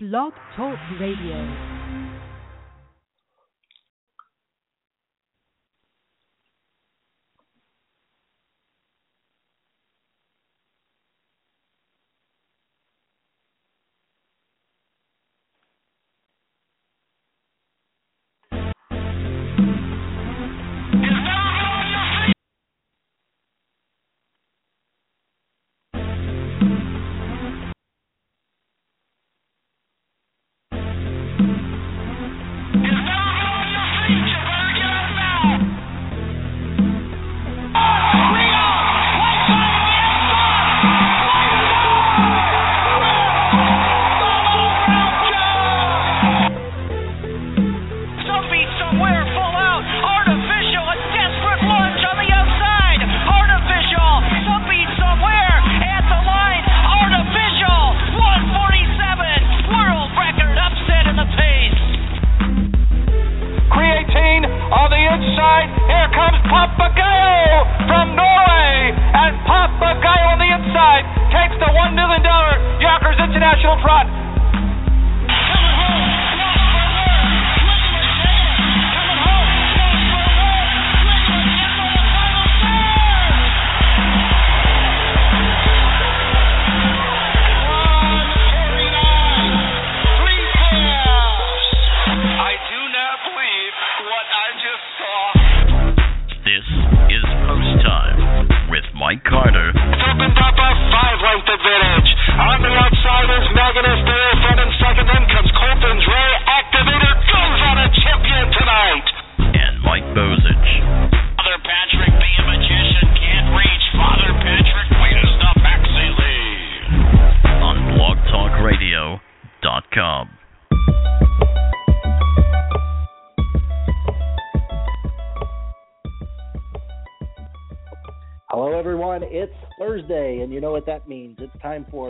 Blog 0.00 0.32
Talk 0.54 0.78
Radio. 1.00 1.77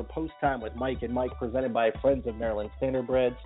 Post 0.04 0.32
Time 0.38 0.60
with 0.60 0.74
Mike 0.76 0.98
and 1.00 1.14
Mike, 1.14 1.30
presented 1.38 1.72
by 1.72 1.90
Friends 2.02 2.26
of 2.26 2.36
Maryland 2.36 2.68
Standardbreds. 2.78 3.36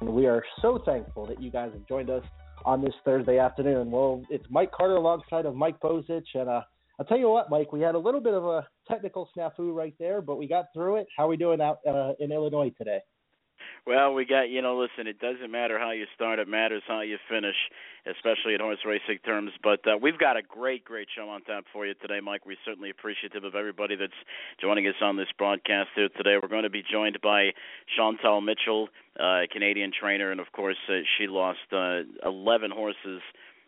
And 0.00 0.08
we 0.08 0.26
are 0.26 0.42
so 0.62 0.82
thankful 0.86 1.26
that 1.26 1.42
you 1.42 1.50
guys 1.50 1.70
have 1.74 1.86
joined 1.86 2.08
us 2.08 2.24
on 2.64 2.82
this 2.82 2.94
Thursday 3.04 3.38
afternoon. 3.38 3.90
Well, 3.90 4.22
it's 4.30 4.46
Mike 4.48 4.72
Carter 4.72 4.96
alongside 4.96 5.44
of 5.44 5.56
Mike 5.56 5.78
Bozich, 5.80 6.24
and 6.32 6.48
uh, 6.48 6.62
I'll 6.98 7.04
tell 7.06 7.18
you 7.18 7.28
what, 7.28 7.50
Mike, 7.50 7.70
we 7.70 7.82
had 7.82 7.96
a 7.96 7.98
little 7.98 8.20
bit 8.20 8.32
of 8.32 8.44
a 8.44 8.66
technical 8.88 9.28
snafu 9.36 9.74
right 9.74 9.94
there, 9.98 10.22
but 10.22 10.36
we 10.36 10.48
got 10.48 10.66
through 10.72 10.96
it. 10.96 11.06
How 11.18 11.26
are 11.26 11.28
we 11.28 11.36
doing 11.36 11.60
out 11.60 11.80
uh, 11.86 12.12
in 12.18 12.32
Illinois 12.32 12.72
today? 12.78 13.00
Well, 13.86 14.14
we 14.14 14.24
got 14.24 14.48
you 14.48 14.62
know. 14.62 14.78
Listen, 14.78 15.06
it 15.06 15.20
doesn't 15.20 15.50
matter 15.50 15.78
how 15.78 15.90
you 15.90 16.06
start; 16.14 16.38
it 16.38 16.48
matters 16.48 16.82
how 16.88 17.02
you 17.02 17.18
finish, 17.28 17.56
especially 18.06 18.54
in 18.54 18.60
horse 18.60 18.78
racing 18.86 19.18
terms. 19.26 19.50
But 19.62 19.86
uh, 19.86 19.98
we've 20.00 20.18
got 20.18 20.38
a 20.38 20.42
great, 20.42 20.86
great 20.86 21.08
show 21.14 21.28
on 21.28 21.42
tap 21.42 21.66
for 21.70 21.84
you 21.84 21.92
today, 22.00 22.20
Mike. 22.20 22.46
We're 22.46 22.56
certainly 22.64 22.88
appreciative 22.88 23.44
of 23.44 23.54
everybody 23.54 23.94
that's 23.94 24.16
joining 24.58 24.86
us 24.86 24.94
on 25.02 25.18
this 25.18 25.28
broadcast 25.36 25.90
here 25.94 26.08
today. 26.16 26.38
We're 26.40 26.48
going 26.48 26.62
to 26.62 26.70
be 26.70 26.82
joined 26.90 27.18
by 27.22 27.50
Chantal 27.94 28.40
Mitchell, 28.40 28.88
uh, 29.20 29.44
a 29.44 29.48
Canadian 29.52 29.92
trainer, 29.92 30.30
and 30.30 30.40
of 30.40 30.50
course, 30.52 30.78
uh, 30.88 31.04
she 31.18 31.26
lost 31.26 31.58
uh, 31.70 32.00
11 32.24 32.70
horses 32.70 33.20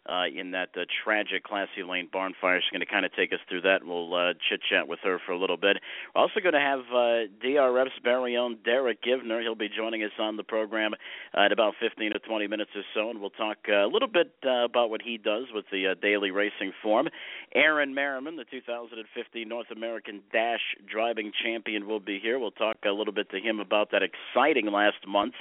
uh, 0.08 0.24
in 0.34 0.52
that 0.52 0.70
uh, 0.76 0.84
tragic 1.04 1.44
Classy 1.44 1.82
Lane 1.82 2.08
barn 2.12 2.34
fire. 2.40 2.60
She's 2.60 2.70
going 2.70 2.80
to 2.80 2.92
kind 2.92 3.04
of 3.04 3.12
take 3.14 3.32
us 3.32 3.40
through 3.48 3.62
that. 3.62 3.84
We'll 3.84 4.14
uh, 4.14 4.32
chit 4.48 4.60
chat 4.68 4.88
with 4.88 5.00
her 5.02 5.18
for 5.24 5.32
a 5.32 5.38
little 5.38 5.56
bit. 5.56 5.78
We're 6.14 6.22
also 6.22 6.40
going 6.40 6.54
to 6.54 6.60
have 6.60 6.80
uh, 6.90 7.26
DRF's 7.44 7.98
very 8.02 8.36
own 8.36 8.58
Derek 8.64 9.02
Giwner. 9.02 9.42
He'll 9.42 9.54
be 9.54 9.68
joining 9.68 10.02
us 10.02 10.12
on 10.18 10.36
the 10.36 10.44
program 10.44 10.94
uh, 11.36 11.46
in 11.46 11.52
about 11.52 11.74
15 11.80 12.12
to 12.12 12.18
20 12.18 12.46
minutes 12.46 12.70
or 12.74 12.82
so, 12.94 13.10
and 13.10 13.20
we'll 13.20 13.30
talk 13.30 13.58
uh, 13.68 13.84
a 13.84 13.90
little 13.90 14.08
bit 14.08 14.32
uh, 14.44 14.64
about 14.64 14.90
what 14.90 15.02
he 15.02 15.18
does 15.18 15.44
with 15.52 15.64
the 15.72 15.88
uh, 15.88 15.94
daily 16.00 16.30
racing 16.30 16.72
form. 16.82 17.08
Aaron 17.54 17.94
Merriman, 17.94 18.36
the 18.36 18.44
2015 18.44 19.48
North 19.48 19.70
American 19.70 20.22
Dash 20.32 20.60
driving 20.90 21.32
champion, 21.42 21.86
will 21.86 22.00
be 22.00 22.18
here. 22.18 22.38
We'll 22.38 22.50
talk 22.50 22.76
a 22.84 22.90
little 22.90 23.12
bit 23.12 23.30
to 23.30 23.40
him 23.40 23.60
about 23.60 23.90
that 23.90 24.02
exciting 24.02 24.66
last 24.66 25.06
month 25.06 25.34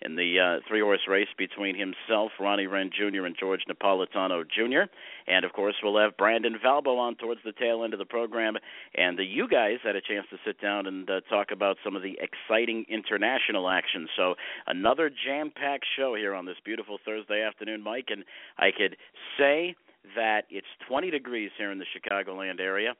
in 0.00 0.16
the 0.16 0.38
uh, 0.38 0.68
three 0.68 0.80
horse 0.80 1.06
race 1.08 1.28
between 1.36 1.76
himself, 1.76 2.32
Ronnie 2.38 2.66
Wrenn 2.66 2.90
Jr., 2.90 3.24
and 3.24 3.36
George 3.38 3.62
Napolitano 3.68 4.11
Napolitano 4.12 4.44
Jr. 4.48 4.90
And 5.26 5.44
of 5.44 5.52
course, 5.52 5.74
we'll 5.82 5.98
have 5.98 6.16
Brandon 6.16 6.56
Valvo 6.64 6.98
on 6.98 7.16
towards 7.16 7.40
the 7.44 7.52
tail 7.52 7.84
end 7.84 7.92
of 7.92 7.98
the 7.98 8.04
program. 8.04 8.54
And 8.94 9.18
uh, 9.18 9.22
you 9.22 9.48
guys 9.48 9.78
had 9.82 9.96
a 9.96 10.00
chance 10.00 10.26
to 10.30 10.36
sit 10.44 10.60
down 10.60 10.86
and 10.86 11.08
uh, 11.08 11.20
talk 11.28 11.50
about 11.50 11.76
some 11.84 11.96
of 11.96 12.02
the 12.02 12.18
exciting 12.20 12.84
international 12.88 13.68
action. 13.68 14.08
So 14.16 14.34
another 14.66 15.10
jam-packed 15.10 15.86
show 15.96 16.14
here 16.14 16.34
on 16.34 16.46
this 16.46 16.56
beautiful 16.64 16.98
Thursday 17.04 17.42
afternoon, 17.42 17.82
Mike. 17.82 18.08
And 18.10 18.24
I 18.58 18.70
could 18.76 18.96
say 19.38 19.74
that 20.16 20.42
it's 20.50 20.66
20 20.88 21.10
degrees 21.10 21.50
here 21.56 21.70
in 21.70 21.78
the 21.78 21.86
Chicagoland 21.86 22.60
area, 22.60 22.94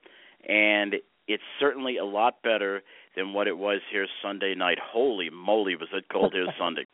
and 0.48 0.94
it's 1.28 1.42
certainly 1.58 1.96
a 1.96 2.04
lot 2.04 2.42
better 2.42 2.82
than 3.16 3.32
what 3.32 3.46
it 3.46 3.58
was 3.58 3.80
here 3.90 4.06
Sunday 4.22 4.54
night. 4.54 4.78
Holy 4.80 5.28
moly, 5.30 5.76
was 5.76 5.88
it 5.92 6.04
cold 6.10 6.32
here 6.32 6.46
Sunday? 6.58 6.86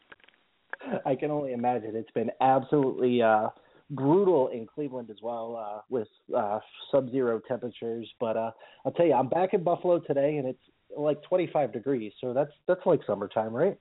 I 1.04 1.14
can 1.14 1.30
only 1.30 1.52
imagine. 1.52 1.94
It's 1.94 2.10
been 2.10 2.30
absolutely 2.40 3.22
uh 3.22 3.48
brutal 3.90 4.48
in 4.48 4.66
Cleveland 4.66 5.10
as 5.10 5.18
well 5.22 5.56
uh, 5.56 5.80
with 5.88 6.08
uh, 6.36 6.60
sub-zero 6.90 7.40
temperatures. 7.46 8.08
But 8.20 8.36
uh, 8.36 8.50
I'll 8.84 8.92
tell 8.92 9.06
you, 9.06 9.14
I'm 9.14 9.28
back 9.28 9.54
in 9.54 9.62
Buffalo 9.62 9.98
today, 10.00 10.36
and 10.36 10.46
it's 10.46 10.62
like 10.96 11.22
25 11.22 11.72
degrees, 11.72 12.12
so 12.20 12.32
that's 12.32 12.52
that's 12.66 12.84
like 12.86 13.00
summertime, 13.06 13.52
right? 13.52 13.78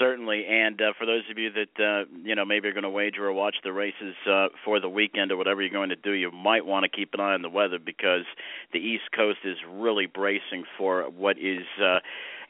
Certainly, 0.00 0.46
and 0.48 0.80
uh, 0.80 0.92
for 0.98 1.06
those 1.06 1.22
of 1.30 1.38
you 1.38 1.48
that 1.52 1.82
uh, 1.82 2.04
you 2.24 2.34
know 2.34 2.44
maybe 2.44 2.66
are 2.66 2.72
going 2.72 2.82
to 2.82 2.90
wager 2.90 3.26
or 3.26 3.32
watch 3.32 3.54
the 3.62 3.72
races 3.72 4.14
uh, 4.28 4.48
for 4.64 4.80
the 4.80 4.88
weekend 4.88 5.30
or 5.30 5.36
whatever 5.36 5.62
you're 5.62 5.70
going 5.70 5.90
to 5.90 5.96
do, 5.96 6.10
you 6.10 6.32
might 6.32 6.66
want 6.66 6.82
to 6.82 6.88
keep 6.88 7.14
an 7.14 7.20
eye 7.20 7.34
on 7.34 7.42
the 7.42 7.48
weather 7.48 7.78
because 7.78 8.24
the 8.72 8.80
East 8.80 9.04
Coast 9.16 9.38
is 9.44 9.56
really 9.70 10.06
bracing 10.06 10.64
for 10.76 11.04
what 11.04 11.38
is 11.38 11.62
uh, 11.80 12.00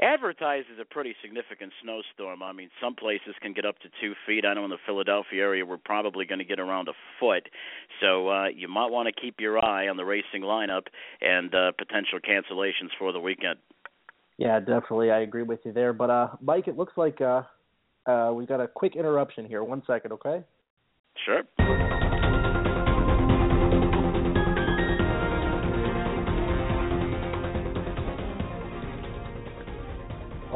advertised 0.00 0.66
as 0.72 0.78
a 0.81 0.84
pretty 0.84 1.15
significant 1.22 1.72
snowstorm. 1.82 2.43
I 2.43 2.53
mean, 2.53 2.71
some 2.82 2.94
places 2.94 3.35
can 3.41 3.52
get 3.52 3.64
up 3.64 3.79
to 3.81 3.88
two 4.00 4.14
feet. 4.26 4.44
I 4.44 4.55
know 4.55 4.64
in 4.64 4.70
the 4.70 4.79
Philadelphia 4.87 5.43
area 5.43 5.64
we're 5.64 5.76
probably 5.76 6.25
going 6.25 6.38
to 6.38 6.44
get 6.44 6.61
around 6.61 6.88
a 6.88 6.93
foot. 7.20 7.49
So 8.00 8.29
uh, 8.29 8.49
you 8.49 8.69
might 8.69 8.91
want 8.91 9.08
to 9.14 9.20
keep 9.20 9.41
your 9.41 9.64
eye 9.64 9.88
on 9.88 9.96
the 9.96 10.05
racing 10.05 10.43
lineup 10.43 10.87
and 11.20 11.55
uh, 11.55 11.73
potential 11.76 12.19
cancellations 12.19 12.91
for 12.99 13.12
the 13.12 13.20
weekend. 13.20 13.58
Yeah, 14.37 14.58
definitely. 14.58 15.11
I 15.11 15.20
agree 15.20 15.43
with 15.43 15.61
you 15.64 15.73
there. 15.73 15.93
But 15.93 16.11
uh, 16.11 16.29
Mike, 16.40 16.67
it 16.67 16.76
looks 16.76 16.94
like 16.97 17.20
uh, 17.20 17.43
uh, 18.06 18.32
we 18.35 18.47
got 18.47 18.61
a 18.61 18.69
quick 18.69 18.97
interruption 18.97 19.47
here. 19.47 19.62
One 19.62 19.82
second, 19.87 20.12
okay? 20.12 20.43
Sure. 21.25 21.94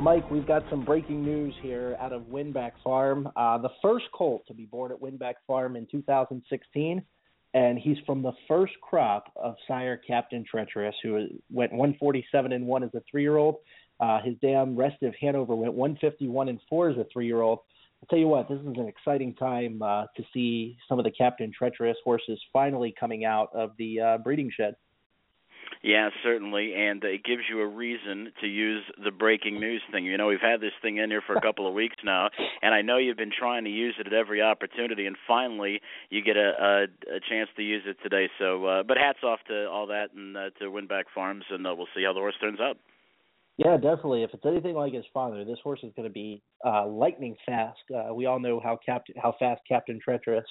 Mike, 0.08 0.30
we've 0.30 0.46
got 0.46 0.62
some 0.70 0.86
breaking 0.86 1.22
news 1.22 1.52
here 1.60 1.94
out 2.00 2.14
of 2.14 2.22
Winbak 2.30 2.72
Farm. 2.82 3.28
Uh, 3.36 3.58
the 3.58 3.68
first 3.82 4.06
colt 4.14 4.42
to 4.48 4.54
be 4.54 4.64
born 4.64 4.90
at 4.90 4.98
Winbak 4.98 5.34
Farm 5.46 5.76
in 5.76 5.86
2016 5.92 7.02
and 7.52 7.78
he's 7.78 7.98
from 8.06 8.22
the 8.22 8.32
first 8.48 8.72
crop 8.80 9.30
of 9.36 9.54
sire 9.68 9.98
Captain 9.98 10.46
Treacherous, 10.50 10.94
who 11.02 11.26
went 11.50 11.72
147 11.72 12.52
and 12.52 12.66
one 12.66 12.84
as 12.84 12.88
a 12.94 13.02
three-year-old. 13.10 13.56
Uh, 14.00 14.22
his 14.22 14.34
dam 14.40 14.76
Restive 14.76 15.12
Hanover 15.20 15.54
went 15.54 15.74
151 15.74 16.48
and 16.48 16.58
four 16.70 16.88
as 16.88 16.96
a 16.96 17.04
three-year-old. 17.12 17.58
I'll 18.02 18.08
tell 18.08 18.18
you 18.18 18.28
what, 18.28 18.48
this 18.48 18.60
is 18.60 18.66
an 18.66 18.88
exciting 18.88 19.34
time 19.34 19.82
uh, 19.82 20.06
to 20.16 20.22
see 20.32 20.78
some 20.88 20.98
of 20.98 21.04
the 21.04 21.10
Captain 21.10 21.52
Treacherous 21.52 21.98
horses 22.02 22.40
finally 22.50 22.94
coming 22.98 23.26
out 23.26 23.50
of 23.54 23.72
the 23.76 24.00
uh, 24.00 24.18
breeding 24.24 24.50
shed. 24.56 24.74
Yeah, 25.82 26.10
certainly, 26.24 26.74
and 26.74 27.02
it 27.04 27.24
gives 27.24 27.42
you 27.48 27.60
a 27.60 27.66
reason 27.66 28.32
to 28.40 28.46
use 28.46 28.82
the 29.02 29.12
breaking 29.12 29.60
news 29.60 29.80
thing. 29.92 30.04
You 30.04 30.16
know, 30.16 30.26
we've 30.26 30.40
had 30.40 30.60
this 30.60 30.72
thing 30.82 30.96
in 30.96 31.10
here 31.10 31.22
for 31.24 31.34
a 31.34 31.40
couple 31.40 31.68
of 31.68 31.74
weeks 31.74 31.96
now, 32.04 32.30
and 32.62 32.74
I 32.74 32.82
know 32.82 32.98
you've 32.98 33.16
been 33.16 33.32
trying 33.36 33.64
to 33.64 33.70
use 33.70 33.94
it 33.98 34.06
at 34.06 34.12
every 34.12 34.42
opportunity, 34.42 35.06
and 35.06 35.16
finally 35.26 35.80
you 36.10 36.22
get 36.22 36.36
a 36.36 36.48
a, 36.58 37.16
a 37.16 37.20
chance 37.28 37.48
to 37.56 37.62
use 37.62 37.82
it 37.86 37.96
today. 38.02 38.28
So, 38.38 38.64
uh, 38.64 38.82
but 38.82 38.96
hats 38.96 39.20
off 39.22 39.40
to 39.48 39.68
all 39.68 39.86
that 39.86 40.12
and 40.14 40.36
uh, 40.36 40.50
to 40.58 40.66
Winbak 40.66 41.04
Farms, 41.14 41.44
and 41.50 41.66
uh, 41.66 41.74
we'll 41.76 41.86
see 41.94 42.02
how 42.04 42.12
the 42.12 42.20
horse 42.20 42.34
turns 42.40 42.60
out. 42.60 42.76
Yeah, 43.58 43.76
definitely. 43.76 44.22
If 44.22 44.30
it's 44.34 44.46
anything 44.46 44.74
like 44.74 44.92
his 44.92 45.04
father, 45.12 45.44
this 45.44 45.58
horse 45.64 45.80
is 45.82 45.92
going 45.96 46.08
to 46.08 46.12
be 46.12 46.42
uh, 46.64 46.86
lightning 46.86 47.36
fast. 47.44 47.78
Uh, 47.92 48.14
we 48.14 48.26
all 48.26 48.38
know 48.38 48.60
how 48.60 48.78
Captain, 48.84 49.16
how 49.20 49.34
fast 49.38 49.60
Captain 49.68 49.98
Treacherous 50.02 50.46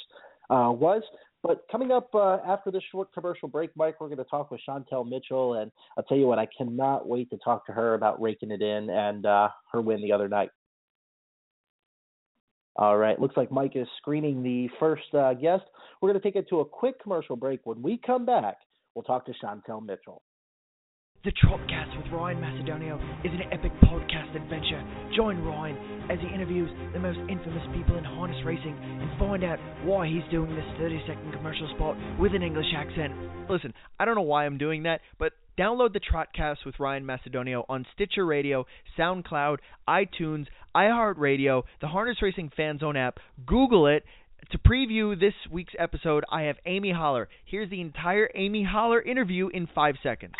uh, 0.49 0.71
was. 0.71 1.01
But 1.43 1.65
coming 1.71 1.91
up 1.91 2.13
uh, 2.13 2.37
after 2.45 2.71
this 2.71 2.83
short 2.91 3.13
commercial 3.13 3.47
break, 3.47 3.69
Mike, 3.75 4.01
we're 4.01 4.07
going 4.07 4.17
to 4.17 4.23
talk 4.25 4.51
with 4.51 4.59
Chantal 4.65 5.03
Mitchell, 5.03 5.55
and 5.55 5.71
I'll 5.97 6.03
tell 6.03 6.17
you 6.17 6.27
what, 6.27 6.39
I 6.39 6.47
cannot 6.57 7.07
wait 7.07 7.29
to 7.29 7.37
talk 7.37 7.65
to 7.67 7.71
her 7.71 7.93
about 7.93 8.21
Rakin 8.21 8.51
It 8.51 8.61
In 8.61 8.89
and 8.89 9.25
uh, 9.25 9.49
her 9.71 9.81
win 9.81 10.01
the 10.01 10.11
other 10.11 10.27
night. 10.27 10.49
All 12.75 12.97
right, 12.97 13.19
looks 13.19 13.37
like 13.37 13.51
Mike 13.51 13.75
is 13.75 13.87
screening 13.97 14.43
the 14.43 14.69
first 14.79 15.13
uh, 15.13 15.33
guest. 15.33 15.63
We're 16.01 16.09
going 16.09 16.21
to 16.21 16.27
take 16.27 16.35
it 16.35 16.47
to 16.49 16.59
a 16.59 16.65
quick 16.65 17.01
commercial 17.01 17.35
break. 17.35 17.61
When 17.65 17.81
we 17.81 17.97
come 17.97 18.25
back, 18.25 18.57
we'll 18.93 19.03
talk 19.03 19.25
to 19.25 19.33
Chantal 19.41 19.81
Mitchell. 19.81 20.21
The 21.23 21.31
Trotcast 21.43 21.97
with 21.97 22.13
Ryan 22.13 22.37
Macedonio 22.37 22.95
is 23.25 23.31
an 23.33 23.51
epic 23.51 23.71
podcast 23.83 24.35
adventure. 24.35 24.81
Join 25.15 25.43
Ryan 25.43 25.75
as 26.11 26.19
he 26.21 26.33
interviews 26.33 26.69
the 26.93 26.99
most 26.99 27.17
infamous 27.27 27.63
people 27.75 27.97
in 27.97 28.03
harness 28.03 28.37
racing 28.45 28.77
and 28.79 29.19
find 29.19 29.43
out 29.43 29.57
why 29.83 30.07
he's 30.07 30.21
doing 30.29 30.55
this 30.55 30.63
30 30.77 31.01
second 31.07 31.33
commercial 31.33 31.67
spot 31.75 31.97
with 32.19 32.35
an 32.35 32.43
English 32.43 32.67
accent. 32.75 33.13
Listen, 33.49 33.73
I 33.99 34.05
don't 34.05 34.13
know 34.13 34.21
why 34.21 34.45
I'm 34.45 34.59
doing 34.59 34.83
that, 34.83 35.01
but 35.17 35.33
download 35.59 35.93
the 35.93 35.99
Trotcast 35.99 36.57
with 36.65 36.79
Ryan 36.79 37.03
Macedonio 37.03 37.65
on 37.67 37.85
Stitcher 37.95 38.25
Radio, 38.25 38.65
SoundCloud, 38.97 39.57
iTunes, 39.89 40.45
iHeartRadio, 40.75 41.63
the 41.81 41.87
Harness 41.87 42.21
Racing 42.21 42.51
Fan 42.55 42.77
Zone 42.77 42.95
app. 42.95 43.19
Google 43.45 43.87
it. 43.87 44.03
To 44.51 44.59
preview 44.59 45.19
this 45.19 45.33
week's 45.51 45.73
episode, 45.79 46.23
I 46.31 46.43
have 46.43 46.57
Amy 46.65 46.91
Holler. 46.91 47.27
Here's 47.43 47.71
the 47.71 47.81
entire 47.81 48.29
Amy 48.35 48.63
Holler 48.63 49.01
interview 49.01 49.49
in 49.49 49.67
five 49.73 49.95
seconds. 50.03 50.35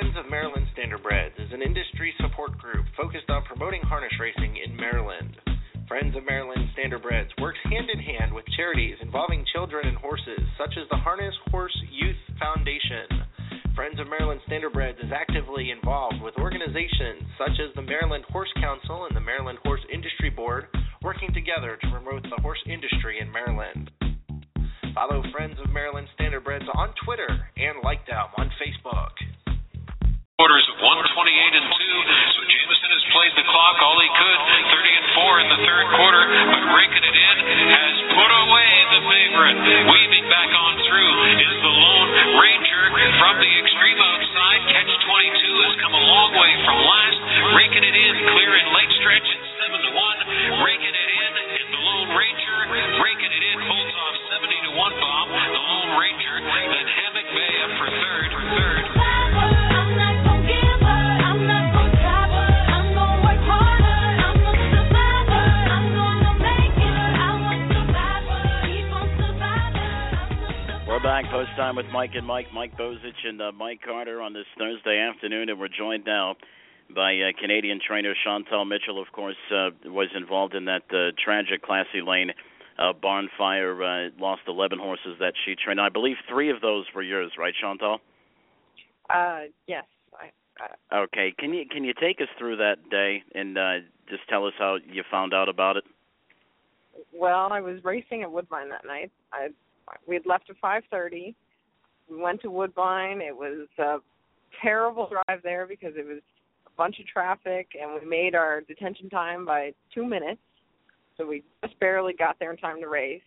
Friends 0.00 0.16
of 0.16 0.32
Maryland 0.32 0.64
Standardbreds 0.72 1.36
is 1.36 1.52
an 1.52 1.60
industry 1.60 2.14
support 2.24 2.56
group 2.56 2.86
focused 2.96 3.28
on 3.28 3.44
promoting 3.44 3.82
harness 3.84 4.16
racing 4.18 4.56
in 4.56 4.74
Maryland. 4.74 5.36
Friends 5.86 6.16
of 6.16 6.24
Maryland 6.24 6.72
Standardbreds 6.72 7.28
works 7.36 7.58
hand 7.68 7.84
in 7.92 8.00
hand 8.00 8.32
with 8.32 8.48
charities 8.56 8.96
involving 9.02 9.44
children 9.52 9.86
and 9.86 9.98
horses, 9.98 10.40
such 10.56 10.72
as 10.80 10.88
the 10.88 10.96
Harness 10.96 11.34
Horse 11.50 11.76
Youth 11.92 12.16
Foundation. 12.40 13.28
Friends 13.76 14.00
of 14.00 14.08
Maryland 14.08 14.40
Standardbreds 14.48 15.04
is 15.04 15.12
actively 15.12 15.68
involved 15.68 16.24
with 16.24 16.32
organizations 16.40 17.20
such 17.36 17.60
as 17.60 17.68
the 17.76 17.84
Maryland 17.84 18.24
Horse 18.32 18.52
Council 18.56 19.04
and 19.04 19.14
the 19.14 19.20
Maryland 19.20 19.58
Horse 19.68 19.84
Industry 19.92 20.30
Board, 20.30 20.64
working 21.02 21.28
together 21.34 21.76
to 21.76 21.90
promote 21.92 22.22
the 22.22 22.40
horse 22.40 22.64
industry 22.64 23.20
in 23.20 23.30
Maryland. 23.30 23.90
Follow 24.94 25.20
Friends 25.30 25.60
of 25.62 25.68
Maryland 25.68 26.08
Standardbreds 26.16 26.72
on 26.72 26.88
Twitter 27.04 27.28
and 27.60 27.84
like 27.84 28.06
them 28.06 28.32
on 28.38 28.48
Facebook. 28.56 29.12
Quarters 30.40 30.72
of 30.72 30.80
128 30.80 31.04
and 31.52 31.68
2. 31.68 32.32
So 32.32 32.40
Jamison 32.48 32.90
has 32.96 33.04
played 33.12 33.34
the 33.36 33.44
clock 33.44 33.76
all 33.84 34.00
he 34.00 34.08
could. 34.08 34.40
30 34.72 34.88
and 34.88 35.08
4 35.20 35.44
in 35.44 35.48
the 35.52 35.60
third 35.68 35.86
quarter, 36.00 36.22
but 36.48 36.64
Rakin 36.80 37.04
It 37.04 37.12
In 37.12 37.36
has 37.68 37.94
put 38.16 38.30
away 38.48 38.70
the 38.88 39.00
favorite. 39.04 39.58
Weaving 39.84 40.26
back 40.32 40.48
on 40.48 40.80
through 40.80 41.16
is 41.44 41.56
the 41.60 41.74
Lone 41.76 42.10
Ranger 42.40 42.84
from 43.20 43.36
the 43.36 43.52
extreme 43.52 44.00
outside. 44.00 44.60
Catch 44.64 44.88
22 44.88 45.28
has 45.60 45.74
come 45.84 45.92
a 45.92 46.04
long 46.08 46.32
way 46.32 46.52
from 46.64 46.88
last. 46.88 47.20
Rakin 47.60 47.84
It 47.84 47.96
In, 48.00 48.14
clear 48.32 48.56
in 48.56 48.66
late 48.72 48.92
stretch. 48.96 49.28
It's 49.28 49.50
7 49.60 49.76
to 49.76 49.92
1. 49.92 50.64
Rakin 50.64 50.94
It 50.96 51.08
In, 51.20 51.32
and 51.36 51.68
the 51.68 51.82
Lone 51.84 52.16
Ranger 52.16 52.56
Rakin 52.96 53.28
It 53.28 53.44
In 53.44 53.58
holds 53.68 53.92
off 53.92 54.16
70 54.40 54.56
to 54.56 54.72
1 54.72 55.04
bomb. 55.04 55.28
The 55.36 55.64
Lone 55.68 55.92
Ranger, 56.00 56.34
then 56.48 56.86
Hammock 56.96 57.28
Bay 57.28 57.54
up 57.60 57.72
for 57.76 57.88
third. 57.92 58.28
Third. 58.56 58.99
We're 71.02 71.22
back 71.22 71.30
post 71.30 71.50
time 71.56 71.76
with 71.76 71.86
Mike 71.94 72.10
and 72.14 72.26
Mike, 72.26 72.48
Mike 72.52 72.76
Bozich 72.76 73.24
and 73.24 73.40
uh, 73.40 73.52
Mike 73.52 73.80
Carter 73.82 74.20
on 74.20 74.34
this 74.34 74.44
Thursday 74.58 74.98
afternoon, 74.98 75.48
and 75.48 75.58
we're 75.58 75.68
joined 75.68 76.04
now 76.04 76.36
by 76.94 77.14
uh, 77.14 77.32
Canadian 77.40 77.80
trainer 77.80 78.12
Chantal 78.22 78.66
Mitchell. 78.66 79.00
Of 79.00 79.10
course, 79.12 79.36
uh, 79.50 79.70
was 79.86 80.08
involved 80.14 80.54
in 80.54 80.66
that 80.66 80.82
uh, 80.92 81.16
tragic 81.22 81.62
Classy 81.62 82.02
Lane 82.06 82.32
uh, 82.78 82.92
barn 82.92 83.30
fire. 83.38 83.82
Uh, 83.82 84.10
lost 84.18 84.42
11 84.46 84.78
horses 84.78 85.16
that 85.20 85.32
she 85.42 85.54
trained. 85.54 85.80
I 85.80 85.88
believe 85.88 86.16
three 86.28 86.50
of 86.50 86.60
those 86.60 86.84
were 86.94 87.02
yours, 87.02 87.32
right, 87.38 87.54
Chantal? 87.58 88.00
Uh, 89.08 89.44
yes. 89.66 89.84
I, 90.12 90.30
I, 90.92 90.98
Okay. 91.04 91.32
Can 91.38 91.54
you 91.54 91.64
can 91.66 91.82
you 91.82 91.94
take 91.98 92.20
us 92.20 92.28
through 92.38 92.56
that 92.56 92.90
day 92.90 93.22
and 93.34 93.56
uh, 93.56 93.76
just 94.10 94.28
tell 94.28 94.44
us 94.46 94.52
how 94.58 94.76
you 94.86 95.02
found 95.10 95.32
out 95.32 95.48
about 95.48 95.78
it? 95.78 95.84
well, 97.14 97.48
I 97.50 97.60
was 97.60 97.82
racing 97.84 98.22
at 98.22 98.30
Woodbine 98.30 98.68
that 98.68 98.84
night. 98.84 99.10
I 99.32 99.48
we 100.06 100.14
had 100.14 100.26
left 100.26 100.50
at 100.50 100.56
five 100.58 100.82
thirty. 100.90 101.34
We 102.10 102.16
went 102.16 102.40
to 102.42 102.50
Woodbine. 102.50 103.20
It 103.20 103.36
was 103.36 103.68
a 103.78 103.98
terrible 104.60 105.08
drive 105.08 105.42
there 105.42 105.66
because 105.66 105.92
it 105.96 106.06
was 106.06 106.20
a 106.66 106.70
bunch 106.76 106.98
of 106.98 107.06
traffic, 107.06 107.68
and 107.80 108.00
we 108.00 108.08
made 108.08 108.34
our 108.34 108.60
detention 108.62 109.08
time 109.08 109.44
by 109.44 109.72
two 109.94 110.04
minutes. 110.04 110.40
So 111.16 111.26
we 111.26 111.42
just 111.64 111.78
barely 111.78 112.14
got 112.14 112.36
there 112.38 112.50
in 112.50 112.56
time 112.56 112.80
to 112.80 112.88
race. 112.88 113.20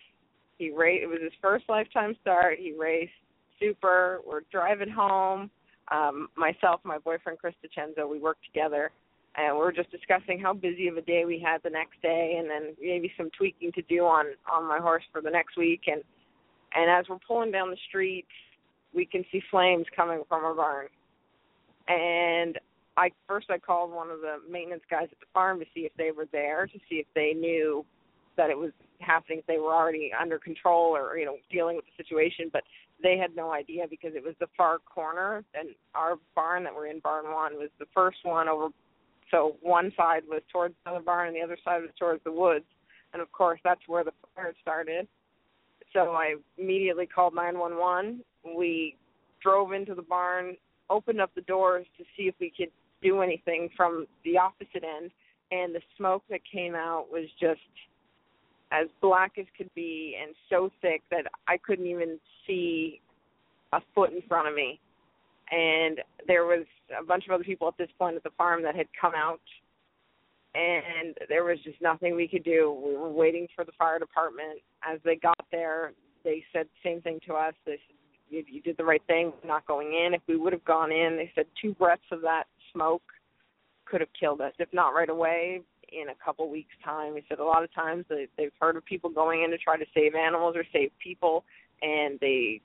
He 0.57 0.71
raced. 0.71 1.04
It 1.04 1.07
was 1.07 1.19
his 1.21 1.33
first 1.42 1.65
lifetime 1.69 2.15
start. 2.21 2.57
He 2.60 2.74
raced 2.77 3.12
super. 3.60 4.19
We're 4.27 4.42
driving 4.51 4.89
home. 4.89 5.50
Um, 5.92 6.30
myself, 6.36 6.80
my 6.83 6.98
boyfriend 6.98 7.39
Chris 7.39 7.56
DiCenzo, 7.63 8.10
we 8.10 8.20
worked 8.20 8.46
together, 8.46 8.91
and 9.36 9.55
we 9.55 9.60
were 9.60 9.72
just 9.72 9.91
discussing 9.91 10.39
how 10.39 10.53
busy 10.53 10.88
of 10.88 10.98
a 10.98 11.01
day 11.01 11.25
we 11.25 11.39
had 11.39 11.62
the 11.63 11.70
next 11.70 12.01
day, 12.01 12.38
and 12.39 12.50
then 12.50 12.75
maybe 12.82 13.12
some 13.17 13.29
tweaking 13.38 13.72
to 13.74 13.82
do 13.84 14.05
on 14.05 14.25
on 14.51 14.67
my 14.67 14.79
horse 14.79 15.03
for 15.12 15.22
the 15.22 15.29
next 15.29 15.58
week. 15.58 15.82
And 15.88 16.01
and 16.75 16.89
as 16.89 17.06
we're 17.10 17.20
pulling 17.27 17.51
down 17.51 17.70
the 17.70 17.77
street, 17.88 18.25
we 18.94 19.06
can 19.06 19.24
see 19.32 19.42
flames 19.50 19.86
coming 19.96 20.24
from 20.27 20.44
our 20.44 20.53
barn. 20.53 20.88
And 21.88 22.60
I 22.96 23.10
first 23.27 23.50
I 23.50 23.58
called 23.58 23.92
one 23.92 24.10
of 24.10 24.22
the 24.22 24.38
maintenance 24.50 24.84
guys 24.89 25.08
at 25.12 25.20
the 25.20 25.25
farm 25.34 25.60
to 25.60 25.65
see 25.74 25.82
if 25.82 25.92
they 25.98 26.12
were 26.12 26.27
there, 26.32 26.68
to 26.68 26.80
see 26.89 26.96
if 26.96 27.08
they 27.15 27.34
knew 27.34 27.86
that 28.38 28.50
it 28.50 28.58
was 28.58 28.72
happening, 29.00 29.39
if 29.39 29.46
they 29.46 29.58
were 29.58 29.74
already 29.74 30.12
under 30.20 30.39
control 30.39 30.96
or 30.96 31.18
you 31.18 31.25
know 31.25 31.38
dealing 31.51 31.75
with 31.75 31.86
the 31.86 32.03
situation. 32.03 32.50
But 32.51 32.63
they 33.01 33.18
had 33.18 33.36
no 33.36 33.51
idea 33.51 33.86
because 33.89 34.12
it 34.15 34.24
was 34.24 34.36
the 34.39 34.48
far 34.56 34.80
corner, 34.80 35.44
and 35.53 35.70
our 35.96 36.15
barn 36.36 36.63
that 36.63 36.74
we're 36.74 36.88
in, 36.88 37.00
barn 37.00 37.25
one, 37.25 37.56
was 37.56 37.70
the 37.80 37.88
first 37.94 38.18
one 38.24 38.48
over. 38.48 38.68
So 39.32 39.58
one 39.62 39.92
side 39.98 40.24
was 40.27 40.42
towards 40.51 40.75
the 40.84 40.92
other 40.92 41.01
barn, 41.01 41.27
and 41.27 41.36
the 41.36 41.42
other 41.42 41.58
side 41.63 41.82
was 41.82 41.92
towards 42.00 42.24
the 42.24 42.32
woods. 42.32 42.65
And 43.13 43.22
of 43.22 43.32
course, 43.32 43.60
that's 43.63 43.82
where 43.88 44.03
the 44.03 44.12
fire 44.36 44.53
started. 44.62 45.08
So 45.93 46.12
I 46.12 46.35
immediately 46.57 47.05
called 47.05 47.35
911. 47.35 48.23
We 48.57 48.95
drove 49.41 49.73
into 49.73 49.93
the 49.93 50.01
barn, 50.01 50.57
opened 50.89 51.21
up 51.21 51.31
the 51.35 51.41
doors 51.41 51.85
to 51.97 52.03
see 52.17 52.23
if 52.23 52.35
we 52.39 52.51
could 52.55 52.71
do 53.01 53.21
anything 53.21 53.69
from 53.75 54.07
the 54.25 54.38
opposite 54.38 54.83
end, 54.83 55.12
and 55.51 55.75
the 55.75 55.81
smoke 55.97 56.23
that 56.29 56.39
came 56.51 56.73
out 56.73 57.05
was 57.12 57.25
just 57.39 57.59
as 58.71 58.88
black 59.01 59.33
as 59.38 59.45
could 59.55 59.69
be 59.75 60.17
and 60.19 60.33
so 60.50 60.71
thick 60.81 61.03
that 61.12 61.25
I 61.47 61.57
couldn't 61.57 61.85
even 61.85 62.17
see 62.47 63.01
a 63.71 63.79
foot 63.93 64.12
in 64.12 64.21
front 64.27 64.47
of 64.47 64.55
me. 64.55 64.79
And 65.51 66.00
there 66.25 66.45
was 66.45 66.65
a 67.00 67.03
bunch 67.03 67.25
of 67.27 67.33
other 67.33 67.43
people 67.43 67.67
at 67.67 67.77
this 67.77 67.89
point 68.00 68.15
at 68.15 68.23
the 68.23 68.31
farm 68.38 68.63
that 68.63 68.75
had 68.75 68.88
come 69.00 69.13
out 69.15 69.41
and 70.55 71.15
there 71.29 71.43
was 71.43 71.57
just 71.63 71.81
nothing 71.81 72.15
we 72.15 72.27
could 72.27 72.43
do. 72.43 72.72
We 72.86 72.95
were 72.95 73.10
waiting 73.10 73.48
for 73.55 73.65
the 73.65 73.72
fire 73.77 74.00
department. 74.00 74.60
As 74.83 75.00
they 75.03 75.15
got 75.15 75.45
there, 75.51 75.93
they 76.24 76.43
said 76.53 76.67
the 76.67 76.89
same 76.89 77.01
thing 77.01 77.19
to 77.27 77.33
us. 77.33 77.53
They 77.65 77.74
said, 77.88 77.95
you, 78.29 78.43
you 78.50 78.62
did 78.62 78.77
the 78.77 78.86
right 78.86 79.01
thing 79.07 79.33
not 79.45 79.65
going 79.67 79.88
in. 79.88 80.13
If 80.13 80.22
we 80.27 80.38
would 80.38 80.53
have 80.53 80.65
gone 80.65 80.91
in, 80.91 81.17
they 81.17 81.31
said 81.36 81.45
two 81.62 81.74
breaths 81.74 82.03
of 82.12 82.22
that 82.22 82.43
smoke 82.72 83.03
could 83.86 84.01
have 84.01 84.10
killed 84.19 84.41
us. 84.41 84.53
If 84.60 84.69
not 84.74 84.89
right 84.89 85.10
away, 85.10 85.62
in 85.93 86.10
a 86.10 86.25
couple 86.25 86.50
weeks' 86.50 86.74
time. 86.83 87.15
He 87.15 87.24
said 87.29 87.39
a 87.39 87.43
lot 87.43 87.63
of 87.63 87.74
times 87.74 88.05
they, 88.10 88.27
they've 88.38 88.51
heard 88.60 88.75
of 88.75 88.86
people 88.86 89.10
going 89.10 89.43
in 89.43 89.51
to 89.51 89.57
try 89.57 89.77
to 89.77 89.86
save 89.93 90.15
animals 90.15 90.55
or 90.55 90.63
save 90.74 90.91
people, 91.01 91.43
and 91.81 92.19
they 92.19 92.62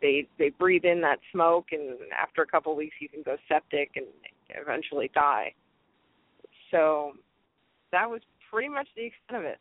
they 0.00 0.26
they 0.38 0.50
breathe 0.50 0.84
in 0.84 1.00
that 1.02 1.18
smoke, 1.32 1.66
and 1.72 1.98
after 2.20 2.42
a 2.42 2.46
couple 2.46 2.72
of 2.72 2.78
weeks, 2.78 2.96
you 3.00 3.08
can 3.08 3.22
go 3.22 3.36
septic 3.48 3.90
and 3.96 4.06
eventually 4.50 5.10
die. 5.14 5.52
So 6.70 7.12
that 7.92 8.08
was 8.08 8.20
pretty 8.50 8.68
much 8.68 8.88
the 8.96 9.06
extent 9.06 9.40
of 9.40 9.44
it. 9.44 9.58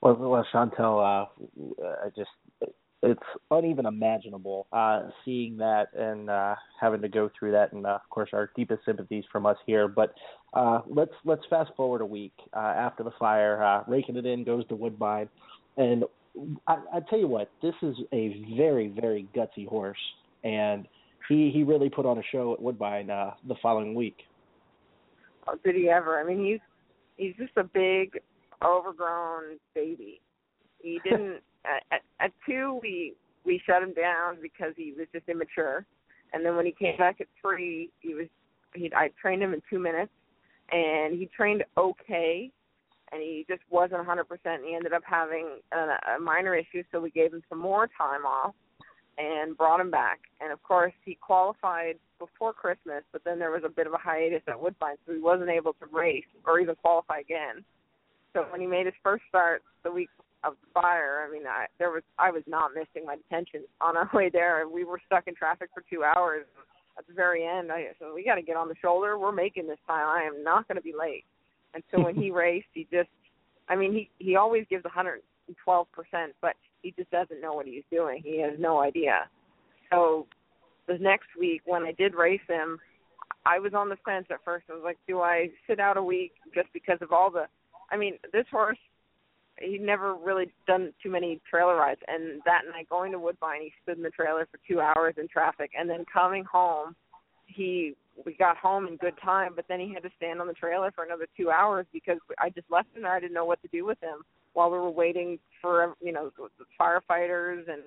Well, 0.00 0.14
well 0.14 0.46
Chantal, 0.52 1.00
uh, 1.00 1.26
I 2.04 2.08
just 2.16 2.30
it's 3.04 3.20
uneven 3.50 3.86
imaginable 3.86 4.66
uh, 4.72 5.08
seeing 5.24 5.58
that 5.58 5.88
and 5.94 6.30
uh, 6.30 6.54
having 6.80 7.02
to 7.02 7.08
go 7.08 7.30
through 7.38 7.52
that, 7.52 7.72
and 7.72 7.86
uh, 7.86 7.90
of 8.02 8.08
course 8.10 8.30
our 8.32 8.50
deepest 8.56 8.84
sympathies 8.84 9.24
from 9.30 9.46
us 9.46 9.56
here. 9.66 9.88
But 9.88 10.14
uh, 10.54 10.80
let's 10.88 11.12
let's 11.24 11.42
fast 11.50 11.70
forward 11.76 12.00
a 12.00 12.06
week 12.06 12.32
uh, 12.54 12.60
after 12.60 13.02
the 13.02 13.12
fire. 13.18 13.62
Uh, 13.62 13.84
raking 13.86 14.16
it 14.16 14.26
in 14.26 14.44
goes 14.44 14.66
to 14.68 14.74
Woodbine, 14.74 15.28
and 15.76 16.04
I, 16.66 16.76
I 16.94 17.00
tell 17.08 17.18
you 17.18 17.28
what, 17.28 17.50
this 17.62 17.74
is 17.82 17.96
a 18.12 18.44
very 18.56 18.88
very 18.88 19.28
gutsy 19.36 19.68
horse, 19.68 19.98
and 20.42 20.86
he 21.28 21.50
he 21.52 21.62
really 21.62 21.90
put 21.90 22.06
on 22.06 22.18
a 22.18 22.22
show 22.32 22.54
at 22.54 22.62
Woodbine 22.62 23.10
uh, 23.10 23.32
the 23.46 23.54
following 23.62 23.94
week. 23.94 24.16
Did 25.64 25.76
he 25.76 25.88
ever? 25.88 26.20
I 26.20 26.24
mean, 26.24 26.44
he's 26.44 26.60
he's 27.16 27.34
just 27.36 27.56
a 27.56 27.64
big 27.64 28.20
overgrown 28.64 29.58
baby. 29.74 30.20
He 30.82 31.00
didn't 31.04 31.40
at, 31.90 32.02
at 32.20 32.32
two 32.46 32.78
we 32.82 33.14
we 33.44 33.60
shut 33.66 33.82
him 33.82 33.94
down 33.94 34.38
because 34.40 34.72
he 34.76 34.94
was 34.96 35.06
just 35.12 35.28
immature, 35.28 35.84
and 36.32 36.44
then 36.44 36.56
when 36.56 36.66
he 36.66 36.72
came 36.72 36.96
back 36.96 37.20
at 37.20 37.26
three, 37.40 37.90
he 38.00 38.14
was 38.14 38.26
he 38.74 38.90
I 38.94 39.10
trained 39.20 39.42
him 39.42 39.54
in 39.54 39.62
two 39.70 39.78
minutes, 39.78 40.12
and 40.72 41.18
he 41.18 41.28
trained 41.36 41.64
okay, 41.76 42.50
and 43.12 43.22
he 43.22 43.44
just 43.48 43.62
wasn't 43.70 44.06
100%. 44.06 44.20
And 44.44 44.64
he 44.64 44.74
ended 44.74 44.92
up 44.92 45.02
having 45.04 45.60
a, 45.72 46.16
a 46.16 46.20
minor 46.20 46.54
issue, 46.54 46.82
so 46.90 47.00
we 47.00 47.10
gave 47.10 47.32
him 47.32 47.42
some 47.48 47.58
more 47.58 47.88
time 47.98 48.26
off 48.26 48.54
and 49.18 49.56
brought 49.56 49.80
him 49.80 49.90
back. 49.90 50.20
And 50.40 50.52
of 50.52 50.62
course, 50.62 50.92
he 51.04 51.14
qualified 51.14 51.96
before 52.18 52.52
Christmas, 52.52 53.02
but 53.12 53.22
then 53.24 53.38
there 53.38 53.50
was 53.50 53.62
a 53.64 53.68
bit 53.68 53.86
of 53.86 53.92
a 53.92 53.98
hiatus 53.98 54.42
at 54.48 54.60
Woodbine, 54.60 54.96
so 55.06 55.12
he 55.12 55.20
wasn't 55.20 55.50
able 55.50 55.72
to 55.74 55.86
race 55.92 56.24
or 56.46 56.60
even 56.60 56.74
qualify 56.76 57.18
again. 57.18 57.64
So 58.32 58.46
when 58.50 58.60
he 58.60 58.66
made 58.66 58.86
his 58.86 58.94
first 59.02 59.22
start 59.28 59.62
the 59.84 59.90
week 59.92 60.08
of 60.44 60.54
the 60.60 60.80
fire. 60.80 61.26
I 61.26 61.32
mean, 61.32 61.46
I 61.46 61.66
there 61.78 61.90
was 61.90 62.02
I 62.18 62.30
was 62.30 62.42
not 62.46 62.72
missing 62.74 63.06
my 63.06 63.16
detention 63.16 63.64
on 63.80 63.96
our 63.96 64.08
way 64.12 64.30
there. 64.32 64.68
We 64.68 64.84
were 64.84 65.00
stuck 65.06 65.26
in 65.26 65.34
traffic 65.34 65.70
for 65.74 65.82
two 65.90 66.04
hours. 66.04 66.44
At 66.96 67.06
the 67.08 67.12
very 67.12 67.44
end, 67.44 67.72
I 67.72 67.88
said, 67.98 68.08
"We 68.14 68.24
got 68.24 68.36
to 68.36 68.42
get 68.42 68.56
on 68.56 68.68
the 68.68 68.76
shoulder. 68.80 69.18
We're 69.18 69.32
making 69.32 69.66
this 69.66 69.78
time. 69.86 70.06
I 70.06 70.22
am 70.22 70.44
not 70.44 70.68
going 70.68 70.76
to 70.76 70.82
be 70.82 70.94
late." 70.96 71.24
And 71.74 71.82
so 71.90 72.00
when 72.00 72.14
he 72.14 72.30
raced, 72.30 72.68
he 72.72 72.86
just, 72.92 73.08
I 73.68 73.74
mean, 73.74 73.92
he 73.92 74.10
he 74.18 74.36
always 74.36 74.64
gives 74.70 74.84
112 74.84 75.86
percent, 75.92 76.34
but 76.40 76.54
he 76.84 76.92
just 76.96 77.10
doesn't 77.10 77.40
know 77.40 77.54
what 77.54 77.66
he's 77.66 77.82
doing. 77.90 78.20
He 78.22 78.40
has 78.42 78.52
no 78.58 78.80
idea. 78.80 79.28
So 79.90 80.26
the 80.86 80.98
next 80.98 81.28
week 81.38 81.62
when 81.64 81.82
I 81.82 81.92
did 81.92 82.14
race 82.14 82.40
him, 82.46 82.78
I 83.46 83.58
was 83.58 83.72
on 83.74 83.88
the 83.88 83.96
fence 84.04 84.26
at 84.30 84.44
first. 84.44 84.66
I 84.70 84.74
was 84.74 84.82
like, 84.84 84.98
do 85.08 85.20
I 85.20 85.48
sit 85.66 85.80
out 85.80 85.96
a 85.96 86.02
week 86.02 86.32
just 86.54 86.68
because 86.72 86.98
of 87.00 87.10
all 87.10 87.30
the 87.30 87.46
I 87.90 87.96
mean, 87.96 88.14
this 88.32 88.46
horse 88.50 88.78
he'd 89.60 89.80
never 89.80 90.14
really 90.14 90.50
done 90.66 90.92
too 91.02 91.10
many 91.10 91.40
trailer 91.48 91.76
rides 91.76 92.00
and 92.08 92.42
that 92.44 92.62
night 92.72 92.88
going 92.88 93.12
to 93.12 93.18
woodbine 93.20 93.62
he 93.62 93.72
stood 93.82 93.96
in 93.96 94.02
the 94.02 94.10
trailer 94.10 94.48
for 94.50 94.58
two 94.66 94.80
hours 94.80 95.14
in 95.16 95.28
traffic 95.28 95.70
and 95.78 95.88
then 95.88 96.04
coming 96.12 96.44
home 96.44 96.96
he 97.46 97.94
we 98.26 98.34
got 98.34 98.56
home 98.56 98.88
in 98.88 98.96
good 98.96 99.14
time 99.22 99.52
but 99.54 99.64
then 99.68 99.78
he 99.78 99.94
had 99.94 100.02
to 100.02 100.10
stand 100.16 100.40
on 100.40 100.48
the 100.48 100.54
trailer 100.54 100.90
for 100.90 101.04
another 101.04 101.28
two 101.36 101.50
hours 101.50 101.86
because 101.92 102.18
i 102.40 102.50
just 102.50 102.68
left 102.68 102.88
him 102.96 103.02
there 103.02 103.14
i 103.14 103.20
didn't 103.20 103.32
know 103.32 103.44
what 103.44 103.62
to 103.62 103.68
do 103.68 103.84
with 103.84 104.00
him 104.00 104.24
while 104.54 104.70
we 104.70 104.78
were 104.78 104.90
waiting 104.90 105.38
for 105.60 105.94
you 106.00 106.12
know 106.12 106.30
firefighters 106.80 107.68
and 107.68 107.82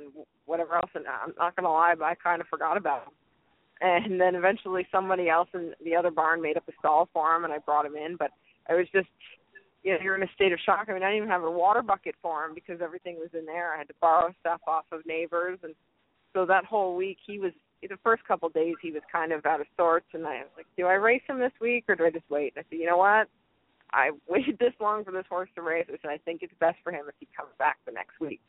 whatever 0.45 0.75
else 0.75 0.91
and 0.93 1.05
i'm 1.07 1.33
not 1.37 1.55
to 1.57 1.67
lie 1.67 1.93
but 1.97 2.05
i 2.05 2.15
kind 2.15 2.41
of 2.41 2.47
forgot 2.47 2.77
about 2.77 3.03
him 3.03 3.13
and 3.81 4.19
then 4.19 4.35
eventually 4.35 4.87
somebody 4.91 5.29
else 5.29 5.49
in 5.53 5.73
the 5.83 5.95
other 5.95 6.11
barn 6.11 6.41
made 6.41 6.57
up 6.57 6.67
a 6.67 6.71
stall 6.79 7.09
for 7.13 7.35
him 7.35 7.43
and 7.43 7.53
i 7.53 7.57
brought 7.57 7.85
him 7.85 7.95
in 7.95 8.15
but 8.15 8.31
i 8.69 8.73
was 8.73 8.87
just 8.93 9.07
you 9.83 9.93
know, 9.93 9.99
you're 10.03 10.17
in 10.17 10.23
a 10.23 10.33
state 10.35 10.51
of 10.51 10.59
shock. 10.65 10.87
I 10.89 10.93
mean, 10.93 11.01
I 11.01 11.07
didn't 11.07 11.17
even 11.17 11.29
have 11.29 11.43
a 11.43 11.51
water 11.51 11.81
bucket 11.81 12.15
for 12.21 12.43
him 12.43 12.53
because 12.53 12.81
everything 12.81 13.15
was 13.15 13.29
in 13.33 13.45
there. 13.45 13.73
I 13.73 13.77
had 13.77 13.87
to 13.87 13.93
borrow 14.01 14.33
stuff 14.41 14.59
off 14.67 14.83
of 14.91 15.05
neighbors, 15.05 15.59
and 15.63 15.73
so 16.33 16.45
that 16.45 16.65
whole 16.65 16.95
week 16.95 17.17
he 17.25 17.39
was. 17.39 17.53
The 17.81 17.95
first 18.03 18.25
couple 18.25 18.47
of 18.47 18.53
days 18.53 18.73
he 18.81 18.91
was 18.91 19.03
kind 19.09 19.31
of 19.31 19.45
out 19.45 19.61
of 19.61 19.67
sorts, 19.77 20.07
and 20.13 20.25
I 20.25 20.39
was 20.39 20.49
like, 20.57 20.65
"Do 20.75 20.87
I 20.87 20.93
race 20.93 21.21
him 21.27 21.39
this 21.39 21.53
week 21.61 21.85
or 21.87 21.95
do 21.95 22.05
I 22.05 22.09
just 22.09 22.29
wait?" 22.29 22.53
And 22.55 22.65
I 22.65 22.69
said, 22.69 22.79
"You 22.79 22.87
know 22.87 22.97
what? 22.97 23.29
I 23.93 24.11
waited 24.27 24.59
this 24.59 24.73
long 24.79 25.03
for 25.03 25.11
this 25.11 25.25
horse 25.29 25.49
to 25.55 25.61
race, 25.61 25.87
and 25.89 26.11
I 26.11 26.17
think 26.17 26.43
it's 26.43 26.53
best 26.59 26.77
for 26.83 26.91
him 26.91 27.05
if 27.07 27.15
he 27.19 27.27
comes 27.35 27.51
back 27.57 27.77
the 27.85 27.91
next 27.91 28.19
week." 28.19 28.41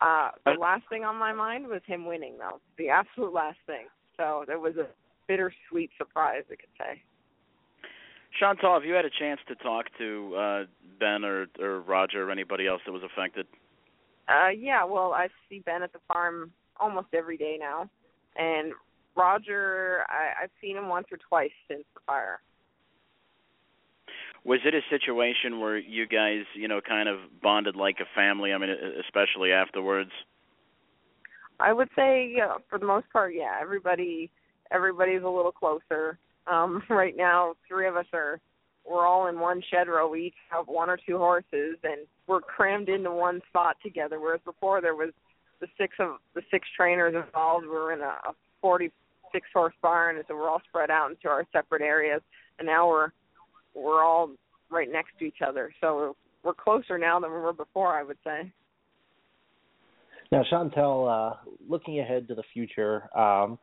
Uh, 0.00 0.30
the 0.46 0.52
last 0.52 0.82
thing 0.88 1.04
on 1.04 1.16
my 1.16 1.32
mind 1.32 1.66
was 1.66 1.82
him 1.86 2.06
winning, 2.06 2.38
though. 2.38 2.60
The 2.78 2.88
absolute 2.90 3.32
last 3.32 3.58
thing. 3.66 3.86
So 4.16 4.44
there 4.46 4.58
was 4.58 4.76
a 4.76 4.86
bittersweet 5.28 5.90
surprise, 5.98 6.42
I 6.50 6.56
could 6.56 6.74
say. 6.78 7.02
Chantal, 8.38 8.74
have 8.74 8.84
you 8.84 8.94
had 8.94 9.04
a 9.04 9.10
chance 9.10 9.40
to 9.48 9.54
talk 9.56 9.86
to 9.98 10.34
uh, 10.36 10.64
Ben 10.98 11.24
or, 11.24 11.46
or 11.58 11.80
Roger 11.80 12.28
or 12.28 12.30
anybody 12.30 12.66
else 12.66 12.80
that 12.86 12.92
was 12.92 13.02
affected? 13.02 13.46
Uh, 14.28 14.48
yeah, 14.48 14.84
well, 14.84 15.12
I 15.12 15.28
see 15.48 15.60
Ben 15.60 15.82
at 15.82 15.92
the 15.92 15.98
farm 16.06 16.52
almost 16.78 17.08
every 17.12 17.36
day 17.36 17.56
now, 17.58 17.90
and 18.36 18.72
Roger, 19.16 20.04
I, 20.08 20.44
I've 20.44 20.50
seen 20.60 20.76
him 20.76 20.88
once 20.88 21.08
or 21.10 21.18
twice 21.28 21.50
since 21.68 21.84
the 21.94 22.00
fire. 22.06 22.40
Was 24.44 24.60
it 24.64 24.74
a 24.74 24.80
situation 24.88 25.60
where 25.60 25.76
you 25.76 26.06
guys, 26.06 26.44
you 26.54 26.66
know, 26.66 26.80
kind 26.80 27.08
of 27.08 27.18
bonded 27.42 27.76
like 27.76 27.96
a 28.00 28.06
family? 28.14 28.52
I 28.52 28.58
mean, 28.58 28.70
especially 29.04 29.52
afterwards. 29.52 30.10
I 31.58 31.72
would 31.72 31.90
say, 31.94 32.32
yeah, 32.34 32.56
for 32.70 32.78
the 32.78 32.86
most 32.86 33.06
part, 33.12 33.34
yeah. 33.34 33.58
Everybody, 33.60 34.30
everybody's 34.70 35.22
a 35.22 35.28
little 35.28 35.52
closer. 35.52 36.18
Um, 36.46 36.82
right 36.90 37.14
now, 37.16 37.54
three 37.68 37.86
of 37.86 37.96
us 37.96 38.06
are 38.12 38.40
we're 38.88 39.06
all 39.06 39.28
in 39.28 39.38
one 39.38 39.62
shed 39.70 39.88
row. 39.88 40.08
We 40.08 40.28
each 40.28 40.34
have 40.50 40.66
one 40.66 40.88
or 40.88 40.96
two 40.96 41.18
horses, 41.18 41.76
and 41.84 42.06
we're 42.26 42.40
crammed 42.40 42.88
into 42.88 43.10
one 43.10 43.42
spot 43.48 43.76
together. 43.82 44.18
Whereas 44.18 44.40
before 44.44 44.80
there 44.80 44.94
was 44.94 45.10
the 45.60 45.68
six 45.78 45.94
of 45.98 46.16
the 46.34 46.42
six 46.50 46.66
trainers 46.76 47.14
involved. 47.14 47.66
We 47.66 47.72
were 47.72 47.92
in 47.92 48.00
a, 48.00 48.16
a 48.28 48.34
46 48.60 49.46
horse 49.52 49.74
barn, 49.82 50.16
and 50.16 50.24
so 50.26 50.34
we're 50.34 50.48
all 50.48 50.62
spread 50.68 50.90
out 50.90 51.10
into 51.10 51.28
our 51.28 51.46
separate 51.52 51.82
areas. 51.82 52.22
And 52.58 52.66
now 52.66 52.88
we're 52.88 53.10
we're 53.74 54.04
all 54.04 54.30
right 54.70 54.90
next 54.90 55.18
to 55.18 55.24
each 55.24 55.42
other. 55.46 55.72
So 55.80 56.16
we're 56.42 56.54
closer 56.54 56.98
now 56.98 57.20
than 57.20 57.30
we 57.30 57.38
were 57.38 57.52
before. 57.52 57.98
I 57.98 58.02
would 58.02 58.18
say. 58.24 58.52
Now, 60.32 60.44
Chantal, 60.48 61.08
uh, 61.08 61.50
looking 61.68 61.98
ahead 61.98 62.28
to 62.28 62.36
the 62.36 62.44
future, 62.52 63.08
um, 63.18 63.58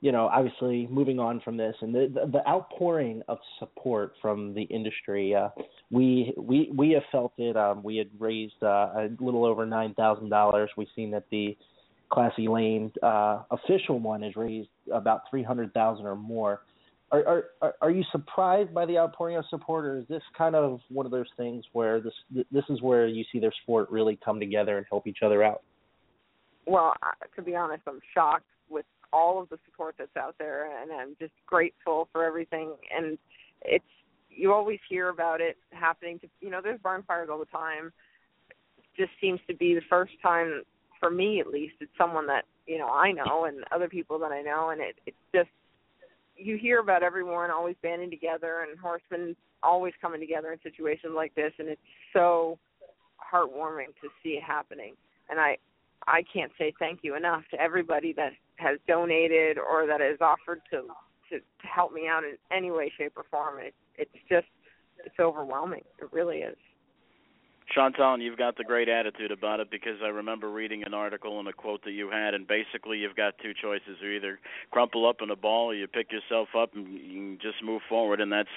you 0.00 0.10
know, 0.10 0.26
obviously 0.26 0.88
moving 0.90 1.18
on 1.20 1.40
from 1.40 1.56
this 1.56 1.74
and 1.80 1.94
the 1.94 2.10
the, 2.12 2.30
the 2.30 2.48
outpouring 2.48 3.22
of 3.28 3.38
support 3.58 4.12
from 4.20 4.54
the 4.54 4.62
industry, 4.62 5.34
uh, 5.34 5.48
we 5.90 6.34
we 6.36 6.70
we 6.76 6.90
have 6.90 7.04
felt 7.10 7.32
it. 7.38 7.56
Um, 7.56 7.82
we 7.82 7.96
had 7.96 8.08
raised 8.18 8.62
uh, 8.62 8.66
a 8.66 9.08
little 9.20 9.44
over 9.44 9.64
nine 9.64 9.94
thousand 9.94 10.28
dollars. 10.30 10.68
We've 10.76 10.88
seen 10.94 11.10
that 11.12 11.24
the 11.30 11.56
Classy 12.10 12.48
Lane 12.48 12.92
uh, 13.02 13.42
official 13.50 13.98
one 13.98 14.22
has 14.22 14.36
raised 14.36 14.68
about 14.92 15.22
three 15.30 15.42
hundred 15.42 15.72
thousand 15.72 16.06
or 16.06 16.16
more. 16.16 16.60
Are, 17.22 17.44
are 17.62 17.74
are 17.80 17.90
you 17.90 18.02
surprised 18.10 18.74
by 18.74 18.86
the 18.86 18.98
outpouring 18.98 19.36
of 19.36 19.44
support, 19.48 19.84
or 19.84 19.98
is 19.98 20.08
this 20.08 20.22
kind 20.36 20.56
of 20.56 20.80
one 20.88 21.06
of 21.06 21.12
those 21.12 21.28
things 21.36 21.64
where 21.72 22.00
this 22.00 22.12
this 22.50 22.64
is 22.68 22.82
where 22.82 23.06
you 23.06 23.24
see 23.30 23.38
their 23.38 23.52
sport 23.62 23.90
really 23.90 24.18
come 24.24 24.40
together 24.40 24.78
and 24.78 24.86
help 24.90 25.06
each 25.06 25.18
other 25.22 25.42
out? 25.42 25.62
Well, 26.66 26.94
to 27.36 27.42
be 27.42 27.54
honest, 27.54 27.82
I'm 27.86 28.00
shocked 28.14 28.46
with 28.68 28.86
all 29.12 29.40
of 29.40 29.48
the 29.48 29.58
support 29.64 29.94
that's 29.98 30.16
out 30.16 30.34
there, 30.38 30.82
and 30.82 30.90
I'm 30.90 31.14
just 31.20 31.32
grateful 31.46 32.08
for 32.12 32.24
everything. 32.24 32.74
And 32.96 33.18
it's 33.62 33.84
you 34.30 34.52
always 34.52 34.80
hear 34.88 35.08
about 35.08 35.40
it 35.40 35.56
happening 35.70 36.18
to 36.20 36.28
you 36.40 36.50
know 36.50 36.60
there's 36.62 36.80
barn 36.80 37.04
fires 37.06 37.28
all 37.30 37.38
the 37.38 37.44
time. 37.46 37.92
It 38.50 38.56
just 38.96 39.12
seems 39.20 39.40
to 39.48 39.54
be 39.54 39.74
the 39.74 39.82
first 39.88 40.14
time 40.22 40.62
for 40.98 41.10
me 41.10 41.38
at 41.40 41.48
least 41.48 41.74
it's 41.80 41.92
someone 41.98 42.26
that 42.28 42.44
you 42.66 42.78
know 42.78 42.88
I 42.88 43.12
know 43.12 43.44
and 43.44 43.64
other 43.72 43.88
people 43.88 44.18
that 44.20 44.32
I 44.32 44.42
know, 44.42 44.70
and 44.70 44.80
it 44.80 44.96
it's 45.06 45.16
just 45.32 45.50
you 46.36 46.56
hear 46.56 46.80
about 46.80 47.02
everyone 47.02 47.50
always 47.50 47.76
banding 47.82 48.10
together 48.10 48.66
and 48.68 48.78
horsemen 48.78 49.36
always 49.62 49.94
coming 50.00 50.20
together 50.20 50.52
in 50.52 50.58
situations 50.62 51.12
like 51.14 51.34
this, 51.34 51.52
and 51.58 51.68
it's 51.68 51.80
so 52.12 52.58
heartwarming 53.32 53.88
to 54.02 54.08
see 54.22 54.30
it 54.30 54.42
happening. 54.42 54.94
And 55.30 55.40
I 55.40 55.56
I 56.06 56.22
can't 56.32 56.52
say 56.58 56.72
thank 56.78 57.00
you 57.02 57.16
enough 57.16 57.42
to 57.50 57.60
everybody 57.60 58.12
that 58.14 58.32
has 58.56 58.78
donated 58.86 59.58
or 59.58 59.86
that 59.86 60.00
has 60.00 60.18
offered 60.20 60.60
to 60.70 60.82
to, 61.30 61.38
to 61.38 61.66
help 61.66 61.92
me 61.92 62.06
out 62.08 62.24
in 62.24 62.36
any 62.54 62.70
way, 62.70 62.92
shape, 62.96 63.14
or 63.16 63.24
form. 63.30 63.58
It, 63.58 63.74
it's 63.96 64.10
just 64.28 64.46
it's 65.04 65.18
overwhelming. 65.18 65.82
It 65.98 66.12
really 66.12 66.38
is. 66.38 66.56
Chantal, 67.72 68.20
you've 68.20 68.36
got 68.36 68.56
the 68.56 68.64
great 68.64 68.88
attitude 68.88 69.30
about 69.30 69.58
it 69.58 69.70
because 69.70 69.96
I 70.04 70.08
remember 70.08 70.50
reading 70.50 70.84
an 70.84 70.92
article 70.92 71.38
and 71.38 71.48
a 71.48 71.52
quote 71.52 71.82
that 71.84 71.92
you 71.92 72.10
had, 72.10 72.34
and 72.34 72.46
basically 72.46 72.98
you've 72.98 73.16
got 73.16 73.38
two 73.38 73.52
choices: 73.54 73.96
you 74.02 74.10
either 74.10 74.38
crumple 74.70 75.08
up 75.08 75.16
in 75.22 75.30
a 75.30 75.36
ball, 75.36 75.70
or 75.70 75.74
you 75.74 75.86
pick 75.86 76.12
yourself 76.12 76.48
up 76.56 76.74
and 76.74 76.86
you 76.92 77.36
just 77.36 77.64
move 77.64 77.80
forward. 77.88 78.20
And 78.20 78.30
that's 78.30 78.48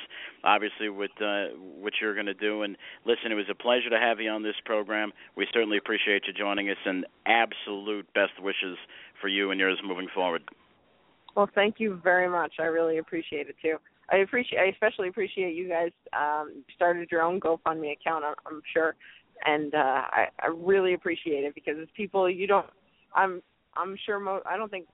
obviously 0.43 0.89
what 0.89 1.11
uh, 1.21 1.47
what 1.55 1.93
you're 2.01 2.13
going 2.13 2.27
to 2.27 2.33
do. 2.33 2.63
And 2.63 2.75
listen, 3.05 3.31
it 3.31 3.35
was 3.35 3.49
a 3.49 3.55
pleasure 3.55 3.89
to 3.89 3.99
have 3.99 4.19
you 4.19 4.29
on 4.29 4.43
this 4.43 4.55
program. 4.65 5.13
We 5.35 5.47
certainly 5.53 5.77
appreciate 5.77 6.23
you 6.27 6.33
joining 6.33 6.69
us, 6.69 6.77
and 6.85 7.05
absolute 7.25 8.11
best 8.13 8.41
wishes 8.41 8.77
for 9.21 9.29
you 9.29 9.51
and 9.51 9.59
yours 9.59 9.79
moving 9.83 10.07
forward. 10.13 10.43
Well, 11.35 11.49
thank 11.55 11.79
you 11.79 11.99
very 12.03 12.27
much. 12.27 12.53
I 12.59 12.63
really 12.63 12.97
appreciate 12.97 13.47
it 13.47 13.55
too. 13.61 13.77
I 14.09 14.17
appreciate. 14.17 14.59
I 14.59 14.65
especially 14.65 15.09
appreciate 15.09 15.55
you 15.55 15.67
guys 15.67 15.91
um, 16.13 16.63
started 16.75 17.09
your 17.11 17.21
own 17.21 17.39
GoFundMe 17.39 17.93
account. 17.93 18.23
I'm, 18.23 18.35
I'm 18.45 18.61
sure, 18.73 18.95
and 19.45 19.73
uh, 19.73 19.77
I, 19.77 20.27
I 20.41 20.47
really 20.47 20.93
appreciate 20.93 21.43
it 21.43 21.53
because 21.53 21.75
it's 21.77 21.91
people 21.95 22.29
you 22.29 22.47
don't. 22.47 22.67
I'm 23.15 23.41
I'm 23.75 23.97
sure. 24.05 24.19
Mo- 24.19 24.43
I 24.45 24.57
don't 24.57 24.71
think 24.71 24.87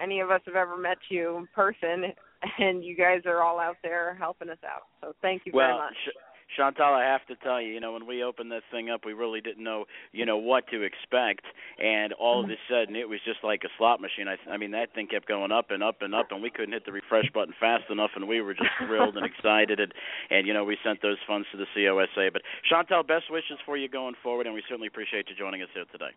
any 0.00 0.20
of 0.20 0.30
us 0.30 0.40
have 0.46 0.56
ever 0.56 0.76
met 0.76 0.98
you 1.08 1.36
in 1.36 1.48
person, 1.54 2.12
and 2.58 2.84
you 2.84 2.96
guys 2.96 3.22
are 3.26 3.42
all 3.42 3.58
out 3.58 3.76
there 3.82 4.14
helping 4.14 4.48
us 4.48 4.58
out. 4.64 4.82
So 5.00 5.14
thank 5.22 5.42
you 5.44 5.52
well, 5.54 5.66
very 5.66 5.78
much. 5.78 5.94
Sh- 6.04 6.31
Chantal, 6.56 6.94
I 6.94 7.04
have 7.04 7.26
to 7.26 7.36
tell 7.36 7.60
you, 7.60 7.72
you 7.72 7.80
know, 7.80 7.92
when 7.92 8.06
we 8.06 8.22
opened 8.22 8.50
this 8.50 8.62
thing 8.70 8.90
up, 8.90 9.04
we 9.04 9.12
really 9.12 9.40
didn't 9.40 9.64
know, 9.64 9.86
you 10.12 10.26
know, 10.26 10.36
what 10.36 10.66
to 10.68 10.82
expect, 10.82 11.44
and 11.78 12.12
all 12.14 12.42
of 12.44 12.50
a 12.50 12.56
sudden, 12.68 12.96
it 12.96 13.08
was 13.08 13.20
just 13.24 13.40
like 13.42 13.62
a 13.64 13.70
slot 13.78 14.00
machine. 14.00 14.28
I, 14.28 14.36
I 14.50 14.56
mean, 14.56 14.72
that 14.72 14.94
thing 14.94 15.06
kept 15.06 15.26
going 15.26 15.52
up 15.52 15.70
and 15.70 15.82
up 15.82 16.02
and 16.02 16.14
up, 16.14 16.28
and 16.30 16.42
we 16.42 16.50
couldn't 16.50 16.72
hit 16.72 16.84
the 16.84 16.92
refresh 16.92 17.30
button 17.32 17.54
fast 17.58 17.84
enough, 17.90 18.10
and 18.16 18.28
we 18.28 18.40
were 18.40 18.54
just 18.54 18.70
thrilled 18.86 19.16
and 19.16 19.26
excited, 19.32 19.80
and, 19.80 19.92
and 20.30 20.46
you 20.46 20.54
know, 20.54 20.64
we 20.64 20.76
sent 20.84 21.02
those 21.02 21.18
funds 21.26 21.46
to 21.52 21.58
the 21.58 21.66
COSA. 21.74 22.30
But 22.32 22.42
Chantal, 22.68 23.02
best 23.02 23.30
wishes 23.30 23.58
for 23.64 23.76
you 23.76 23.88
going 23.88 24.14
forward, 24.22 24.46
and 24.46 24.54
we 24.54 24.62
certainly 24.68 24.88
appreciate 24.88 25.28
you 25.28 25.36
joining 25.36 25.62
us 25.62 25.68
here 25.74 25.84
today. 25.90 26.12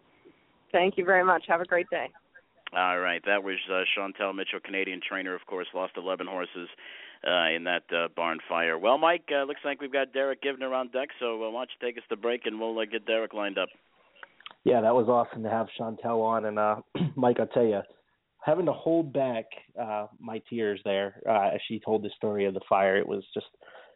Thank 0.72 0.98
you 0.98 1.06
very 1.06 1.24
much. 1.24 1.46
Have 1.48 1.62
a 1.62 1.66
great 1.66 1.90
day. 1.90 2.10
All 2.76 3.00
right, 3.00 3.22
that 3.26 3.44
was 3.44 3.56
uh, 3.72 3.84
Chantal 3.96 4.34
Mitchell, 4.34 4.60
Canadian 4.60 5.00
trainer, 5.00 5.34
of 5.34 5.46
course, 5.46 5.68
lost 5.74 5.94
11 5.96 6.28
horses 6.28 6.68
uh, 7.28 7.50
in 7.56 7.64
that 7.66 7.84
uh, 7.92 8.08
barn 8.16 8.40
fire. 8.48 8.78
Well, 8.78 8.98
Mike, 8.98 9.30
uh, 9.32 9.44
looks 9.44 9.62
like 9.64 9.82
we've 9.82 9.92
got 9.92 10.14
Derek 10.14 10.42
Giwner 10.42 10.76
on 10.76 10.90
deck, 10.90 11.10
so 11.20 11.44
uh, 11.44 11.50
why 11.50 11.62
don't 11.62 11.70
you 11.80 11.88
take 11.88 11.98
us 11.98 12.04
to 12.10 12.16
break 12.16 12.46
and 12.46 12.60
we'll 12.60 12.78
uh, 12.78 12.86
get 12.86 13.06
Derek 13.06 13.34
lined 13.34 13.58
up. 13.58 13.70
Yeah, 14.64 14.82
that 14.82 14.96
was 14.96 15.08
awesome 15.08 15.44
to 15.44 15.50
have 15.50 15.68
Chantal 15.78 16.22
on, 16.22 16.46
and 16.46 16.58
uh, 16.58 16.78
Mike, 17.16 17.40
I'll 17.40 17.48
tell 17.48 17.66
you, 17.66 17.82
having 18.44 18.66
to 18.66 18.74
hold 18.74 19.14
back 19.14 19.46
uh, 19.80 20.08
my 20.20 20.42
tears 20.50 20.80
there 20.86 21.22
uh, 21.30 21.50
as 21.54 21.62
she 21.68 21.80
told 21.80 22.04
the 22.04 22.10
story 22.16 22.46
of 22.46 22.54
the 22.54 22.62
fire, 22.68 22.98
it 22.98 23.08
was 23.08 23.24
just 23.34 23.48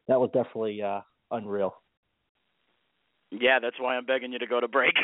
that 0.07 0.19
was 0.19 0.29
definitely 0.33 0.81
uh, 0.81 1.01
unreal. 1.31 1.73
Yeah, 3.31 3.59
that's 3.61 3.75
why 3.79 3.95
I'm 3.95 4.05
begging 4.05 4.33
you 4.33 4.39
to 4.39 4.47
go 4.47 4.59
to 4.59 4.67
break. 4.67 4.95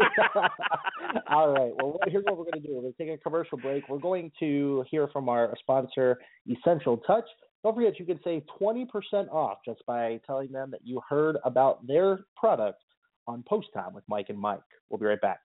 All 1.28 1.52
right. 1.52 1.72
Well, 1.76 1.98
here's 2.06 2.24
what 2.24 2.38
we're 2.38 2.44
going 2.44 2.62
to 2.62 2.66
do. 2.66 2.74
We're 2.74 2.80
going 2.80 2.94
to 2.94 3.04
take 3.04 3.14
a 3.14 3.22
commercial 3.22 3.58
break. 3.58 3.88
We're 3.90 3.98
going 3.98 4.32
to 4.40 4.84
hear 4.90 5.08
from 5.08 5.28
our 5.28 5.54
sponsor, 5.60 6.18
Essential 6.48 6.96
Touch. 6.98 7.26
Don't 7.64 7.74
forget, 7.74 7.98
you 7.98 8.04
can 8.04 8.20
save 8.22 8.42
20% 8.60 8.86
off 9.32 9.58
just 9.64 9.84
by 9.86 10.20
telling 10.26 10.52
them 10.52 10.70
that 10.70 10.82
you 10.84 11.00
heard 11.08 11.38
about 11.44 11.84
their 11.86 12.20
product 12.36 12.82
on 13.26 13.42
Post 13.48 13.68
Time 13.72 13.94
with 13.94 14.04
Mike 14.06 14.26
and 14.28 14.38
Mike. 14.38 14.60
We'll 14.90 15.00
be 15.00 15.06
right 15.06 15.20
back. 15.20 15.40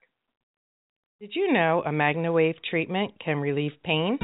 Did 1.21 1.31
you 1.33 1.53
know 1.53 1.81
a 1.85 1.91
MagnaWave 1.91 2.55
treatment 2.69 3.13
can 3.23 3.37
relieve 3.37 3.71
pain, 3.85 4.19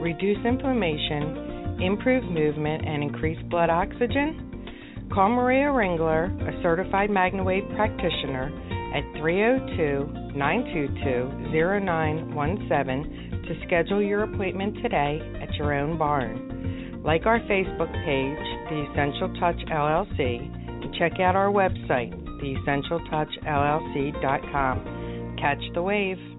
reduce 0.00 0.44
inflammation, 0.44 1.78
improve 1.80 2.24
movement, 2.24 2.84
and 2.84 3.04
increase 3.04 3.38
blood 3.48 3.70
oxygen? 3.70 5.08
Call 5.14 5.28
Maria 5.28 5.66
Ringler, 5.66 6.26
a 6.48 6.62
certified 6.62 7.10
MagnaWave 7.10 7.76
practitioner, 7.76 8.50
at 8.92 9.04
302 9.20 10.36
922 10.36 11.52
0917 11.52 13.44
to 13.46 13.66
schedule 13.66 14.02
your 14.02 14.24
appointment 14.24 14.74
today 14.82 15.20
at 15.40 15.54
your 15.54 15.74
own 15.74 15.96
barn. 15.96 16.56
Like 17.06 17.24
our 17.24 17.38
Facebook 17.40 17.90
page, 18.04 18.38
The 18.68 18.84
Essential 18.90 19.32
Touch 19.38 19.56
LLC, 19.70 20.50
and 20.82 20.92
check 20.98 21.20
out 21.20 21.36
our 21.36 21.52
website, 21.52 22.12
theessentialtouchllc.com. 22.42 25.36
Catch 25.40 25.62
the 25.74 25.82
wave. 25.82 26.35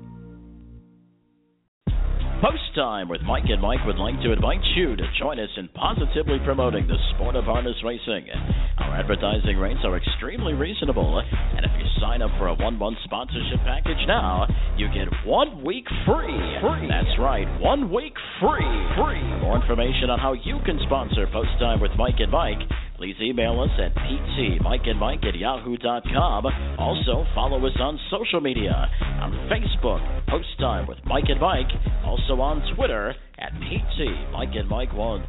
Post 2.41 2.69
Time 2.75 3.09
with 3.09 3.21
Mike 3.25 3.49
and 3.49 3.59
Mike 3.59 3.83
would 3.87 3.97
like 3.97 4.21
to 4.21 4.31
invite 4.31 4.61
you 4.75 4.95
to 4.95 5.03
join 5.17 5.39
us 5.39 5.49
in 5.57 5.67
positively 5.69 6.37
promoting 6.45 6.85
the 6.85 6.97
sport 7.15 7.35
of 7.35 7.45
harness 7.45 7.73
racing. 7.83 8.29
Our 8.77 8.93
advertising 8.93 9.57
rates 9.57 9.79
are 9.83 9.97
extremely 9.97 10.53
reasonable, 10.53 11.17
and 11.17 11.65
if 11.65 11.71
you 11.79 11.85
sign 11.99 12.21
up 12.21 12.29
for 12.37 12.47
a 12.49 12.53
one 12.53 12.77
month 12.77 12.97
sponsorship 13.05 13.57
package 13.65 14.05
now, 14.05 14.45
you 14.77 14.85
get 14.93 15.09
one 15.25 15.63
week 15.65 15.85
free. 16.05 16.37
Free. 16.61 16.85
That's 16.85 17.17
right, 17.17 17.49
one 17.59 17.91
week 17.91 18.13
free. 18.39 18.69
Free. 18.93 19.17
For 19.17 19.41
more 19.41 19.59
information 19.59 20.13
on 20.13 20.19
how 20.19 20.33
you 20.33 20.59
can 20.63 20.77
sponsor 20.85 21.25
Post 21.33 21.57
Time 21.57 21.81
with 21.81 21.91
Mike 21.97 22.21
and 22.21 22.31
Mike, 22.31 22.61
please 22.97 23.15
email 23.21 23.61
us 23.61 23.69
at 23.79 23.93
ptmikeandmike 23.95 25.25
at 25.25 25.35
yahoo.com. 25.35 26.45
Also, 26.79 27.25
follow 27.35 27.65
us 27.65 27.73
on 27.79 27.99
social 28.09 28.41
media 28.41 28.89
on 29.21 29.31
Facebook, 29.49 30.27
Post 30.27 30.47
Time 30.59 30.87
with 30.87 30.97
Mike 31.05 31.25
and 31.27 31.39
Mike. 31.39 31.67
Also 32.03 32.41
on 32.41 32.61
Twitter 32.75 33.13
at 33.37 33.51
PT 33.53 34.31
Mike 34.31 34.49
and 34.55 34.67
Mike 34.67 34.93
One. 34.93 35.25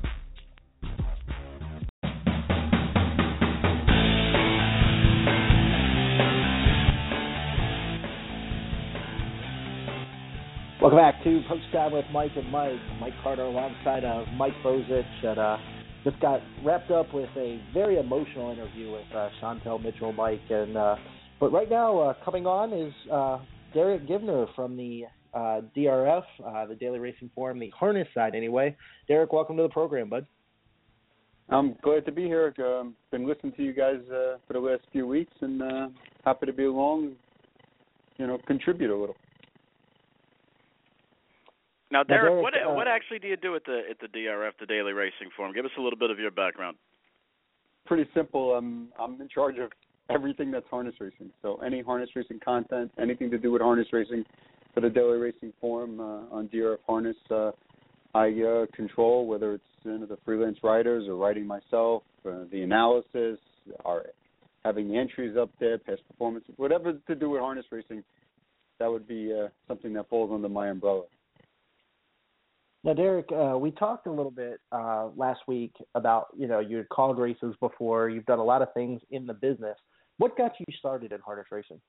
Welcome 10.81 10.99
back 10.99 11.23
to 11.25 11.43
Post 11.49 11.65
Time 11.73 11.93
with 11.93 12.05
Mike 12.13 12.31
and 12.37 12.51
Mike. 12.51 12.79
Mike 13.01 13.13
Carter 13.23 13.43
alongside 13.43 14.05
of 14.05 14.27
Mike 14.37 14.55
Bozich. 14.65 15.05
And, 15.25 15.39
uh, 15.39 15.57
just 16.05 16.21
got 16.21 16.41
wrapped 16.65 16.91
up 16.91 17.13
with 17.13 17.29
a 17.37 17.61
very 17.75 17.99
emotional 17.99 18.51
interview 18.51 18.93
with 18.93 19.07
uh, 19.15 19.29
Chantal 19.41 19.79
Mitchell, 19.79 20.13
Mike. 20.13 20.41
And 20.51 20.77
uh, 20.77 20.97
but 21.41 21.53
right 21.53 21.69
now, 21.69 21.99
uh, 21.99 22.15
coming 22.25 22.47
on 22.47 22.73
is 22.73 22.93
uh, 23.13 23.39
Derek 23.75 24.07
Giwner 24.07 24.47
from 24.55 24.77
the 24.77 25.05
uh, 25.35 25.61
DRF, 25.77 26.25
uh, 26.45 26.67
the 26.67 26.75
Daily 26.75 26.99
Racing 26.99 27.31
Forum, 27.35 27.59
the 27.59 27.71
harness 27.71 28.09
side, 28.15 28.35
anyway. 28.35 28.77
Derek, 29.07 29.33
welcome 29.33 29.57
to 29.57 29.63
the 29.63 29.69
program, 29.69 30.09
bud. 30.09 30.27
I'm 31.51 31.77
glad 31.83 32.05
to 32.05 32.13
be 32.13 32.25
here. 32.25 32.55
Um, 32.59 32.95
been 33.11 33.27
listening 33.27 33.53
to 33.55 33.63
you 33.63 33.73
guys 33.73 34.01
for 34.09 34.53
the 34.53 34.59
last 34.59 34.83
few 34.93 35.07
weeks, 35.07 35.33
and 35.41 35.63
happy 36.25 36.47
to 36.47 36.53
be 36.53 36.65
along. 36.65 37.15
You 38.19 38.27
know, 38.27 38.39
contribute 38.47 38.95
a 38.95 38.97
little. 38.99 39.17
Now, 41.91 42.03
Derek, 42.03 42.31
Derek, 42.31 42.43
what 42.43 42.55
uh, 42.55 42.75
what 42.75 42.89
actually 42.89 43.19
do 43.19 43.29
you 43.29 43.37
do 43.37 43.57
at 43.57 43.65
the 43.65 43.83
at 43.91 43.99
the 44.01 44.07
DRF, 44.07 44.53
the 44.61 44.67
Daily 44.67 44.93
Racing 44.93 45.31
Forum? 45.37 45.55
Give 45.55 45.65
us 45.65 45.71
a 45.79 45.81
little 45.81 45.99
bit 45.99 46.11
of 46.11 46.19
your 46.19 46.31
background. 46.31 46.77
Pretty 47.87 48.09
simple. 48.15 48.55
I'm 48.55 48.89
I'm 48.99 49.21
in 49.21 49.29
charge 49.29 49.59
of 49.59 49.71
everything 50.11 50.51
that's 50.51 50.67
harness 50.71 50.95
racing. 51.01 51.31
So 51.43 51.57
any 51.65 51.83
harness 51.83 52.11
racing 52.15 52.41
content, 52.45 52.91
anything 53.01 53.31
to 53.31 53.39
do 53.39 53.53
with 53.53 53.63
harness 53.63 53.89
racing 53.93 54.25
for 54.75 54.81
the 54.81 54.91
Daily 54.91 55.17
Racing 55.19 55.53
Forum 55.61 56.01
uh, 56.01 56.35
on 56.35 56.49
DRF 56.49 56.79
Harness, 56.87 57.17
uh, 57.31 57.53
I 58.15 58.29
uh, 58.29 58.67
control 58.75 59.27
whether 59.27 59.55
it's 59.55 59.65
you 59.85 59.99
know, 59.99 60.07
the 60.07 60.19
freelance 60.25 60.59
writers 60.63 61.09
or 61.09 61.17
writing 61.17 61.47
myself, 61.47 62.03
uh, 62.27 62.45
the 62.51 62.63
analysis, 62.63 63.39
or 63.85 64.07
having 64.65 64.89
the 64.89 64.99
entries 64.99 65.37
up 65.37 65.51
there, 65.61 65.79
past 65.79 66.03
performances, 66.09 66.55
whatever 66.57 66.93
to 66.93 67.15
do 67.15 67.31
with 67.31 67.41
harness 67.41 67.67
racing. 67.71 68.03
That 68.79 68.91
would 68.91 69.09
be 69.09 69.33
uh, 69.33 69.49
something 69.67 69.93
that 69.95 70.09
falls 70.09 70.31
under 70.33 70.49
my 70.49 70.69
umbrella. 70.69 71.05
Now, 72.85 72.95
Derek, 72.95 73.29
uh, 73.33 73.59
we 73.59 73.73
talked 73.73 74.07
a 74.07 74.11
little 74.11 74.31
bit 74.31 74.61
uh, 74.71 75.09
last 75.17 75.41
week 75.49 75.73
about 75.95 76.29
you 76.37 76.47
know 76.47 76.61
you 76.61 76.77
had 76.77 76.89
called 76.89 77.19
races 77.19 77.55
before. 77.61 78.09
You've 78.09 78.27
done 78.27 78.39
a 78.39 78.45
lot 78.45 78.63
of 78.63 78.73
things 78.73 79.01
in 79.11 79.27
the 79.27 79.35
business. 79.35 79.77
What 80.19 80.37
got 80.37 80.53
you 80.59 80.67
started 80.79 81.13
in 81.13 81.21
harness 81.21 81.47
racing? 81.51 81.81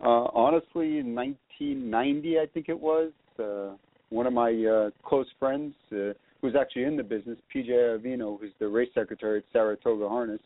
Uh, 0.00 0.28
honestly, 0.34 0.98
in 0.98 1.14
1990, 1.14 2.38
I 2.38 2.46
think 2.52 2.68
it 2.68 2.78
was, 2.78 3.12
uh, 3.38 3.76
one 4.10 4.26
of 4.26 4.32
my 4.32 4.50
uh, 4.52 4.90
close 5.08 5.26
friends, 5.38 5.74
uh, 5.92 6.12
who's 6.40 6.54
actually 6.60 6.84
in 6.84 6.96
the 6.96 7.02
business, 7.02 7.38
PJ 7.54 7.68
Avino, 7.70 8.38
who's 8.38 8.52
the 8.58 8.68
race 8.68 8.90
secretary 8.92 9.38
at 9.38 9.44
Saratoga 9.52 10.08
Harness, 10.08 10.40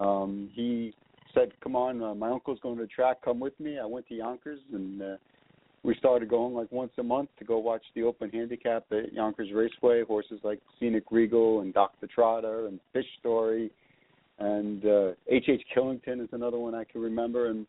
um, 0.00 0.50
he 0.54 0.94
said, 1.34 1.52
"Come 1.62 1.76
on, 1.76 2.02
uh, 2.02 2.14
my 2.14 2.30
uncle's 2.30 2.58
going 2.60 2.76
to 2.76 2.82
the 2.82 2.88
track. 2.88 3.22
Come 3.22 3.38
with 3.38 3.58
me." 3.60 3.78
I 3.78 3.84
went 3.84 4.08
to 4.08 4.14
Yonkers, 4.14 4.60
and 4.72 5.02
uh, 5.02 5.16
we 5.82 5.94
started 5.96 6.28
going 6.28 6.54
like 6.54 6.70
once 6.70 6.92
a 6.98 7.02
month 7.02 7.30
to 7.38 7.44
go 7.44 7.58
watch 7.58 7.82
the 7.94 8.02
Open 8.02 8.30
Handicap 8.30 8.84
at 8.92 9.12
Yonkers 9.12 9.48
Raceway. 9.54 10.02
Horses 10.04 10.40
like 10.42 10.60
Scenic 10.78 11.04
Regal 11.10 11.60
and 11.60 11.72
Dr. 11.72 12.06
Trotter 12.06 12.66
and 12.66 12.80
Fish 12.92 13.06
Story, 13.18 13.70
and 14.38 14.84
uh, 14.84 15.10
H.H. 15.28 15.62
Killington 15.74 16.20
is 16.22 16.28
another 16.32 16.58
one 16.58 16.74
I 16.74 16.84
can 16.84 17.00
remember. 17.00 17.48
And 17.48 17.66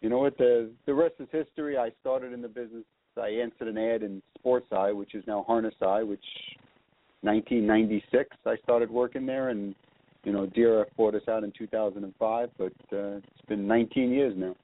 you 0.00 0.08
know 0.08 0.18
what? 0.18 0.36
The 0.38 0.70
the 0.86 0.94
rest 0.94 1.14
is 1.20 1.28
history. 1.30 1.78
I 1.78 1.90
started 2.00 2.32
in 2.32 2.42
the 2.42 2.48
business. 2.48 2.84
I 3.16 3.28
answered 3.28 3.68
an 3.68 3.78
ad 3.78 4.02
in 4.02 4.20
Sports 4.38 4.66
Eye, 4.72 4.92
which 4.92 5.14
is 5.14 5.24
now 5.26 5.44
Harness 5.46 5.74
Eye, 5.80 6.02
which 6.02 6.24
1996 7.22 8.36
I 8.44 8.56
started 8.62 8.90
working 8.90 9.24
there, 9.24 9.48
and 9.48 9.74
you 10.26 10.32
know, 10.32 10.46
DRF 10.46 10.86
bought 10.96 11.14
us 11.14 11.22
out 11.28 11.44
in 11.44 11.52
2005, 11.56 12.50
but 12.58 12.66
uh, 12.92 13.16
it's 13.16 13.46
been 13.48 13.66
19 13.66 14.10
years 14.10 14.34
now. 14.36 14.56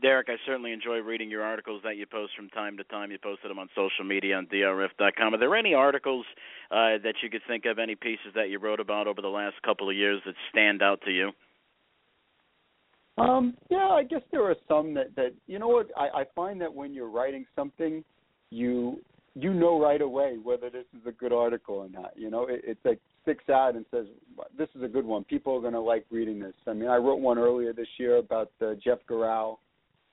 Derek, 0.00 0.28
I 0.30 0.36
certainly 0.46 0.72
enjoy 0.72 0.98
reading 0.98 1.30
your 1.30 1.42
articles 1.42 1.82
that 1.84 1.96
you 1.98 2.06
post 2.06 2.32
from 2.34 2.48
time 2.50 2.76
to 2.78 2.84
time. 2.84 3.10
You 3.10 3.18
posted 3.22 3.50
them 3.50 3.58
on 3.58 3.68
social 3.74 4.04
media 4.04 4.36
on 4.36 4.46
drf.com. 4.46 5.34
Are 5.34 5.38
there 5.38 5.54
any 5.54 5.74
articles 5.74 6.24
uh, 6.70 6.96
that 7.02 7.16
you 7.22 7.28
could 7.28 7.42
think 7.46 7.66
of, 7.66 7.78
any 7.78 7.94
pieces 7.94 8.32
that 8.34 8.48
you 8.48 8.58
wrote 8.58 8.80
about 8.80 9.06
over 9.06 9.20
the 9.20 9.28
last 9.28 9.56
couple 9.62 9.90
of 9.90 9.96
years 9.96 10.22
that 10.24 10.34
stand 10.50 10.82
out 10.82 11.00
to 11.02 11.10
you? 11.10 11.32
Um, 13.18 13.54
yeah, 13.70 13.88
I 13.88 14.04
guess 14.04 14.22
there 14.32 14.44
are 14.44 14.56
some 14.66 14.94
that 14.94 15.14
that 15.16 15.34
you 15.46 15.58
know 15.58 15.68
what 15.68 15.88
I, 15.96 16.20
I 16.20 16.24
find 16.34 16.60
that 16.62 16.74
when 16.74 16.94
you're 16.94 17.10
writing 17.10 17.46
something, 17.54 18.02
you 18.50 19.00
you 19.34 19.52
know 19.52 19.80
right 19.80 20.00
away 20.00 20.36
whether 20.42 20.70
this 20.70 20.86
is 20.98 21.06
a 21.06 21.12
good 21.12 21.32
article 21.32 21.76
or 21.76 21.88
not. 21.88 22.12
You 22.16 22.30
know, 22.30 22.46
it, 22.46 22.62
it's 22.64 22.80
like 22.84 22.98
sticks 23.22 23.48
out 23.48 23.76
and 23.76 23.84
says 23.90 24.06
this 24.58 24.68
is 24.74 24.82
a 24.82 24.88
good 24.88 25.04
one. 25.04 25.24
People 25.24 25.56
are 25.56 25.60
going 25.60 25.74
to 25.74 25.80
like 25.80 26.06
reading 26.10 26.40
this. 26.40 26.54
I 26.66 26.72
mean, 26.72 26.88
I 26.88 26.96
wrote 26.96 27.20
one 27.20 27.38
earlier 27.38 27.72
this 27.72 27.86
year 27.98 28.16
about 28.16 28.50
uh, 28.60 28.74
Jeff 28.82 28.98
Gural 29.08 29.58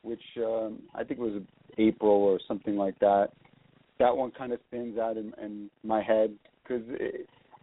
which 0.02 0.24
um, 0.38 0.80
I 0.96 1.04
think 1.04 1.20
was 1.20 1.42
April 1.78 2.12
or 2.12 2.40
something 2.48 2.76
like 2.76 2.98
that. 3.00 3.30
That 4.00 4.16
one 4.16 4.32
kind 4.32 4.52
of 4.52 4.60
stands 4.68 4.98
out 4.98 5.18
in, 5.18 5.34
in 5.42 5.70
my 5.84 6.02
head 6.02 6.34
because 6.64 6.84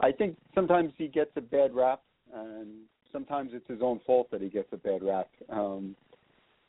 I 0.01 0.12
think 0.12 0.37
sometimes 0.55 0.92
he 0.96 1.09
gets 1.09 1.31
a 1.37 1.40
bad 1.40 1.74
rap, 1.74 2.01
and 2.33 2.68
sometimes 3.12 3.51
it's 3.53 3.66
his 3.68 3.81
own 3.83 4.01
fault 4.07 4.31
that 4.31 4.40
he 4.40 4.48
gets 4.48 4.68
a 4.72 4.77
bad 4.77 5.03
rap. 5.03 5.29
Um, 5.51 5.96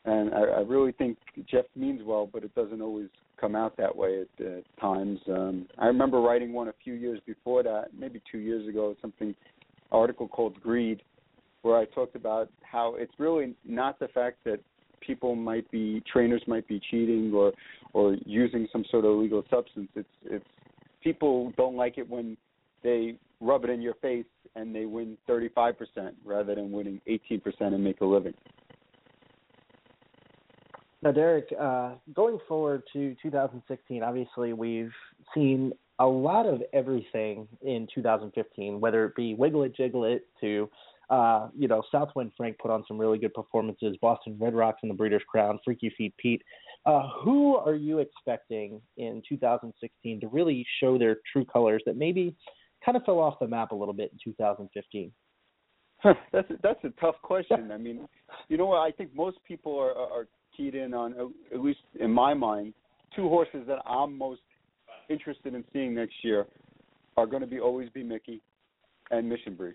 and 0.04 0.34
I, 0.34 0.40
I 0.40 0.60
really 0.60 0.92
think 0.92 1.18
Jeff 1.48 1.66
means 1.76 2.00
well, 2.04 2.28
but 2.32 2.42
it 2.42 2.54
doesn't 2.54 2.80
always 2.80 3.08
come 3.40 3.54
out 3.54 3.76
that 3.76 3.94
way 3.94 4.22
at 4.22 4.46
uh, 4.46 4.80
times. 4.80 5.20
Um, 5.28 5.66
I 5.78 5.86
remember 5.86 6.20
writing 6.20 6.52
one 6.52 6.68
a 6.68 6.74
few 6.82 6.94
years 6.94 7.20
before 7.26 7.62
that, 7.62 7.88
maybe 7.96 8.20
two 8.30 8.38
years 8.38 8.68
ago, 8.68 8.96
something 9.00 9.34
article 9.92 10.28
called 10.28 10.60
Greed, 10.60 11.02
where 11.62 11.76
I 11.76 11.84
talked 11.86 12.16
about 12.16 12.48
how 12.62 12.94
it's 12.94 13.12
really 13.18 13.54
not 13.64 13.98
the 13.98 14.08
fact 14.08 14.38
that 14.44 14.60
people 15.00 15.34
might 15.34 15.70
be 15.70 16.02
trainers 16.10 16.42
might 16.46 16.66
be 16.68 16.80
cheating 16.90 17.32
or 17.34 17.52
or 17.92 18.16
using 18.24 18.68
some 18.72 18.84
sort 18.90 19.04
of 19.04 19.12
illegal 19.12 19.44
substance. 19.50 19.88
It's 19.94 20.08
it's 20.24 20.44
people 21.02 21.52
don't 21.56 21.76
like 21.76 21.98
it 21.98 22.08
when 22.08 22.36
they 22.82 23.16
rub 23.40 23.64
it 23.64 23.70
in 23.70 23.80
your 23.80 23.94
face 23.94 24.26
and 24.56 24.74
they 24.74 24.84
win 24.84 25.16
35% 25.28 25.74
rather 26.24 26.54
than 26.54 26.72
winning 26.72 27.00
18% 27.08 27.40
and 27.60 27.82
make 27.82 28.00
a 28.00 28.04
living. 28.04 28.34
Now, 31.02 31.12
Derek, 31.12 31.46
uh, 31.58 31.92
going 32.14 32.38
forward 32.46 32.82
to 32.92 33.16
2016, 33.22 34.02
obviously 34.02 34.52
we've 34.52 34.92
seen 35.34 35.72
a 35.98 36.06
lot 36.06 36.46
of 36.46 36.62
everything 36.72 37.48
in 37.62 37.88
2015, 37.94 38.80
whether 38.80 39.06
it 39.06 39.14
be 39.14 39.34
Wiggle 39.34 39.62
It 39.62 39.76
Jiggle 39.76 40.04
It 40.04 40.26
to 40.40 40.68
uh, 41.10 41.48
you 41.58 41.66
know, 41.66 41.82
Southwind 41.90 42.30
Frank 42.36 42.56
put 42.58 42.70
on 42.70 42.84
some 42.86 42.96
really 42.96 43.18
good 43.18 43.34
performances. 43.34 43.96
Boston 44.00 44.36
Red 44.40 44.54
Rocks 44.54 44.78
and 44.82 44.90
the 44.90 44.94
Breeders' 44.94 45.22
Crown, 45.28 45.58
Freaky 45.64 45.92
Feet 45.98 46.14
Pete. 46.18 46.42
Uh, 46.86 47.08
who 47.22 47.56
are 47.56 47.74
you 47.74 47.98
expecting 47.98 48.80
in 48.96 49.20
2016 49.28 50.20
to 50.20 50.28
really 50.28 50.64
show 50.78 50.96
their 50.96 51.16
true 51.32 51.44
colors 51.44 51.82
that 51.84 51.96
maybe 51.96 52.34
kind 52.84 52.96
of 52.96 53.02
fell 53.04 53.18
off 53.18 53.38
the 53.40 53.48
map 53.48 53.72
a 53.72 53.74
little 53.74 53.92
bit 53.92 54.12
in 54.12 54.18
2015? 54.32 55.12
that's 56.04 56.50
a, 56.50 56.54
that's 56.62 56.84
a 56.84 56.90
tough 57.00 57.16
question. 57.22 57.72
I 57.72 57.76
mean, 57.76 58.06
you 58.48 58.56
know 58.56 58.66
what? 58.66 58.78
I 58.78 58.92
think 58.92 59.14
most 59.14 59.38
people 59.46 59.76
are, 59.78 59.92
are 59.92 60.28
keyed 60.56 60.76
in 60.76 60.94
on, 60.94 61.14
at 61.52 61.60
least 61.60 61.80
in 61.98 62.10
my 62.12 62.34
mind, 62.34 62.72
two 63.16 63.28
horses 63.28 63.64
that 63.66 63.80
I'm 63.84 64.16
most 64.16 64.40
interested 65.10 65.54
in 65.54 65.64
seeing 65.72 65.94
next 65.94 66.14
year 66.22 66.46
are 67.16 67.26
going 67.26 67.42
to 67.42 67.48
be 67.48 67.58
Always 67.58 67.88
B 67.92 68.04
Miki 68.04 68.40
and 69.10 69.28
Mission 69.28 69.54
Brief 69.54 69.74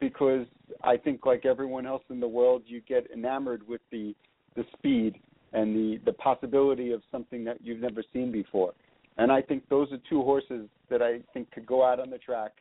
because 0.00 0.46
I 0.82 0.96
think 0.96 1.26
like 1.26 1.44
everyone 1.44 1.86
else 1.86 2.02
in 2.10 2.20
the 2.20 2.28
world, 2.28 2.62
you 2.66 2.80
get 2.80 3.10
enamored 3.12 3.66
with 3.68 3.80
the 3.90 4.14
the 4.56 4.64
speed 4.76 5.18
and 5.52 5.74
the 5.74 6.00
the 6.04 6.12
possibility 6.14 6.92
of 6.92 7.02
something 7.10 7.44
that 7.44 7.58
you've 7.62 7.80
never 7.80 8.02
seen 8.12 8.32
before. 8.32 8.72
And 9.18 9.30
I 9.30 9.42
think 9.42 9.68
those 9.68 9.92
are 9.92 9.98
two 10.08 10.22
horses 10.22 10.68
that 10.88 11.02
I 11.02 11.20
think 11.34 11.50
could 11.50 11.66
go 11.66 11.84
out 11.84 12.00
on 12.00 12.10
the 12.10 12.18
track 12.18 12.52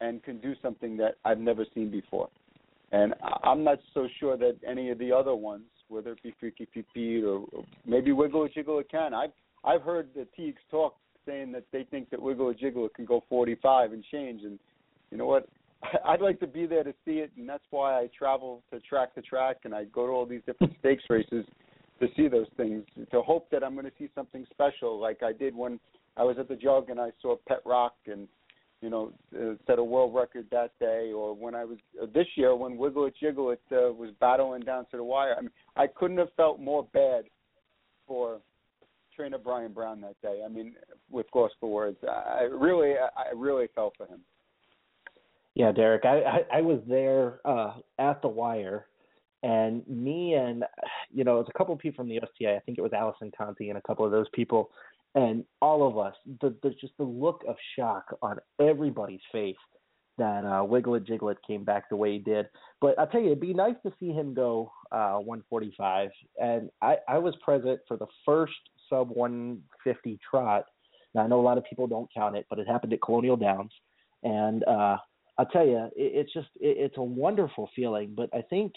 and 0.00 0.22
can 0.22 0.38
do 0.38 0.54
something 0.60 0.96
that 0.98 1.16
I've 1.24 1.38
never 1.38 1.64
seen 1.74 1.90
before. 1.90 2.28
And 2.92 3.14
I'm 3.42 3.64
not 3.64 3.78
so 3.94 4.06
sure 4.20 4.36
that 4.36 4.56
any 4.66 4.90
of 4.90 4.98
the 4.98 5.10
other 5.10 5.34
ones, 5.34 5.64
whether 5.88 6.12
it 6.12 6.22
be 6.22 6.34
Freaky 6.38 6.66
Pete 6.66 7.24
or, 7.24 7.44
or 7.52 7.64
maybe 7.86 8.12
Wiggle 8.12 8.48
Jiggle 8.48 8.82
can. 8.90 9.14
I've 9.14 9.32
I've 9.64 9.82
heard 9.82 10.08
the 10.14 10.26
Teagues 10.36 10.60
talk 10.70 10.96
saying 11.26 11.52
that 11.52 11.64
they 11.72 11.84
think 11.84 12.10
that 12.10 12.22
Wiggle 12.22 12.54
Jiggle 12.54 12.88
can 12.88 13.04
go 13.04 13.24
45 13.28 13.92
and 13.92 14.04
change. 14.12 14.42
And 14.44 14.58
you 15.10 15.18
know 15.18 15.26
what? 15.26 15.48
I'd 16.04 16.20
like 16.20 16.40
to 16.40 16.46
be 16.46 16.66
there 16.66 16.84
to 16.84 16.94
see 17.04 17.18
it, 17.18 17.30
and 17.36 17.48
that's 17.48 17.64
why 17.70 17.98
I 17.98 18.08
travel 18.16 18.62
to 18.72 18.80
track 18.80 19.14
to 19.14 19.22
track, 19.22 19.58
and 19.64 19.74
I 19.74 19.84
go 19.84 20.06
to 20.06 20.12
all 20.12 20.26
these 20.26 20.42
different 20.46 20.74
stakes 20.80 21.04
races 21.08 21.44
to 22.00 22.08
see 22.16 22.28
those 22.28 22.46
things. 22.56 22.84
To 23.10 23.22
hope 23.22 23.50
that 23.50 23.62
I'm 23.64 23.74
going 23.74 23.86
to 23.86 23.92
see 23.98 24.10
something 24.14 24.46
special, 24.50 24.98
like 25.00 25.22
I 25.22 25.32
did 25.32 25.54
when 25.54 25.80
I 26.16 26.24
was 26.24 26.36
at 26.38 26.48
the 26.48 26.56
jug 26.56 26.90
and 26.90 27.00
I 27.00 27.10
saw 27.20 27.36
Pet 27.48 27.60
Rock 27.64 27.94
and 28.06 28.28
you 28.82 28.90
know 28.90 29.12
uh, 29.34 29.54
set 29.66 29.78
a 29.78 29.84
world 29.84 30.14
record 30.14 30.46
that 30.50 30.72
day, 30.78 31.12
or 31.14 31.34
when 31.34 31.54
I 31.54 31.64
was 31.64 31.78
uh, 32.02 32.06
this 32.12 32.26
year 32.36 32.54
when 32.54 32.76
Wiggle 32.76 33.06
It 33.06 33.14
Jiggle 33.18 33.50
It 33.50 33.62
uh, 33.72 33.92
was 33.92 34.10
battling 34.20 34.62
down 34.62 34.86
to 34.90 34.96
the 34.96 35.04
wire. 35.04 35.34
I 35.36 35.40
mean, 35.40 35.50
I 35.76 35.86
couldn't 35.86 36.18
have 36.18 36.32
felt 36.36 36.60
more 36.60 36.86
bad 36.92 37.24
for 38.06 38.40
trainer 39.16 39.38
Brian 39.38 39.72
Brown 39.72 40.00
that 40.02 40.20
day. 40.22 40.42
I 40.44 40.48
mean, 40.48 40.74
with 41.10 41.26
for 41.32 41.50
words, 41.62 41.96
I 42.06 42.42
really, 42.42 42.94
I 42.94 43.34
really 43.34 43.66
felt 43.74 43.94
for 43.96 44.06
him. 44.06 44.20
Yeah, 45.56 45.72
Derek, 45.72 46.04
I, 46.04 46.20
I, 46.20 46.58
I 46.58 46.60
was 46.60 46.80
there 46.86 47.40
uh, 47.46 47.76
at 47.98 48.20
the 48.20 48.28
wire, 48.28 48.88
and 49.42 49.82
me 49.88 50.34
and 50.34 50.64
you 51.10 51.24
know, 51.24 51.36
it 51.36 51.38
was 51.38 51.46
a 51.48 51.56
couple 51.56 51.72
of 51.72 51.80
people 51.80 51.96
from 51.96 52.10
the 52.10 52.20
USTA. 52.20 52.56
I 52.56 52.60
think 52.60 52.76
it 52.76 52.82
was 52.82 52.92
Allison 52.92 53.32
Conti 53.36 53.70
and 53.70 53.78
a 53.78 53.82
couple 53.82 54.04
of 54.04 54.12
those 54.12 54.26
people, 54.34 54.70
and 55.14 55.46
all 55.62 55.88
of 55.88 55.96
us. 55.96 56.14
The, 56.42 56.54
the 56.62 56.74
just 56.78 56.92
the 56.98 57.04
look 57.04 57.42
of 57.48 57.56
shock 57.74 58.04
on 58.20 58.36
everybody's 58.60 59.22
face 59.32 59.56
that 60.18 60.44
uh, 60.44 60.98
Jiggle 60.98 61.30
It 61.30 61.38
came 61.46 61.64
back 61.64 61.88
the 61.88 61.96
way 61.96 62.12
he 62.12 62.18
did. 62.18 62.48
But 62.82 62.98
I'll 62.98 63.06
tell 63.06 63.22
you, 63.22 63.28
it'd 63.28 63.40
be 63.40 63.54
nice 63.54 63.76
to 63.86 63.92
see 63.98 64.10
him 64.12 64.34
go 64.34 64.70
uh, 64.92 65.16
145. 65.16 66.10
And 66.38 66.68
I, 66.82 66.96
I 67.08 67.16
was 67.16 67.34
present 67.42 67.80
for 67.88 67.96
the 67.96 68.06
first 68.26 68.52
sub 68.90 69.08
150 69.08 70.18
trot. 70.30 70.66
Now 71.14 71.22
I 71.22 71.26
know 71.28 71.40
a 71.40 71.42
lot 71.42 71.56
of 71.56 71.64
people 71.64 71.86
don't 71.86 72.12
count 72.12 72.36
it, 72.36 72.44
but 72.50 72.58
it 72.58 72.68
happened 72.68 72.92
at 72.92 73.00
Colonial 73.00 73.36
Downs, 73.36 73.72
and 74.22 74.62
uh, 74.64 74.96
I'll 75.38 75.46
tell 75.46 75.66
you, 75.66 75.84
it, 75.96 76.12
it's 76.14 76.32
just 76.32 76.48
it, 76.60 76.76
it's 76.78 76.98
a 76.98 77.02
wonderful 77.02 77.68
feeling. 77.76 78.14
But 78.16 78.30
I 78.34 78.42
think, 78.42 78.72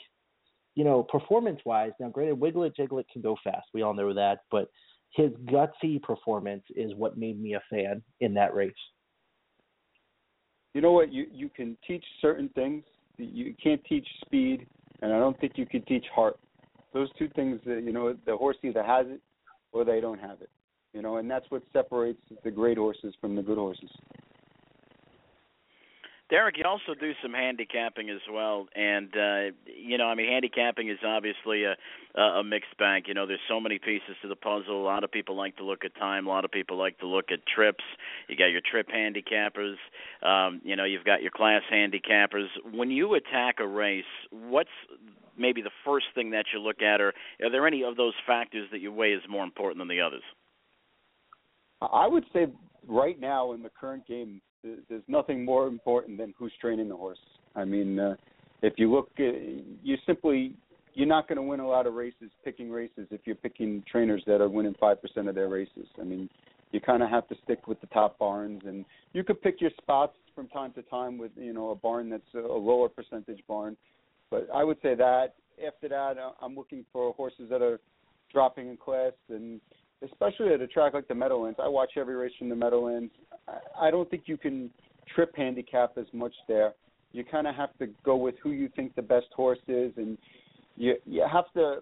you 0.76 0.84
know, 0.84 1.04
performance 1.04 1.60
wise, 1.65 1.91
now 2.00 2.10
granted, 2.10 2.39
Jiggle 2.76 3.00
It 3.00 3.08
can 3.12 3.22
go 3.22 3.38
fast. 3.43 3.67
We 3.74 3.82
all 3.82 3.93
know 3.93 4.13
that, 4.13 4.39
but 4.52 4.69
his 5.15 5.32
gutsy 5.45 6.02
performance 6.02 6.63
is 6.76 6.93
what 6.95 7.17
made 7.17 7.41
me 7.41 7.56
a 7.56 7.62
fan 7.69 8.02
in 8.19 8.34
that 8.36 8.54
race. 8.54 8.74
You 10.74 10.82
know 10.82 10.91
what? 10.91 11.12
You 11.12 11.26
you 11.32 11.50
can 11.50 11.78
teach 11.88 12.06
certain 12.22 12.50
things. 12.50 12.84
You 13.17 13.56
can't 13.62 13.84
teach 13.86 14.08
speed, 14.26 14.67
and 15.02 15.12
I 15.12 15.19
don't 15.19 15.39
think 15.39 15.54
you 15.56 15.65
can 15.65 15.82
teach 15.84 16.06
heart. 16.13 16.39
Those 16.93 17.10
two 17.17 17.28
things, 17.36 17.60
that, 17.65 17.84
you 17.84 17.91
know, 17.91 18.15
the 18.26 18.36
horse 18.36 18.58
either 18.63 18.84
has 18.84 19.06
it 19.10 19.22
or 19.72 19.84
they 19.84 20.00
don't 20.00 20.19
have 20.19 20.41
it. 20.41 20.50
You 20.93 21.02
know, 21.02 21.17
and 21.17 21.30
that's 21.30 21.45
what 21.50 21.62
separates 21.74 22.22
the 22.43 22.50
great 22.50 22.78
horses 22.78 23.13
from 23.19 23.36
the 23.36 23.41
good 23.41 23.58
horses. 23.58 23.91
Derek, 26.29 26.57
you 26.59 26.63
also 26.63 26.93
do 26.93 27.13
some 27.23 27.33
handicapping 27.33 28.11
as 28.11 28.21
well, 28.31 28.67
and 28.75 29.09
uh, 29.17 29.55
you 29.65 29.97
know, 29.97 30.05
I 30.05 30.13
mean, 30.13 30.27
handicapping 30.27 30.87
is 30.87 30.99
obviously 31.03 31.63
a 31.63 31.75
a 32.19 32.43
mixed 32.43 32.77
bag. 32.77 33.07
You 33.07 33.15
know, 33.15 33.25
there's 33.25 33.39
so 33.47 33.59
many 33.59 33.79
pieces 33.79 34.15
to 34.21 34.27
the 34.27 34.35
puzzle. 34.35 34.79
A 34.79 34.85
lot 34.85 35.03
of 35.03 35.11
people 35.11 35.35
like 35.35 35.57
to 35.57 35.63
look 35.63 35.83
at 35.85 35.95
time. 35.95 36.27
A 36.27 36.29
lot 36.29 36.45
of 36.45 36.51
people 36.51 36.77
like 36.77 36.99
to 36.99 37.07
look 37.07 37.31
at 37.31 37.39
trips. 37.47 37.83
You 38.27 38.35
got 38.35 38.47
your 38.47 38.61
trip 38.61 38.89
handicappers. 38.89 39.75
Um, 40.21 40.61
you 40.63 40.75
know, 40.75 40.83
you've 40.83 41.05
got 41.05 41.23
your 41.23 41.31
class 41.31 41.63
handicappers. 41.73 42.47
When 42.71 42.91
you 42.91 43.15
attack 43.15 43.55
a 43.59 43.67
race, 43.67 44.03
what's 44.29 44.69
maybe 45.35 45.63
the 45.63 45.71
first 45.83 46.07
thing 46.13 46.31
that 46.31 46.45
you 46.53 46.59
look 46.59 46.83
at, 46.83 47.01
or 47.01 47.13
are 47.41 47.49
there 47.49 47.65
any 47.65 47.83
of 47.83 47.95
those 47.95 48.13
factors 48.27 48.67
that 48.71 48.81
you 48.81 48.91
weigh 48.91 49.13
as 49.13 49.21
more 49.27 49.43
important 49.43 49.79
than 49.79 49.87
the 49.87 50.01
others? 50.01 50.23
I 51.81 52.07
would 52.07 52.25
say 52.33 52.47
right 52.87 53.19
now 53.19 53.53
in 53.53 53.63
the 53.63 53.69
current 53.69 54.05
game, 54.05 54.41
there's 54.63 55.04
nothing 55.08 55.45
more 55.45 55.67
important 55.67 56.17
than 56.17 56.34
who's 56.38 56.54
training 56.60 56.89
the 56.89 56.95
horse. 56.95 57.19
I 57.56 57.65
mean, 57.65 58.00
uh, 58.00 58.15
if 58.62 58.74
you 58.78 58.91
look, 58.91 59.10
uh, 59.19 59.24
you 59.84 59.95
simply 60.06 60.54
you're 60.93 61.08
not 61.08 61.28
going 61.28 61.38
to 61.38 61.41
win 61.41 61.60
a 61.60 61.67
lot 61.67 61.88
of 61.88 61.93
races 61.93 62.30
picking 62.43 62.69
races 62.69 63.08
if 63.12 63.22
you're 63.26 63.36
picking 63.36 63.84
trainers 63.89 64.24
that 64.28 64.41
are 64.41 64.50
winning 64.50 64.76
five 64.80 65.02
percent 65.02 65.28
of 65.28 65.36
their 65.36 65.50
races. 65.50 65.88
I 66.00 66.04
mean, 66.04 66.30
you 66.72 66.82
kind 66.82 67.04
of 67.04 67.10
have 67.10 67.28
to 67.30 67.36
stick 67.43 67.67
with 67.67 67.80
the 67.82 67.88
top 67.88 68.19
barns, 68.19 68.62
and 68.65 68.86
you 69.13 69.24
could 69.24 69.41
pick 69.41 69.62
your 69.62 69.72
spots 69.82 70.15
from 70.36 70.48
time 70.48 70.74
to 70.74 70.82
time 70.84 71.17
with 71.17 71.32
you 71.36 71.54
know 71.54 71.72
a 71.72 71.76
barn 71.76 72.10
that's 72.10 72.34
a 72.36 72.39
lower 72.39 72.89
percentage 72.89 73.41
barn. 73.48 73.78
But 74.30 74.48
I 74.54 74.63
would 74.63 74.78
say 74.82 74.95
that 74.95 75.36
after 75.65 75.89
that, 75.89 76.17
uh, 76.17 76.32
I'm 76.41 76.56
looking 76.56 76.86
for 76.93 77.13
horses 77.13 77.50
that 77.50 77.62
are 77.62 77.80
dropping 78.32 78.69
in 78.69 78.78
class 78.78 79.13
and 79.30 79.60
especially 80.03 80.53
at 80.53 80.62
a 80.62 80.67
track 80.67 80.93
like 80.93 81.07
the 81.07 81.15
Meadowlands. 81.15 81.59
I 81.62 81.67
watch 81.67 81.91
every 81.97 82.15
race 82.15 82.31
from 82.38 82.49
the 82.49 82.55
Meadowlands. 82.55 83.12
I 83.79 83.91
don't 83.91 84.09
think 84.09 84.23
you 84.25 84.38
can 84.38 84.69
trip 85.13 85.35
handicap 85.35 85.97
as 85.97 86.05
much 86.13 86.33
there 86.47 86.73
you 87.12 87.23
kind 87.23 87.47
of 87.47 87.55
have 87.55 87.75
to 87.79 87.88
go 88.03 88.15
with 88.15 88.35
who 88.41 88.51
you 88.51 88.69
think 88.75 88.95
the 88.95 89.01
best 89.01 89.27
horse 89.35 89.59
is, 89.67 89.91
and 89.97 90.17
you 90.77 90.95
you 91.05 91.25
have 91.31 91.51
to 91.53 91.79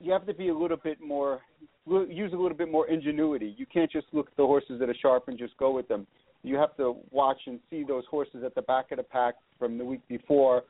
you 0.00 0.12
have 0.12 0.26
to 0.26 0.34
be 0.34 0.48
a 0.48 0.56
little 0.56 0.76
bit 0.76 1.00
more 1.00 1.40
use 1.86 2.32
a 2.32 2.36
little 2.36 2.56
bit 2.56 2.70
more 2.70 2.86
ingenuity. 2.88 3.54
You 3.56 3.66
can't 3.66 3.90
just 3.90 4.06
look 4.12 4.28
at 4.28 4.36
the 4.36 4.46
horses 4.46 4.78
that 4.80 4.88
are 4.88 4.96
sharp 5.00 5.28
and 5.28 5.38
just 5.38 5.56
go 5.56 5.72
with 5.72 5.88
them. 5.88 6.06
You 6.42 6.56
have 6.56 6.76
to 6.76 6.96
watch 7.10 7.40
and 7.46 7.58
see 7.70 7.82
those 7.82 8.04
horses 8.10 8.44
at 8.44 8.54
the 8.54 8.62
back 8.62 8.92
of 8.92 8.98
the 8.98 9.02
pack 9.02 9.34
from 9.58 9.78
the 9.78 9.84
week 9.84 10.00
before 10.08 10.64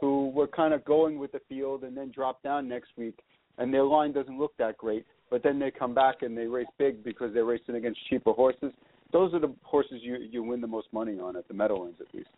who 0.00 0.30
were 0.30 0.48
kind 0.48 0.74
of 0.74 0.84
going 0.84 1.18
with 1.18 1.32
the 1.32 1.40
field 1.48 1.84
and 1.84 1.96
then 1.96 2.10
drop 2.10 2.42
down 2.42 2.68
next 2.68 2.90
week 2.96 3.20
and 3.58 3.72
their 3.72 3.84
line 3.84 4.12
doesn't 4.12 4.38
look 4.38 4.52
that 4.58 4.76
great, 4.76 5.06
but 5.34 5.42
then 5.42 5.58
they 5.58 5.72
come 5.72 5.92
back 5.92 6.22
and 6.22 6.38
they 6.38 6.46
race 6.46 6.68
big 6.78 7.02
because 7.02 7.34
they're 7.34 7.44
racing 7.44 7.74
against 7.74 7.98
cheaper 8.08 8.32
horses. 8.32 8.70
Those 9.12 9.34
are 9.34 9.40
the 9.40 9.52
horses 9.64 9.98
you 10.00 10.16
you 10.30 10.44
win 10.44 10.60
the 10.60 10.68
most 10.68 10.86
money 10.92 11.18
on 11.18 11.34
at 11.34 11.48
the 11.48 11.54
Meadowlands 11.54 11.98
at 12.00 12.06
least. 12.14 12.28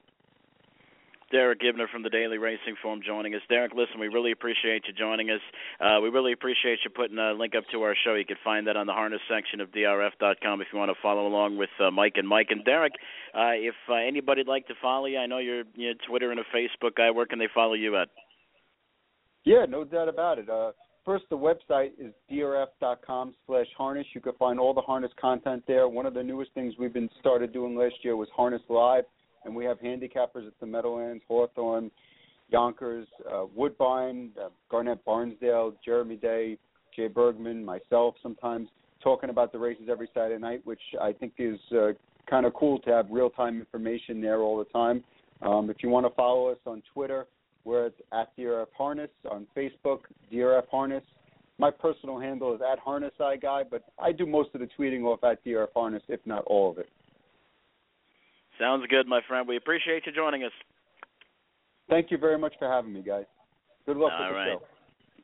Derek 1.30 1.61
Giwner 1.61 1.90
from 1.92 2.02
the 2.02 2.09
Daily 2.09 2.38
Racing 2.38 2.74
Form 2.82 3.00
joining 3.06 3.35
us. 3.35 3.42
Derek, 3.50 3.72
listen, 3.74 4.00
we 4.00 4.09
really 4.09 4.32
appreciate 4.32 4.85
you 4.88 4.94
joining 4.94 5.28
us. 5.28 5.42
Uh, 5.78 6.00
we 6.00 6.09
really 6.09 6.32
appreciate 6.32 6.78
you 6.85 6.90
putting 6.90 7.18
a 7.18 7.35
link 7.35 7.52
up 7.54 7.64
to 7.70 7.82
our 7.82 7.94
show. 8.02 8.14
You 8.14 8.24
can 8.24 8.38
find 8.42 8.66
that 8.66 8.78
on 8.78 8.87
the 8.87 8.94
harness 8.94 9.20
section 9.28 9.61
of 9.61 9.68
drf.com 9.72 10.62
if 10.62 10.68
you 10.72 10.78
want 10.78 10.90
to 10.90 10.96
follow 11.02 11.26
along 11.26 11.59
with 11.59 11.68
uh, 11.78 11.90
Mike 11.90 12.14
and 12.16 12.26
Mike 12.26 12.46
and 12.48 12.64
Derek. 12.64 12.94
Uh, 13.35 13.61
if 13.61 13.74
uh, 13.90 13.96
anybody'd 13.96 14.48
like 14.48 14.68
to 14.68 14.74
follow 14.80 15.04
you, 15.04 15.18
I 15.18 15.26
know 15.26 15.37
you're, 15.37 15.64
you're 15.74 15.92
a 15.92 16.09
Twitter 16.09 16.30
and 16.30 16.40
a 16.40 16.44
Facebook 16.44 16.96
guy. 16.96 17.11
Where 17.11 17.26
can 17.26 17.38
they 17.38 17.48
follow 17.54 17.74
you 17.74 17.94
at? 17.98 18.09
Yeah, 19.44 19.66
no 19.68 19.85
doubt 19.85 20.09
about 20.09 20.38
it. 20.38 20.48
First, 21.06 21.24
the 21.30 21.38
website 21.38 21.92
is 21.98 22.12
drf.com 22.30 23.34
slash 23.46 23.66
harness. 23.78 24.06
You 24.12 24.20
can 24.20 24.32
find 24.34 24.58
all 24.58 24.74
the 24.74 24.80
harness 24.80 25.12
content 25.20 25.62
there. 25.68 25.88
One 25.88 26.04
of 26.04 26.14
the 26.14 26.22
newest 26.22 26.52
things 26.52 26.74
we've 26.80 26.92
been 26.92 27.08
started 27.20 27.52
doing 27.52 27.76
last 27.76 27.94
year 28.02 28.16
was 28.16 28.28
Harness 28.34 28.62
Live 28.68 29.04
and 29.44 29.54
we 29.54 29.64
have 29.64 29.78
handicappers 29.78 30.46
at 30.46 30.58
the 30.60 30.66
Meadowlands, 30.66 31.22
Hawthorne, 31.28 31.92
Yonkers, 32.50 33.06
uh, 33.32 33.44
Woodbine, 33.54 34.30
uh, 34.40 34.48
Garnett 34.68 35.04
Barnsdale, 35.04 35.74
Jeremy 35.84 36.16
Day, 36.16 36.58
Jay 36.94 37.06
Bergman, 37.06 37.64
myself 37.64 38.16
sometimes 38.22 38.68
talking 39.00 39.30
about 39.30 39.52
the 39.52 39.58
races 39.58 39.84
every 39.88 40.08
Saturday 40.12 40.40
night, 40.40 40.60
which 40.64 40.80
I 41.00 41.12
think 41.12 41.34
is 41.38 41.60
uh, 41.72 41.92
kind 42.28 42.46
of 42.46 42.54
cool 42.54 42.80
to 42.80 42.90
have 42.90 43.06
real 43.10 43.30
time 43.30 43.60
information 43.60 44.20
there 44.20 44.40
all 44.40 44.58
the 44.58 44.64
time. 44.64 45.04
Um, 45.42 45.70
if 45.70 45.76
you 45.82 45.88
want 45.88 46.06
to 46.06 46.14
follow 46.14 46.48
us 46.48 46.58
on 46.66 46.82
Twitter, 46.92 47.26
we're 47.66 47.87
at 48.12 48.37
DRF 48.38 48.66
Harness. 48.79 49.11
On 49.31 49.46
Facebook, 49.55 50.00
DRF 50.33 50.68
Harness. 50.70 51.02
My 51.59 51.70
personal 51.70 52.20
handle 52.20 52.55
is 52.55 52.61
at 52.61 52.79
Harness 52.79 53.12
Eye 53.20 53.37
Guy, 53.37 53.62
but 53.68 53.83
I 53.98 54.12
do 54.12 54.24
most 54.24 54.50
of 54.55 54.61
the 54.61 54.68
tweeting 54.79 55.02
off 55.05 55.24
at 55.24 55.44
DRF 55.44 55.68
Harness, 55.74 56.02
if 56.09 56.20
not 56.24 56.44
all 56.46 56.70
of 56.70 56.79
it. 56.79 56.88
Sounds 58.59 58.87
good, 58.88 59.07
my 59.07 59.20
friend. 59.26 59.48
We 59.48 59.57
appreciate 59.57 60.07
you 60.07 60.12
joining 60.12 60.44
us. 60.44 60.52
Thank 61.90 62.11
you 62.11 62.18
very 62.18 62.38
much 62.38 62.55
for 62.59 62.68
having 62.68 62.92
me, 62.92 63.02
guys. 63.02 63.24
Good 63.85 63.96
luck 63.96 64.12
All 64.12 64.20
with 64.20 64.31
the 64.31 64.35
right. 64.35 64.52
show. 64.52 64.62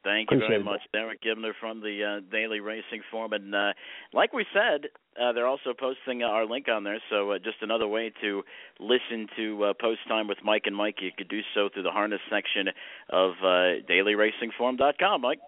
Thank 0.04 0.30
you 0.30 0.38
Appreciate 0.38 0.48
very 0.48 0.64
much, 0.64 0.80
Derek 0.92 1.22
Giwner 1.22 1.52
from 1.60 1.80
the 1.80 2.02
uh, 2.02 2.32
Daily 2.32 2.58
Racing 2.58 3.02
Form. 3.10 3.32
And 3.32 3.54
uh, 3.54 3.72
like 4.12 4.32
we 4.32 4.44
said, 4.52 4.88
uh, 5.20 5.32
they're 5.32 5.46
also 5.46 5.74
posting 5.78 6.22
our 6.22 6.46
link 6.46 6.66
on 6.68 6.84
there. 6.84 7.00
So 7.10 7.32
uh, 7.32 7.38
just 7.38 7.56
another 7.60 7.86
way 7.86 8.12
to 8.22 8.42
listen 8.80 9.26
to 9.36 9.64
uh, 9.64 9.72
Post 9.80 10.00
Time 10.08 10.28
with 10.28 10.38
Mike 10.44 10.62
and 10.66 10.76
Mike. 10.76 10.96
You 11.00 11.10
could 11.16 11.28
do 11.28 11.40
so 11.54 11.68
through 11.72 11.82
the 11.82 11.90
harness 11.90 12.20
section 12.30 12.68
of 13.10 13.32
uh, 13.42 13.82
DailyRacingForm.com, 13.90 15.20
Mike. 15.20 15.40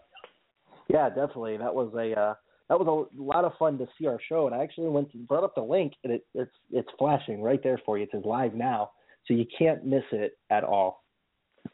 Yeah, 0.89 1.09
definitely. 1.09 1.57
That 1.57 1.75
was 1.75 1.93
a 1.95 2.19
uh, 2.19 2.35
that 2.69 2.79
was 2.79 3.09
a 3.17 3.23
lot 3.23 3.45
of 3.45 3.53
fun 3.59 3.79
to 3.79 3.87
see 3.99 4.07
our 4.07 4.19
show, 4.29 4.47
and 4.47 4.55
I 4.55 4.63
actually 4.63 4.89
went 4.89 5.13
to, 5.13 5.19
brought 5.19 5.45
up 5.45 5.55
the 5.55 5.63
link, 5.63 5.95
and 6.05 6.13
it, 6.13 6.27
it's 6.35 6.53
it's 6.71 6.89
flashing 6.99 7.43
right 7.43 7.63
there 7.63 7.81
for 7.85 7.97
you. 7.97 8.05
It 8.05 8.11
says 8.13 8.23
live 8.25 8.55
now, 8.55 8.91
so 9.27 9.35
you 9.35 9.47
can't 9.59 9.85
miss 9.85 10.05
it 10.13 10.39
at 10.51 10.65
all. 10.65 11.04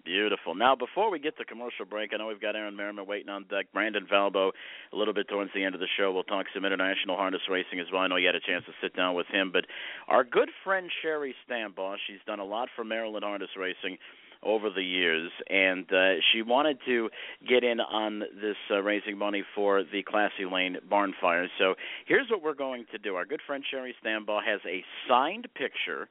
Beautiful. 0.04 0.54
Now, 0.54 0.74
before 0.74 1.10
we 1.10 1.18
get 1.18 1.36
to 1.38 1.44
commercial 1.44 1.84
break, 1.84 2.12
I 2.14 2.16
know 2.16 2.28
we've 2.28 2.40
got 2.40 2.56
Aaron 2.56 2.74
Merriman 2.74 3.06
waiting 3.06 3.28
on 3.28 3.44
deck. 3.44 3.66
Brandon 3.72 4.06
Valvo, 4.10 4.50
a 4.92 4.96
little 4.96 5.12
bit 5.12 5.28
towards 5.28 5.50
the 5.54 5.62
end 5.62 5.74
of 5.74 5.80
the 5.80 5.88
show, 5.98 6.10
we'll 6.10 6.22
talk 6.22 6.46
some 6.54 6.64
international 6.64 7.16
harness 7.16 7.42
racing 7.50 7.80
as 7.80 7.86
well. 7.92 8.02
I 8.02 8.06
know 8.06 8.16
you 8.16 8.26
had 8.26 8.34
a 8.34 8.40
chance 8.40 8.64
to 8.64 8.72
sit 8.80 8.96
down 8.96 9.14
with 9.14 9.26
him, 9.26 9.50
but 9.52 9.66
our 10.08 10.24
good 10.24 10.48
friend 10.64 10.90
Sherry 11.02 11.34
Stambaugh, 11.46 11.96
she's 12.06 12.20
done 12.26 12.40
a 12.40 12.44
lot 12.44 12.68
for 12.74 12.82
Maryland 12.82 13.24
harness 13.24 13.50
racing 13.58 13.98
over 14.42 14.70
the 14.70 14.82
years, 14.82 15.30
and 15.50 15.84
uh, 15.92 16.14
she 16.32 16.40
wanted 16.40 16.78
to 16.86 17.10
get 17.46 17.62
in 17.62 17.78
on 17.78 18.20
this 18.40 18.56
uh, 18.70 18.80
raising 18.80 19.18
money 19.18 19.44
for 19.54 19.82
the 19.84 20.02
Classy 20.02 20.46
Lane 20.50 20.78
barn 20.88 21.12
fire. 21.20 21.46
So 21.58 21.74
here's 22.06 22.30
what 22.30 22.42
we're 22.42 22.54
going 22.54 22.86
to 22.92 22.98
do. 22.98 23.16
Our 23.16 23.26
good 23.26 23.42
friend 23.46 23.62
Sherry 23.70 23.94
Stambaugh 24.02 24.42
has 24.44 24.60
a 24.66 24.82
signed 25.06 25.48
picture, 25.54 26.08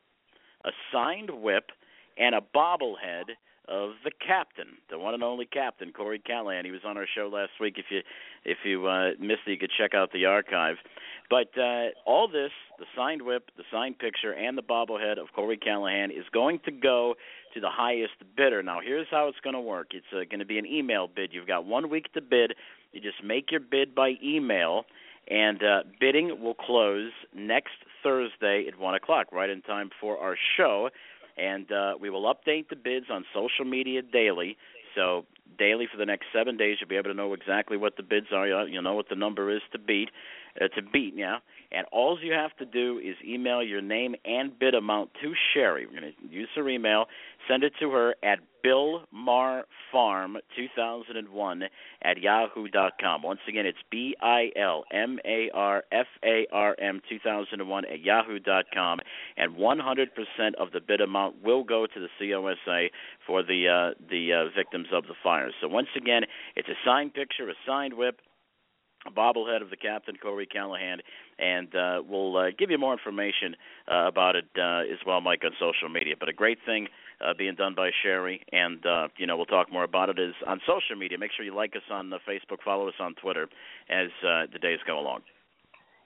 a 0.64 0.70
signed 0.94 1.32
whip, 1.32 1.72
and 2.20 2.36
a 2.36 2.42
bobblehead 2.56 3.34
of 3.70 3.92
the 4.04 4.12
captain, 4.12 4.78
the 4.90 4.98
one 4.98 5.14
and 5.14 5.24
only 5.24 5.46
captain, 5.46 5.92
Corey 5.92 6.20
Callahan. 6.20 6.66
He 6.66 6.72
was 6.72 6.82
on 6.86 6.98
our 6.98 7.06
show 7.16 7.30
last 7.32 7.52
week. 7.62 7.76
If 7.78 7.86
you 7.90 8.02
if 8.44 8.58
you 8.66 8.88
uh, 8.88 9.12
missed 9.20 9.42
it, 9.46 9.52
you 9.52 9.58
could 9.58 9.72
check 9.78 9.94
out 9.94 10.12
the 10.12 10.26
archive. 10.26 10.78
But 11.30 11.56
uh, 11.58 11.90
all 12.06 12.28
this, 12.28 12.52
the 12.80 12.86
signed 12.96 13.22
whip, 13.22 13.52
the 13.56 13.64
signed 13.72 14.00
picture, 14.00 14.34
and 14.34 14.58
the 14.58 14.64
bobblehead 14.64 15.20
of 15.20 15.28
Corey 15.36 15.58
Callahan 15.58 16.10
is 16.10 16.26
going 16.34 16.60
to 16.66 16.72
go 16.72 17.14
to 17.54 17.60
the 17.60 17.70
highest 17.70 18.14
bidder. 18.36 18.64
Now, 18.64 18.80
here's 18.84 19.08
how 19.12 19.28
it's 19.28 19.40
going 19.44 19.54
to 19.54 19.62
work. 19.62 19.90
It's 19.92 20.06
uh, 20.12 20.26
going 20.30 20.40
to 20.40 20.46
be 20.46 20.58
an 20.58 20.66
email 20.66 21.08
bid. 21.08 21.32
You've 21.32 21.48
got 21.48 21.66
one 21.66 21.90
week 21.90 22.12
to 22.14 22.22
bid. 22.22 22.54
You 22.92 23.02
just 23.02 23.24
make 23.24 23.52
your 23.52 23.60
bid 23.60 23.94
by 23.94 24.14
email, 24.24 24.86
and 25.30 25.64
uh, 25.64 25.84
bidding 26.00 26.42
will 26.42 26.56
close 26.56 27.12
next 27.36 27.76
Thursday 28.02 28.66
at 28.68 28.80
one 28.80 28.96
o'clock, 28.96 29.32
right 29.32 29.50
in 29.50 29.62
time 29.62 29.92
for 30.02 30.18
our 30.18 30.36
show 30.58 30.90
and 31.40 31.72
uh, 31.72 31.94
we 32.00 32.10
will 32.10 32.34
update 32.34 32.70
the 32.70 32.76
bids 32.76 33.08
on 33.10 33.26
social 33.34 33.66
media 33.66 34.02
daily. 34.02 34.58
So 34.96 35.26
daily 35.58 35.88
for 35.92 35.98
the 35.98 36.06
next 36.06 36.28
seven 36.34 36.58
days, 36.58 36.78
you'll 36.80 36.90
be 36.90 36.96
able 36.96 37.10
to 37.10 37.16
know 37.16 37.34
exactly 37.34 37.78
what 37.78 37.98
the 37.98 38.04
bids 38.04 38.28
are. 38.34 38.48
You'll 38.48 38.82
know 38.82 38.96
what 38.96 39.10
the 39.10 39.16
number 39.16 39.50
is 39.56 39.62
to 39.72 39.80
beat, 39.80 40.10
uh, 40.60 40.68
to 40.70 40.82
beat, 40.82 41.14
yeah. 41.16 41.38
And 41.72 41.86
all 41.92 42.18
you 42.22 42.34
have 42.34 42.56
to 42.58 42.66
do 42.66 43.00
is 43.00 43.16
email 43.26 43.62
your 43.62 43.82
name 43.82 44.16
and 44.26 44.58
bid 44.58 44.74
amount 44.74 45.12
to 45.22 45.34
Sherry. 45.54 45.86
We're 45.86 46.00
going 46.00 46.14
to 46.14 46.34
use 46.34 46.50
her 46.56 46.68
email. 46.68 47.06
Send 47.48 47.64
it 47.64 47.74
to 47.80 47.92
her 47.92 48.16
at 48.24 48.40
Bill 48.64 49.04
Mar 49.12 49.66
Farm 49.92 50.38
2001 50.56 51.64
at 52.04 52.18
yahoo.com. 52.18 53.22
Once 53.24 53.40
again, 53.48 53.66
it's 53.66 53.78
B 53.92 54.16
I 54.22 54.52
L 54.56 54.84
M 54.92 55.20
A 55.26 55.50
R 55.54 55.84
F 55.92 56.08
A 56.24 56.48
R 56.52 56.76
M 56.80 57.02
2001 57.10 57.86
at 57.86 58.02
yahoo.com. 58.02 59.00
And 59.38 59.56
100% 59.56 60.56
of 60.60 60.72
the 60.72 60.80
bid 60.80 61.02
amount 61.02 61.44
will 61.44 61.64
go 61.64 61.86
to 61.86 62.00
the 62.00 62.10
COSA 62.20 62.88
for 63.26 63.44
the 63.44 63.68
uh, 63.68 64.00
the 64.10 64.34
uh, 64.34 64.56
victims 64.56 64.88
of 64.94 65.04
the 65.04 65.16
fires. 65.24 65.54
So 65.62 65.68
once 65.68 65.90
again, 65.96 66.24
it's 66.56 66.70
a 66.70 66.78
signed 66.86 67.14
picture, 67.14 67.50
a 67.50 67.54
signed 67.66 67.94
whip, 67.94 68.20
a 69.08 69.12
bobblehead 69.12 69.62
of 69.62 69.70
the 69.70 69.78
captain 69.78 70.16
Corey 70.22 70.46
Callahan, 70.46 71.00
and 71.38 71.74
uh, 71.74 72.02
we'll 72.08 72.36
uh, 72.36 72.48
give 72.58 72.70
you 72.70 72.78
more 72.78 72.94
information 72.94 73.56
uh, 73.90 74.08
about 74.08 74.36
it 74.36 74.46
uh, 74.58 74.82
as 74.92 75.00
well, 75.06 75.22
Mike, 75.22 75.42
on 75.46 75.52
social 75.60 75.90
media. 75.90 76.16
But 76.20 76.30
a 76.30 76.34
great 76.34 76.60
thing 76.66 76.88
uh, 77.22 77.34
being 77.38 77.56
done 77.56 77.76
by 77.76 77.90
Sherry, 78.04 78.42
and 78.52 78.86
uh, 78.86 79.08
you 79.18 79.28
know 79.28 79.38
we'll 79.38 79.46
talk 79.46 79.72
more 79.72 79.84
about 79.84 80.10
it 80.10 80.20
is 80.20 80.34
on 80.48 80.60
social 80.62 80.96
media. 80.98 81.18
Make 81.18 81.32
sure 81.36 81.46
you 81.46 81.56
like 81.56 81.76
us 81.76 81.82
on 81.92 82.12
Facebook, 82.28 82.58
follow 82.64 82.88
us 82.88 82.94
on 83.00 83.16
Twitter 83.16 83.48
as 83.90 84.08
uh, 84.24 84.46
the 84.52 84.60
days 84.60 84.80
go 84.86 85.00
along. 85.00 85.22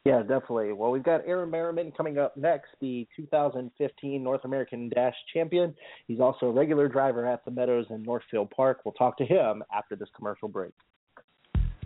Yeah, 0.05 0.19
definitely. 0.19 0.73
Well, 0.73 0.91
we've 0.91 1.03
got 1.03 1.21
Aaron 1.25 1.49
Merriman 1.49 1.93
coming 1.95 2.17
up 2.17 2.35
next, 2.35 2.71
the 2.81 3.07
2015 3.15 4.21
North 4.21 4.41
American 4.43 4.89
Dash 4.89 5.15
champion. 5.33 5.73
He's 6.07 6.19
also 6.19 6.47
a 6.47 6.51
regular 6.51 6.89
driver 6.89 7.25
at 7.25 7.45
the 7.45 7.51
Meadows 7.51 7.85
in 7.89 8.03
Northfield 8.03 8.51
Park. 8.51 8.81
We'll 8.83 8.93
talk 8.93 9.17
to 9.19 9.25
him 9.25 9.63
after 9.73 9.95
this 9.95 10.09
commercial 10.17 10.49
break. 10.49 10.73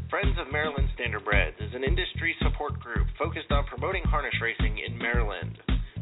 Friends 0.10 0.36
of 0.40 0.52
Maryland 0.52 0.88
Standardbreds 0.98 1.62
is 1.62 1.76
an 1.76 1.84
industry 1.84 2.34
support 2.42 2.80
group 2.80 3.08
focused 3.20 3.52
on 3.52 3.66
promoting 3.66 4.04
harness 4.04 4.34
racing 4.42 4.80
in 4.80 4.98
Maryland. 4.98 5.60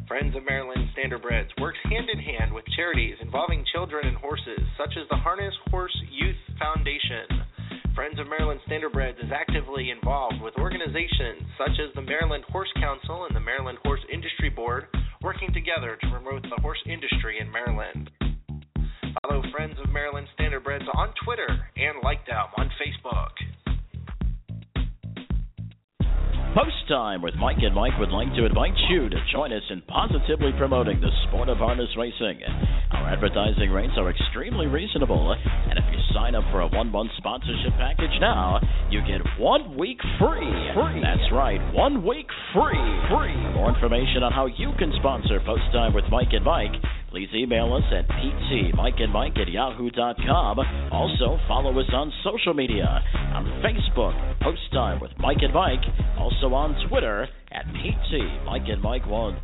Friends 0.08 0.36
of 0.36 0.46
Maryland 0.46 0.88
Standardbreds 0.94 1.50
works 1.60 1.80
hand 1.90 2.10
in 2.14 2.20
hand 2.20 2.54
with 2.54 2.64
charities 2.76 3.18
involving 3.22 3.66
children 3.74 4.06
and 4.06 4.16
horses, 4.18 4.62
such 4.78 4.94
as 5.02 5.10
the 5.10 5.18
Harness 5.18 5.54
Horse 5.72 5.96
Youth 6.12 6.38
Foundation. 6.60 7.42
Friends 7.96 8.20
of 8.20 8.30
Maryland 8.30 8.60
Standardbreds 8.70 9.18
is 9.18 9.32
actively 9.34 9.90
involved 9.90 10.42
with 10.44 10.54
organizations 10.60 11.42
such 11.58 11.82
as 11.82 11.90
the 11.96 12.06
Maryland 12.06 12.44
Horse 12.50 12.70
Council 12.76 13.26
and 13.26 13.36
the 13.36 13.40
Maryland 13.40 13.80
Horse 13.82 14.06
Industry 14.14 14.50
Board, 14.50 14.86
working 15.24 15.52
together 15.54 15.98
to 16.00 16.12
promote 16.12 16.44
the 16.44 16.62
horse 16.62 16.82
industry 16.86 17.40
in 17.40 17.52
Maryland. 17.52 18.12
Follow 19.24 19.42
Friends 19.52 19.74
of 19.82 19.92
Maryland 19.92 20.28
Standardbreds 20.38 20.86
on 20.94 21.14
Twitter 21.24 21.50
and 21.50 21.98
like 22.04 22.24
them 22.28 22.46
on 22.58 22.70
time 26.88 27.22
with 27.22 27.36
Mike 27.36 27.58
and 27.62 27.74
Mike 27.74 27.98
would 28.00 28.12
like 28.12 28.34
to 28.36 28.46
invite 28.46 28.76
you 28.90 29.10
to 29.10 29.18
join 29.32 29.52
us 29.52 29.64
in 29.70 29.82
positively 29.84 30.52
promoting 30.58 31.02
the 31.02 31.10
sport 31.28 31.50
of 31.50 31.58
harness 31.58 31.90
racing. 31.98 32.42
Our 32.92 33.10
advertising 33.10 33.72
rates 33.72 33.94
are 33.98 34.10
extremely 34.10 34.68
reasonable, 34.68 35.32
and 35.32 35.78
if 35.78 35.86
you 35.92 36.00
sign 36.14 36.36
up 36.36 36.44
for 36.52 36.62
a 36.62 36.68
one 36.68 36.92
month 36.92 37.12
sponsorship 37.18 37.74
package 37.78 38.16
now, 38.22 38.60
you 38.90 39.02
get 39.02 39.22
one 39.40 39.78
week 39.78 40.00
free. 40.20 40.52
Free. 40.74 41.02
That's 41.02 41.32
right, 41.32 41.62
one 41.74 42.06
week 42.06 42.28
free. 42.54 42.78
Free. 43.10 43.34
For 43.34 43.54
more 43.54 43.74
information 43.74 44.24
on 44.24 44.32
how 44.32 44.46
you 44.46 44.72
can 44.78 44.94
sponsor 45.00 45.40
Post 45.46 45.64
Time 45.74 45.94
with 45.94 46.06
Mike 46.10 46.32
and 46.32 46.46
Mike, 46.46 46.74
please 47.16 47.30
email 47.34 47.74
us 47.74 47.84
at 47.98 48.06
ptmikeandmike 48.10 49.40
at 49.40 49.48
yahoo.com. 49.48 50.60
Also, 50.92 51.40
follow 51.48 51.72
us 51.80 51.86
on 51.94 52.12
social 52.26 52.54
media 52.54 53.02
on 53.34 53.46
Facebook, 53.64 54.42
Post 54.42 54.60
Time 54.74 55.00
with 55.00 55.12
Mike 55.18 55.38
and 55.40 55.54
Mike. 55.54 55.80
Also 56.18 56.54
on 56.54 56.76
Twitter 56.90 57.26
at 57.54 57.64
PT 57.68 58.20
Mike 58.46 58.64
and 58.68 58.82
Mike 58.82 59.06
1. 59.08 59.38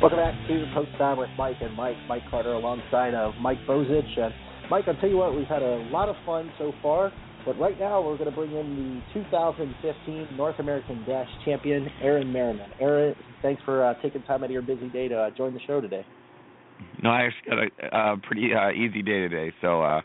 Welcome 0.00 0.18
back 0.18 0.48
to 0.48 0.72
Post 0.72 0.88
Time 0.96 1.18
with 1.18 1.28
Mike 1.36 1.56
and 1.60 1.76
Mike. 1.76 1.96
Mike 2.08 2.22
Carter 2.30 2.54
alongside 2.54 3.12
of 3.12 3.34
Mike 3.42 3.58
Bozich. 3.68 4.18
And 4.18 4.32
Mike, 4.70 4.84
I'll 4.88 4.94
tell 4.94 5.10
you 5.10 5.18
what, 5.18 5.36
we've 5.36 5.46
had 5.46 5.62
a 5.62 5.86
lot 5.92 6.08
of 6.08 6.16
fun 6.24 6.50
so 6.56 6.72
far. 6.80 7.12
But 7.44 7.58
right 7.58 7.78
now, 7.78 8.02
we're 8.02 8.16
going 8.16 8.30
to 8.30 8.36
bring 8.36 8.54
in 8.54 9.02
the 9.14 9.20
2015 9.20 10.36
North 10.36 10.58
American 10.58 11.04
Dash 11.06 11.28
champion, 11.44 11.88
Aaron 12.02 12.32
Merriman. 12.32 12.70
Aaron, 12.80 13.14
thanks 13.42 13.62
for 13.64 13.84
uh, 13.84 13.94
taking 14.02 14.22
time 14.22 14.42
out 14.42 14.46
of 14.46 14.50
your 14.50 14.62
busy 14.62 14.88
day 14.88 15.08
to 15.08 15.16
uh, 15.16 15.30
join 15.30 15.54
the 15.54 15.60
show 15.66 15.80
today. 15.80 16.04
No, 17.02 17.10
I 17.10 17.22
actually 17.22 17.70
got 17.80 17.92
a 17.92 17.96
uh, 17.96 18.16
pretty 18.22 18.50
uh, 18.54 18.70
easy 18.70 19.02
day 19.02 19.20
today, 19.20 19.52
so 19.60 19.82
uh, 19.82 20.00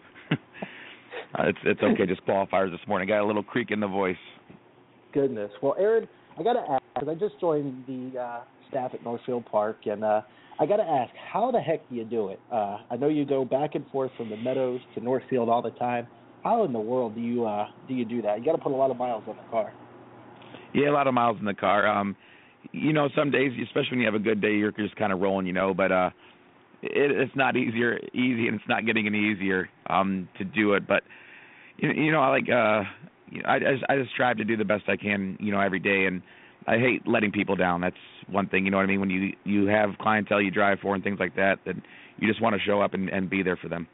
it's 1.39 1.57
it's 1.63 1.81
okay. 1.81 2.05
Just 2.05 2.25
qualifiers 2.25 2.71
this 2.71 2.85
morning. 2.87 3.07
Got 3.07 3.21
a 3.21 3.25
little 3.27 3.43
creak 3.43 3.71
in 3.71 3.79
the 3.79 3.87
voice. 3.87 4.15
Goodness. 5.13 5.51
Well, 5.61 5.75
Aaron, 5.79 6.07
I 6.37 6.43
got 6.43 6.53
to 6.53 6.59
ask 6.59 6.83
because 6.93 7.09
I 7.09 7.15
just 7.15 7.39
joined 7.39 7.85
the 7.87 8.19
uh, 8.19 8.41
staff 8.69 8.91
at 8.93 9.03
Northfield 9.03 9.45
Park, 9.45 9.77
and 9.85 10.03
uh, 10.03 10.21
I 10.59 10.65
got 10.65 10.77
to 10.77 10.83
ask, 10.83 11.11
how 11.31 11.51
the 11.51 11.59
heck 11.59 11.87
do 11.89 11.95
you 11.95 12.05
do 12.05 12.29
it? 12.29 12.39
Uh, 12.51 12.77
I 12.89 12.95
know 12.97 13.09
you 13.09 13.25
go 13.25 13.43
back 13.43 13.75
and 13.75 13.85
forth 13.91 14.11
from 14.17 14.29
the 14.29 14.37
Meadows 14.37 14.79
to 14.95 15.01
Northfield 15.01 15.49
all 15.49 15.61
the 15.61 15.71
time. 15.71 16.07
How 16.45 16.63
in 16.63 16.73
the 16.73 16.79
world 16.79 17.15
do 17.15 17.21
you 17.21 17.43
uh, 17.43 17.65
do 17.87 17.95
you 17.95 18.05
do 18.05 18.21
that? 18.21 18.37
You 18.37 18.45
got 18.45 18.51
to 18.51 18.59
put 18.59 18.71
a 18.71 18.75
lot 18.75 18.91
of 18.91 18.97
miles 18.97 19.23
on 19.27 19.35
the 19.35 19.49
car. 19.49 19.73
Yeah, 20.75 20.91
a 20.91 20.93
lot 20.93 21.07
of 21.07 21.15
miles 21.15 21.37
in 21.39 21.45
the 21.45 21.55
car. 21.55 21.87
Um, 21.87 22.15
you 22.71 22.93
know, 22.93 23.09
some 23.17 23.31
days, 23.31 23.51
especially 23.63 23.89
when 23.93 23.99
you 24.01 24.05
have 24.05 24.13
a 24.13 24.19
good 24.19 24.41
day, 24.41 24.53
you're 24.53 24.71
just 24.71 24.95
kind 24.95 25.11
of 25.11 25.21
rolling, 25.21 25.47
you 25.47 25.53
know. 25.53 25.73
But 25.73 25.91
uh, 25.91 26.11
it, 26.83 27.09
it's 27.09 27.35
not 27.35 27.57
easier, 27.57 27.97
easy, 28.13 28.47
and 28.47 28.57
it's 28.57 28.69
not 28.69 28.85
getting 28.85 29.07
any 29.07 29.31
easier 29.31 29.67
um, 29.89 30.29
to 30.37 30.43
do 30.43 30.73
it. 30.73 30.87
But 30.87 31.01
you, 31.77 31.89
you 31.89 32.11
know, 32.11 32.21
I 32.21 32.27
like 32.29 32.47
uh, 32.47 32.83
you 33.31 33.41
know, 33.41 33.49
I, 33.49 33.55
I 33.55 33.73
just 33.73 33.83
I 33.89 33.97
just 33.97 34.11
strive 34.11 34.37
to 34.37 34.45
do 34.45 34.55
the 34.55 34.65
best 34.65 34.83
I 34.87 34.97
can, 34.97 35.37
you 35.39 35.51
know, 35.51 35.59
every 35.59 35.79
day, 35.79 36.05
and 36.05 36.21
I 36.67 36.77
hate 36.77 37.07
letting 37.07 37.31
people 37.31 37.55
down. 37.55 37.81
That's 37.81 37.95
one 38.29 38.49
thing, 38.49 38.65
you 38.65 38.71
know 38.71 38.77
what 38.77 38.83
I 38.83 38.87
mean. 38.87 38.99
When 38.99 39.09
you 39.09 39.33
you 39.45 39.65
have 39.65 39.97
clientele 39.99 40.43
you 40.43 40.51
drive 40.51 40.77
for 40.79 40.93
and 40.93 41.03
things 41.03 41.17
like 41.19 41.35
that, 41.37 41.55
then 41.65 41.81
you 42.19 42.27
just 42.27 42.39
want 42.39 42.55
to 42.55 42.61
show 42.63 42.81
up 42.81 42.93
and, 42.93 43.09
and 43.09 43.31
be 43.31 43.41
there 43.41 43.57
for 43.57 43.67
them. 43.67 43.87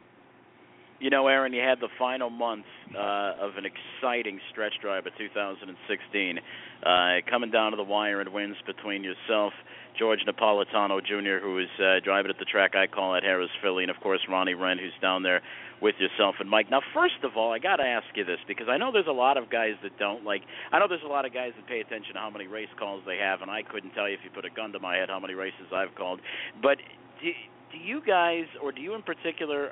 You 1.02 1.10
know, 1.10 1.26
Aaron, 1.26 1.52
you 1.52 1.62
had 1.62 1.80
the 1.80 1.90
final 1.98 2.30
month 2.30 2.66
uh, 2.94 3.34
of 3.42 3.58
an 3.58 3.66
exciting 3.66 4.40
stretch 4.52 4.74
drive 4.84 5.08
of 5.08 5.14
2016, 5.18 6.38
uh, 6.38 7.26
coming 7.28 7.50
down 7.50 7.72
to 7.72 7.76
the 7.76 7.84
wire 7.84 8.22
and 8.22 8.32
wins 8.32 8.56
between 8.68 9.04
yourself, 9.04 9.52
George 9.98 10.20
Napolitano 10.30 11.02
Jr., 11.02 11.42
who 11.42 11.58
is 11.58 11.74
uh, 11.80 12.06
driving 12.06 12.30
at 12.30 12.38
the 12.38 12.46
track 12.46 12.76
I 12.76 12.86
call 12.86 13.16
at 13.16 13.24
Harrah's 13.24 13.50
Philly, 13.64 13.84
and 13.84 13.90
of 13.90 13.98
course 13.98 14.20
Ronnie 14.30 14.54
Wrenn, 14.54 14.78
who's 14.78 14.94
down 15.02 15.24
there 15.24 15.42
with 15.82 15.96
yourself 15.98 16.36
and 16.40 16.48
Mike. 16.48 16.70
Now, 16.70 16.82
first 16.94 17.24
of 17.24 17.32
all, 17.36 17.52
I 17.52 17.58
got 17.58 17.78
to 17.78 17.84
ask 17.84 18.06
you 18.14 18.24
this 18.24 18.38
because 18.48 18.68
I 18.70 18.78
know 18.78 18.92
there's 18.92 19.10
a 19.10 19.12
lot 19.12 19.38
of 19.38 19.50
guys 19.50 19.74
that 19.82 19.98
don't 19.98 20.24
like. 20.24 20.44
I 20.72 20.78
know 20.78 20.86
there's 20.88 21.02
a 21.04 21.10
lot 21.10 21.26
of 21.26 21.34
guys 21.34 21.54
that 21.58 21.66
pay 21.66 21.80
attention 21.80 22.14
to 22.14 22.20
how 22.20 22.30
many 22.30 22.46
race 22.46 22.70
calls 22.78 23.02
they 23.08 23.18
have, 23.18 23.42
and 23.42 23.50
I 23.50 23.64
couldn't 23.64 23.96
tell 23.98 24.08
you 24.08 24.14
if 24.14 24.20
you 24.24 24.30
put 24.30 24.46
a 24.46 24.54
gun 24.54 24.72
to 24.74 24.80
my 24.80 24.98
head 24.98 25.10
how 25.10 25.20
many 25.20 25.34
races 25.34 25.66
I've 25.74 25.96
called. 25.96 26.22
But 26.62 26.78
do, 27.24 27.32
do 27.72 27.78
you 27.80 28.04
guys, 28.06 28.46
or 28.62 28.72
do 28.72 28.82
you 28.82 28.94
in 28.94 29.02
particular, 29.02 29.72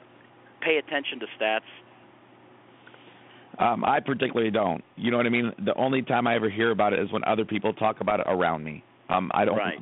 pay 0.62 0.78
attention 0.78 1.20
to 1.20 1.26
stats? 1.40 1.62
Um, 3.60 3.84
I 3.84 4.00
particularly 4.00 4.52
don't. 4.52 4.84
You 4.96 5.12
know 5.12 5.18
what 5.18 5.26
I 5.26 5.30
mean? 5.30 5.52
The 5.66 5.76
only 5.76 6.02
time 6.02 6.28
I 6.28 6.36
ever 6.36 6.50
hear 6.50 6.72
about 6.72 6.94
it 6.94 7.00
is 7.00 7.12
when 7.12 7.24
other 7.26 7.44
people 7.44 7.74
talk 7.74 8.00
about 8.00 8.22
it 8.22 8.26
around 8.30 8.64
me. 8.64 8.84
Um, 9.10 9.32
I 9.34 9.44
don't. 9.44 9.58
Right. 9.58 9.80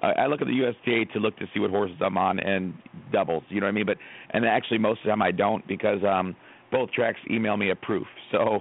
I 0.00 0.26
look 0.26 0.40
at 0.40 0.46
the 0.46 0.52
USTA 0.52 1.12
to 1.12 1.18
look 1.18 1.36
to 1.38 1.46
see 1.52 1.60
what 1.60 1.70
horses 1.70 1.96
I'm 2.00 2.16
on 2.16 2.38
and 2.38 2.72
doubles. 3.12 3.42
You 3.48 3.60
know 3.60 3.66
what 3.66 3.72
I 3.72 3.74
mean? 3.74 3.86
But 3.86 3.98
and 4.30 4.46
actually 4.46 4.78
most 4.78 5.00
of 5.00 5.04
the 5.04 5.10
time 5.10 5.22
I 5.22 5.32
don't 5.32 5.66
because 5.66 6.02
um, 6.04 6.36
both 6.70 6.92
tracks 6.92 7.18
email 7.30 7.56
me 7.56 7.70
a 7.70 7.74
proof. 7.74 8.06
So 8.30 8.60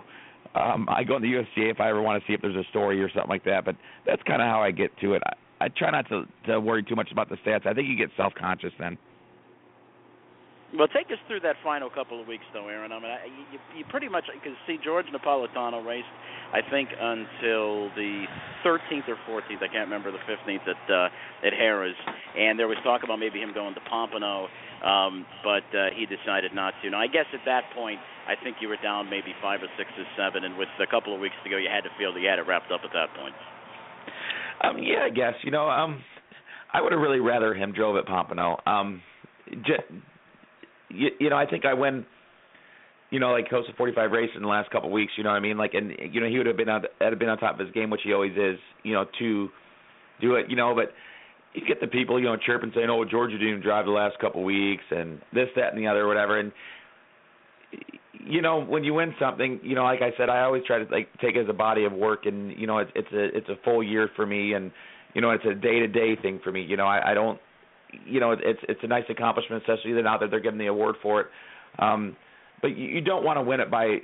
um, 0.56 0.88
I 0.90 1.04
go 1.04 1.18
in 1.18 1.22
the 1.22 1.30
USTA 1.30 1.70
if 1.70 1.80
I 1.80 1.90
ever 1.90 2.02
want 2.02 2.22
to 2.22 2.28
see 2.28 2.34
if 2.34 2.42
there's 2.42 2.56
a 2.56 2.68
story 2.70 3.02
or 3.02 3.10
something 3.10 3.30
like 3.30 3.46
that. 3.46 3.66
But 3.66 3.76
that's 4.06 4.24
kind 4.24 4.42
of 4.42 4.48
how 4.48 4.62
I 4.62 4.72
get 4.72 4.98
to 5.02 5.14
it. 5.14 5.22
I, 5.26 5.66
I 5.66 5.68
try 5.70 5.92
not 5.92 6.08
to 6.10 6.24
to 6.48 6.60
worry 6.60 6.84
too 6.84 6.96
much 6.96 7.12
about 7.12 7.30
the 7.30 7.38
stats. 7.46 7.68
I 7.68 7.74
think 7.74 7.88
you 7.88 7.98
get 7.98 8.10
self 8.18 8.34
conscious 8.34 8.74
then. 8.80 8.98
Well, 10.76 10.90
take 10.92 11.08
us 11.08 11.22
through 11.28 11.40
that 11.48 11.56
final 11.64 11.90
couple 11.90 12.20
of 12.20 12.28
weeks, 12.28 12.44
though, 12.52 12.68
Aaron. 12.68 12.92
I 12.92 13.00
mean, 13.00 13.08
I, 13.08 13.26
you, 13.54 13.60
you 13.80 13.86
pretty 13.88 14.10
much 14.10 14.26
because 14.28 14.52
see 14.68 14.76
George 14.84 15.06
Napolitano 15.16 15.80
raced, 15.80 16.12
I 16.52 16.60
think, 16.60 16.90
until 16.92 17.88
the 17.96 18.28
13th 18.66 19.08
or 19.08 19.16
14th. 19.24 19.64
I 19.64 19.72
can't 19.72 19.88
remember 19.88 20.12
the 20.12 20.20
15th 20.28 20.68
at 20.68 20.92
uh, 20.92 21.48
at 21.48 21.54
Harrah's, 21.54 21.96
and 22.38 22.60
there 22.60 22.68
was 22.68 22.76
talk 22.84 23.04
about 23.04 23.16
maybe 23.16 23.40
him 23.40 23.54
going 23.54 23.76
to 23.76 23.80
Pompano, 23.88 24.48
um, 24.84 25.26
but 25.42 25.64
uh, 25.72 25.88
he 25.96 26.06
decided 26.06 26.54
not 26.54 26.74
to. 26.84 26.90
Now, 26.90 27.00
I 27.00 27.08
guess 27.08 27.32
at 27.34 27.46
that 27.46 27.72
point, 27.74 28.00
I 28.28 28.36
think 28.36 28.58
you 28.60 28.68
were 28.68 28.80
down 28.84 29.10
maybe 29.10 29.32
five 29.42 29.62
or 29.64 29.72
six 29.78 29.90
or 29.98 30.04
seven, 30.20 30.44
and 30.44 30.58
with 30.58 30.70
a 30.84 30.88
couple 30.88 31.16
of 31.16 31.22
weeks 31.22 31.36
to 31.46 31.50
go, 31.50 31.56
you 31.56 31.70
had 31.72 31.88
to 31.88 31.94
feel 31.98 32.12
that 32.12 32.20
you 32.20 32.28
had 32.28 32.40
it 32.40 32.46
wrapped 32.46 32.74
up 32.74 32.82
at 32.84 32.92
that 32.92 33.08
point. 33.16 33.36
Um, 34.68 34.84
yeah, 34.84 35.08
I 35.08 35.10
guess 35.16 35.36
you 35.44 35.52
know, 35.52 35.70
um, 35.70 36.04
I 36.74 36.82
would 36.82 36.92
have 36.92 37.00
really 37.00 37.22
rather 37.22 37.54
him 37.54 37.72
drove 37.72 37.96
at 37.96 38.06
Pompano. 38.06 38.60
Um, 38.68 39.02
j- 39.66 39.88
you, 40.90 41.10
you 41.20 41.30
know, 41.30 41.38
I 41.38 41.46
think 41.46 41.66
I 41.66 41.74
win, 41.74 42.06
you 43.10 43.20
know, 43.20 43.32
like 43.32 43.50
to 43.50 43.62
45 43.78 44.12
races 44.12 44.36
in 44.36 44.42
the 44.42 44.48
last 44.48 44.70
couple 44.72 44.90
of 44.90 44.94
weeks. 44.94 45.14
You 45.18 45.24
know 45.24 45.32
what 45.32 45.38
I 45.38 45.42
mean? 45.42 45.58
Like, 45.58 45.74
and 45.74 45.94
you 46.12 46.22
know, 46.22 46.28
he 46.28 46.38
would 46.38 46.48
have 46.48 46.58
been 46.58 46.70
on, 46.70 46.84
had 47.00 47.18
been 47.20 47.30
on 47.30 47.38
top 47.38 47.60
of 47.60 47.66
his 47.66 47.74
game, 47.74 47.90
which 47.90 48.02
he 48.04 48.14
always 48.14 48.34
is. 48.34 48.60
You 48.84 48.94
know, 48.94 49.06
to 49.20 49.50
do 50.22 50.36
it. 50.36 50.50
You 50.50 50.56
know, 50.56 50.76
but 50.76 50.94
you 51.54 51.66
get 51.66 51.80
the 51.82 51.88
people, 51.88 52.20
you 52.20 52.26
know, 52.26 52.38
chirping 52.38 52.72
saying, 52.76 52.90
"Oh, 52.90 53.04
Georgia 53.06 53.38
didn't 53.38 53.62
drive 53.62 53.86
the 53.86 53.92
last 53.92 54.20
couple 54.20 54.42
of 54.42 54.46
weeks," 54.46 54.84
and 54.92 55.20
this, 55.34 55.48
that, 55.56 55.74
and 55.74 55.82
the 55.82 55.88
other, 55.88 56.08
whatever. 56.08 56.40
And 56.40 56.52
you 58.14 58.42
know, 58.42 58.64
when 58.64 58.84
you 58.84 58.94
win 58.94 59.14
something, 59.20 59.60
you 59.64 59.76
know, 59.76 59.84
like 59.84 60.02
I 60.02 60.12
said, 60.18 60.30
I 60.30 60.42
always 60.42 60.64
try 60.66 60.84
to 60.84 60.92
like 60.92 61.08
take 61.22 61.36
it 61.36 61.44
as 61.44 61.50
a 61.50 61.54
body 61.54 61.86
of 61.86 61.94
work, 61.94 62.26
and 62.26 62.58
you 62.58 62.68
know, 62.68 62.80
it's 62.80 62.92
it's 62.96 63.12
a 63.14 63.38
it's 63.38 63.50
a 63.50 63.56
full 63.64 63.82
year 63.82 64.10
for 64.16 64.26
me, 64.26 64.54
and 64.54 64.72
you 65.14 65.22
know, 65.22 65.32
it's 65.32 65.46
a 65.46 65.56
day 65.56 65.80
to 65.80 65.88
day 65.88 66.16
thing 66.22 66.40
for 66.44 66.52
me. 66.52 66.62
You 66.62 66.78
know, 66.78 66.86
I, 66.86 67.12
I 67.12 67.14
don't 67.14 67.40
you 68.06 68.20
know 68.20 68.32
it's 68.32 68.60
it's 68.68 68.80
a 68.84 68.88
nice 68.88 69.06
accomplishment, 69.10 69.64
especially 69.64 69.92
now 70.02 70.18
that 70.18 70.30
they're 70.30 70.40
giving 70.40 70.60
the 70.60 70.68
award 70.68 70.96
for 71.02 71.22
it. 71.22 71.28
Um, 71.80 72.16
but 72.62 72.70
you, 72.78 72.86
you 72.86 73.02
don't 73.02 73.24
want 73.24 73.38
to 73.38 73.44
win 73.44 73.60
it 73.60 73.70
by, 73.70 73.98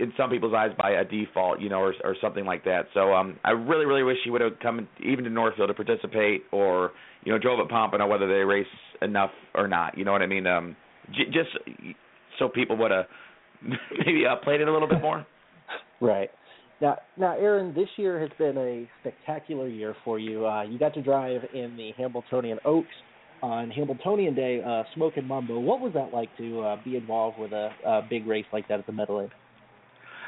in 0.00 0.12
some 0.16 0.30
people's 0.30 0.54
eyes, 0.54 0.70
by 0.76 0.90
a 0.90 1.04
default, 1.04 1.60
you 1.60 1.68
know, 1.68 1.78
or 1.78 1.94
or 2.04 2.16
something 2.20 2.44
like 2.44 2.64
that. 2.64 2.86
So 2.94 3.12
um, 3.14 3.38
I 3.44 3.50
really 3.50 3.86
really 3.86 4.02
wish 4.02 4.18
he 4.24 4.30
would 4.30 4.40
have 4.40 4.58
come 4.60 4.88
even 5.04 5.24
to 5.24 5.30
Northfield 5.30 5.68
to 5.68 5.74
participate, 5.74 6.44
or 6.52 6.92
you 7.24 7.32
know, 7.32 7.38
drove 7.38 7.60
at 7.60 7.68
Pompano, 7.68 8.06
whether 8.06 8.26
they 8.26 8.44
race 8.44 8.66
enough 9.00 9.30
or 9.54 9.68
not. 9.68 9.96
You 9.96 10.04
know 10.04 10.12
what 10.12 10.22
I 10.22 10.26
mean? 10.26 10.46
Um, 10.46 10.76
j- 11.12 11.26
just 11.26 11.50
so 12.38 12.48
people 12.48 12.76
would 12.78 12.90
have 12.90 13.06
maybe 14.06 14.24
uh, 14.26 14.36
played 14.42 14.60
it 14.60 14.68
a 14.68 14.72
little 14.72 14.88
bit 14.88 15.00
more. 15.00 15.26
Right. 16.00 16.30
Now, 16.80 16.96
now, 17.16 17.36
Aaron, 17.38 17.72
this 17.74 17.88
year 17.96 18.18
has 18.18 18.30
been 18.38 18.58
a 18.58 18.88
spectacular 19.00 19.68
year 19.68 19.94
for 20.04 20.18
you. 20.18 20.44
Uh, 20.44 20.62
you 20.62 20.80
got 20.80 20.92
to 20.94 21.02
drive 21.02 21.42
in 21.54 21.76
the 21.76 21.92
Hambletonian 21.96 22.58
Oaks 22.64 22.88
on 23.42 23.70
Hambletonian 23.70 24.34
Day, 24.34 24.62
uh, 24.64 24.84
Smoking 24.94 25.26
Mambo. 25.26 25.58
What 25.58 25.80
was 25.80 25.92
that 25.94 26.14
like 26.14 26.34
to 26.38 26.60
uh, 26.60 26.76
be 26.84 26.96
involved 26.96 27.38
with 27.38 27.52
a, 27.52 27.70
a 27.84 28.02
big 28.08 28.26
race 28.26 28.46
like 28.52 28.68
that 28.68 28.78
at 28.78 28.86
the 28.86 28.92
Meadowlands? 28.92 29.32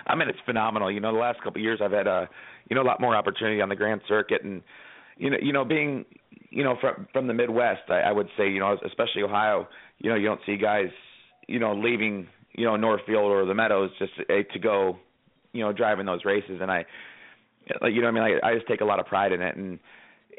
I 0.07 0.17
mean, 0.17 0.29
it's 0.29 0.39
phenomenal. 0.45 0.91
You 0.91 1.01
know, 1.01 1.13
the 1.13 1.19
last 1.19 1.39
couple 1.43 1.61
of 1.61 1.63
years, 1.63 1.81
I've 1.83 1.93
had 1.93 2.07
a, 2.07 2.29
you 2.69 2.77
know, 2.77 2.83
a 2.83 2.85
lot 2.85 3.01
more 3.01 3.17
opportunity 3.17 3.61
on 3.61 3.69
the 3.69 3.77
Grand 3.77 4.03
Circuit, 4.07 4.43
and 4.43 4.63
you 5.17 5.31
know, 5.31 5.37
you 5.41 5.53
know, 5.53 5.65
being, 5.65 6.05
you 6.51 6.65
know, 6.65 6.77
from 6.81 7.07
from 7.13 7.27
the 7.27 7.35
Midwest, 7.35 7.83
I, 7.89 8.01
I 8.01 8.13
would 8.13 8.29
say, 8.37 8.51
you 8.51 8.59
know, 8.59 8.77
especially 8.85 9.23
Ohio, 9.23 9.69
you 9.99 10.11
know, 10.11 10.17
you 10.17 10.27
don't 10.27 10.41
see 10.45 10.57
guys, 10.57 10.91
you 11.47 11.59
know, 11.59 11.73
leaving, 11.75 12.27
you 12.53 12.67
know, 12.67 12.77
Northfield 12.77 13.31
or 13.31 13.47
the 13.47 13.55
Meadows 13.55 13.91
just 13.99 14.13
uh, 14.29 14.53
to 14.53 14.59
go, 14.59 14.99
you 15.53 15.63
know, 15.63 15.73
driving 15.73 16.05
those 16.05 16.25
races, 16.25 16.59
and 16.61 16.71
I, 16.71 16.85
you 17.83 18.03
know, 18.03 18.09
I 18.09 18.11
mean, 18.11 18.25
I, 18.25 18.47
I 18.47 18.55
just 18.55 18.67
take 18.67 18.81
a 18.81 18.85
lot 18.85 19.01
of 19.01 19.07
pride 19.07 19.33
in 19.33 19.41
it, 19.41 19.57
and 19.57 19.79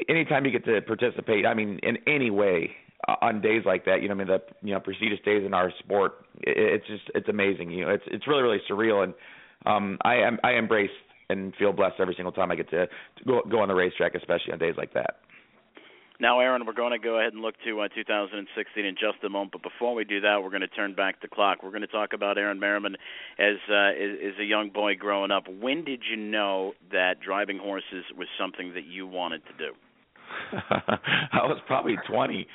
anytime 0.10 0.45
you 0.45 0.51
get 0.51 0.65
to 0.65 0.81
participate, 0.81 1.45
I 1.45 1.53
mean, 1.53 1.79
in 1.84 1.97
any 2.08 2.29
way 2.29 2.71
uh, 3.08 3.15
on 3.21 3.41
days 3.41 3.63
like 3.65 3.86
that, 3.86 4.01
you 4.01 4.08
know, 4.08 4.15
I 4.15 4.17
mean, 4.17 4.27
the 4.27 4.41
you 4.62 4.73
know 4.73 4.79
prestigious 4.79 5.19
days 5.25 5.45
in 5.45 5.53
our 5.53 5.71
sport, 5.79 6.25
it, 6.41 6.58
it's 6.58 6.88
just 6.88 7.03
it's 7.13 7.29
amazing. 7.29 7.71
You 7.71 7.86
know, 7.86 7.91
it's 7.91 8.03
it's 8.08 8.27
really 8.27 8.43
really 8.43 8.62
surreal, 8.69 9.03
and 9.03 9.13
um, 9.65 9.97
I 10.03 10.15
am 10.15 10.39
I 10.43 10.53
embrace 10.53 10.91
and 11.29 11.53
feel 11.55 11.73
blessed 11.73 11.95
every 11.99 12.15
single 12.15 12.31
time 12.31 12.51
I 12.51 12.55
get 12.55 12.69
to, 12.69 12.88
to 12.88 13.23
go 13.25 13.41
go 13.49 13.60
on 13.60 13.67
the 13.67 13.75
racetrack, 13.75 14.15
especially 14.15 14.53
on 14.53 14.60
days 14.60 14.75
like 14.77 14.93
that. 14.93 15.17
Now, 16.17 16.39
Aaron, 16.39 16.65
we're 16.65 16.74
going 16.74 16.93
to 16.93 16.99
go 16.99 17.19
ahead 17.19 17.34
and 17.34 17.41
look 17.41 17.55
to 17.65 17.82
uh, 17.82 17.89
2016 17.89 18.86
in 18.86 18.95
just 18.95 19.22
a 19.26 19.30
moment. 19.30 19.51
But 19.51 19.63
before 19.63 19.93
we 19.93 20.05
do 20.05 20.22
that, 20.22 20.41
we're 20.41 20.49
going 20.49 20.61
to 20.61 20.67
turn 20.67 20.95
back 20.95 21.22
the 21.22 21.28
clock. 21.28 21.61
We're 21.61 21.72
going 21.72 21.82
to 21.82 21.88
talk 21.88 22.13
about 22.13 22.38
Aaron 22.38 22.57
Merriman 22.57 22.95
as 23.38 23.57
uh, 23.69 23.91
as, 23.91 24.34
as 24.34 24.39
a 24.39 24.45
young 24.45 24.69
boy 24.69 24.95
growing 24.95 25.32
up. 25.32 25.43
When 25.49 25.84
did 25.84 26.03
you 26.09 26.15
know 26.15 26.74
that 26.91 27.19
driving 27.19 27.57
horses 27.57 28.05
was 28.17 28.28
something 28.39 28.74
that 28.76 28.86
you 28.86 29.05
wanted 29.05 29.41
to 29.47 29.53
do? 29.57 29.74
I 30.69 31.45
was 31.45 31.59
probably 31.67 31.95
20. 32.07 32.47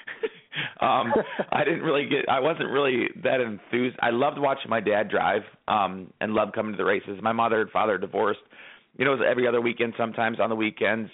um 0.80 1.12
I 1.52 1.64
didn't 1.64 1.82
really 1.82 2.08
get 2.08 2.28
I 2.28 2.40
wasn't 2.40 2.70
really 2.70 3.08
that 3.22 3.40
enthused. 3.40 3.96
I 4.00 4.10
loved 4.10 4.38
watching 4.38 4.70
my 4.70 4.80
dad 4.80 5.08
drive 5.08 5.42
um 5.68 6.12
and 6.20 6.34
loved 6.34 6.54
coming 6.54 6.72
to 6.72 6.78
the 6.78 6.84
races. 6.84 7.18
My 7.22 7.32
mother 7.32 7.62
and 7.62 7.70
father 7.70 7.98
divorced. 7.98 8.40
You 8.96 9.04
know, 9.04 9.12
it 9.12 9.20
was 9.20 9.26
every 9.30 9.46
other 9.46 9.60
weekend 9.60 9.94
sometimes 9.96 10.40
on 10.40 10.50
the 10.50 10.56
weekends, 10.56 11.10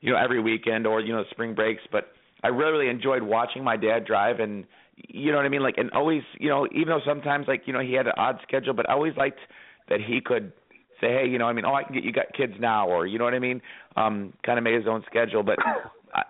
you 0.00 0.12
know, 0.12 0.18
every 0.18 0.40
weekend 0.40 0.86
or 0.86 1.00
you 1.00 1.12
know, 1.12 1.24
spring 1.30 1.54
breaks, 1.54 1.82
but 1.92 2.12
I 2.42 2.48
really 2.48 2.72
really 2.72 2.88
enjoyed 2.88 3.22
watching 3.22 3.62
my 3.62 3.76
dad 3.76 4.04
drive 4.06 4.40
and 4.40 4.64
you 4.96 5.30
know 5.30 5.36
what 5.36 5.46
I 5.46 5.50
mean 5.50 5.62
like 5.62 5.78
and 5.78 5.90
always, 5.92 6.22
you 6.38 6.48
know, 6.48 6.66
even 6.72 6.88
though 6.88 7.00
sometimes 7.06 7.46
like, 7.46 7.62
you 7.66 7.72
know, 7.72 7.80
he 7.80 7.92
had 7.92 8.06
an 8.06 8.14
odd 8.16 8.38
schedule, 8.42 8.74
but 8.74 8.88
I 8.88 8.94
always 8.94 9.16
liked 9.16 9.40
that 9.88 10.00
he 10.00 10.20
could 10.20 10.52
say, 11.00 11.08
hey, 11.08 11.26
you 11.28 11.38
know, 11.38 11.46
I 11.46 11.52
mean, 11.52 11.64
oh, 11.64 11.74
I 11.74 11.84
can 11.84 11.94
get 11.94 12.04
you 12.04 12.12
got 12.12 12.32
kids 12.36 12.54
now, 12.58 12.88
or 12.88 13.06
you 13.06 13.18
know 13.18 13.24
what 13.24 13.34
I 13.34 13.38
mean, 13.38 13.60
um, 13.96 14.32
kind 14.44 14.58
of 14.58 14.64
made 14.64 14.74
his 14.74 14.86
own 14.88 15.02
schedule. 15.06 15.42
But 15.42 15.58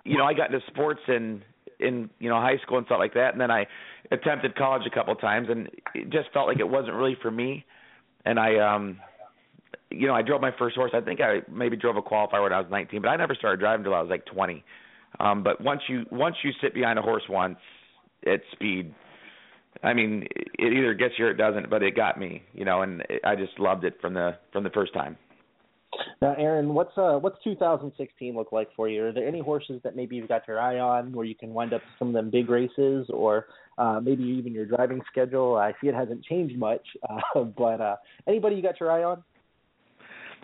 you 0.05 0.16
know, 0.16 0.24
I 0.24 0.34
got 0.34 0.53
into 0.53 0.64
sports 0.68 1.01
in 1.09 1.43
in 1.80 2.11
you 2.18 2.28
know 2.28 2.36
high 2.36 2.59
school 2.62 2.78
and 2.78 2.86
stuff 2.86 2.99
like 2.99 3.14
that, 3.14 3.32
and 3.32 3.41
then 3.41 3.51
I 3.51 3.66
attempted 4.11 4.57
college 4.57 4.82
a 4.86 4.91
couple 4.91 5.14
times, 5.16 5.49
and 5.51 5.68
it 5.95 6.11
just 6.11 6.32
felt 6.32 6.49
like 6.49 6.61
it 6.61 6.68
wasn't 6.68 6.95
really 6.95 7.16
for 7.20 7.30
me. 7.30 7.64
And 8.24 8.39
I, 8.39 8.59
um, 8.59 8.99
you 9.91 10.07
know, 10.07 10.14
I 10.14 10.22
drove 10.22 10.41
my 10.41 10.51
first 10.59 10.76
horse. 10.76 10.91
I 10.95 11.01
think 11.01 11.20
I 11.20 11.41
maybe 11.51 11.76
drove 11.76 11.97
a 11.97 12.03
qualifier 12.03 12.43
when 12.43 12.53
I 12.53 12.61
was 12.61 12.66
19, 12.70 13.03
but 13.03 13.09
I 13.09 13.16
never 13.16 13.34
started 13.34 13.61
driving 13.61 13.86
until 13.86 13.95
I 13.95 14.03
was 14.03 14.11
like 14.11 14.26
20. 14.26 14.64
Um, 15.20 15.43
but 15.43 15.61
once 15.61 15.82
you 15.89 16.05
once 16.11 16.36
you 16.43 16.51
sit 16.61 16.74
behind 16.74 16.99
a 16.99 17.03
horse 17.03 17.22
once 17.28 17.59
at 18.26 18.41
speed, 18.53 18.95
I 19.82 19.95
mean, 19.95 20.26
it 20.59 20.72
either 20.72 20.95
gets 20.95 21.14
you 21.18 21.26
or 21.26 21.30
it 21.30 21.36
doesn't, 21.36 21.70
but 21.70 21.82
it 21.82 21.95
got 21.95 22.18
me, 22.18 22.43
you 22.53 22.64
know, 22.64 22.82
and 22.82 23.03
I 23.24 23.36
just 23.36 23.59
loved 23.59 23.84
it 23.84 23.99
from 24.01 24.14
the 24.14 24.36
from 24.53 24.64
the 24.64 24.70
first 24.70 24.93
time. 24.93 25.16
Now, 26.20 26.34
Aaron, 26.36 26.74
what's 26.74 26.97
uh 26.97 27.18
what's 27.18 27.43
2016 27.45 28.34
look 28.34 28.53
like 28.53 28.68
for 28.76 28.89
you? 28.89 29.05
Are 29.05 29.12
there 29.12 29.26
any 29.26 29.41
horses 29.41 29.80
that 29.84 29.97
maybe 29.97 30.16
you've 30.16 30.28
got 30.28 30.47
your 30.47 30.61
eye 30.61 30.78
on 30.78 31.12
where 31.12 31.24
you 31.24 31.34
can 31.34 31.55
wind 31.55 31.72
up 31.72 31.82
some 31.99 32.09
of 32.09 32.14
them 32.14 32.30
big 32.30 32.51
races, 32.51 33.07
or 33.11 33.47
uh, 33.78 34.01
maybe 34.03 34.24
even 34.24 34.53
your 34.53 34.66
driving 34.66 35.01
schedule? 35.11 35.57
I 35.57 35.72
see 35.80 35.89
it 35.89 35.95
hasn't 35.95 36.24
changed 36.24 36.59
much, 36.59 36.86
uh, 37.09 37.45
but 37.45 37.80
uh, 37.80 37.97
anybody 38.26 38.57
you 38.57 38.62
got 38.62 38.80
your 38.80 38.91
eye 38.91 39.05
on? 39.05 39.22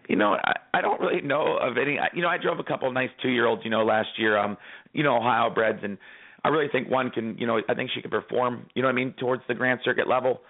You 0.08 0.16
know, 0.16 0.34
I, 0.34 0.52
I 0.74 0.80
don't 0.80 1.00
really 1.00 1.22
know 1.22 1.58
of 1.60 1.76
any. 1.76 1.98
You 2.14 2.22
know, 2.22 2.28
I 2.28 2.38
drove 2.38 2.58
a 2.58 2.64
couple 2.64 2.88
of 2.88 2.94
nice 2.94 3.10
two 3.22 3.30
year 3.30 3.46
olds. 3.46 3.62
You 3.64 3.70
know, 3.70 3.84
last 3.84 4.10
year, 4.18 4.38
um, 4.38 4.56
you 4.92 5.02
know, 5.02 5.16
Ohio 5.16 5.50
breds, 5.50 5.80
and 5.82 5.98
I 6.44 6.48
really 6.48 6.68
think 6.68 6.90
one 6.90 7.10
can. 7.10 7.36
You 7.38 7.46
know, 7.46 7.60
I 7.68 7.74
think 7.74 7.90
she 7.94 8.00
can 8.00 8.10
perform. 8.10 8.66
You 8.74 8.82
know, 8.82 8.88
what 8.88 8.92
I 8.92 8.96
mean, 8.96 9.14
towards 9.18 9.42
the 9.48 9.54
Grand 9.54 9.80
Circuit 9.84 10.08
level. 10.08 10.40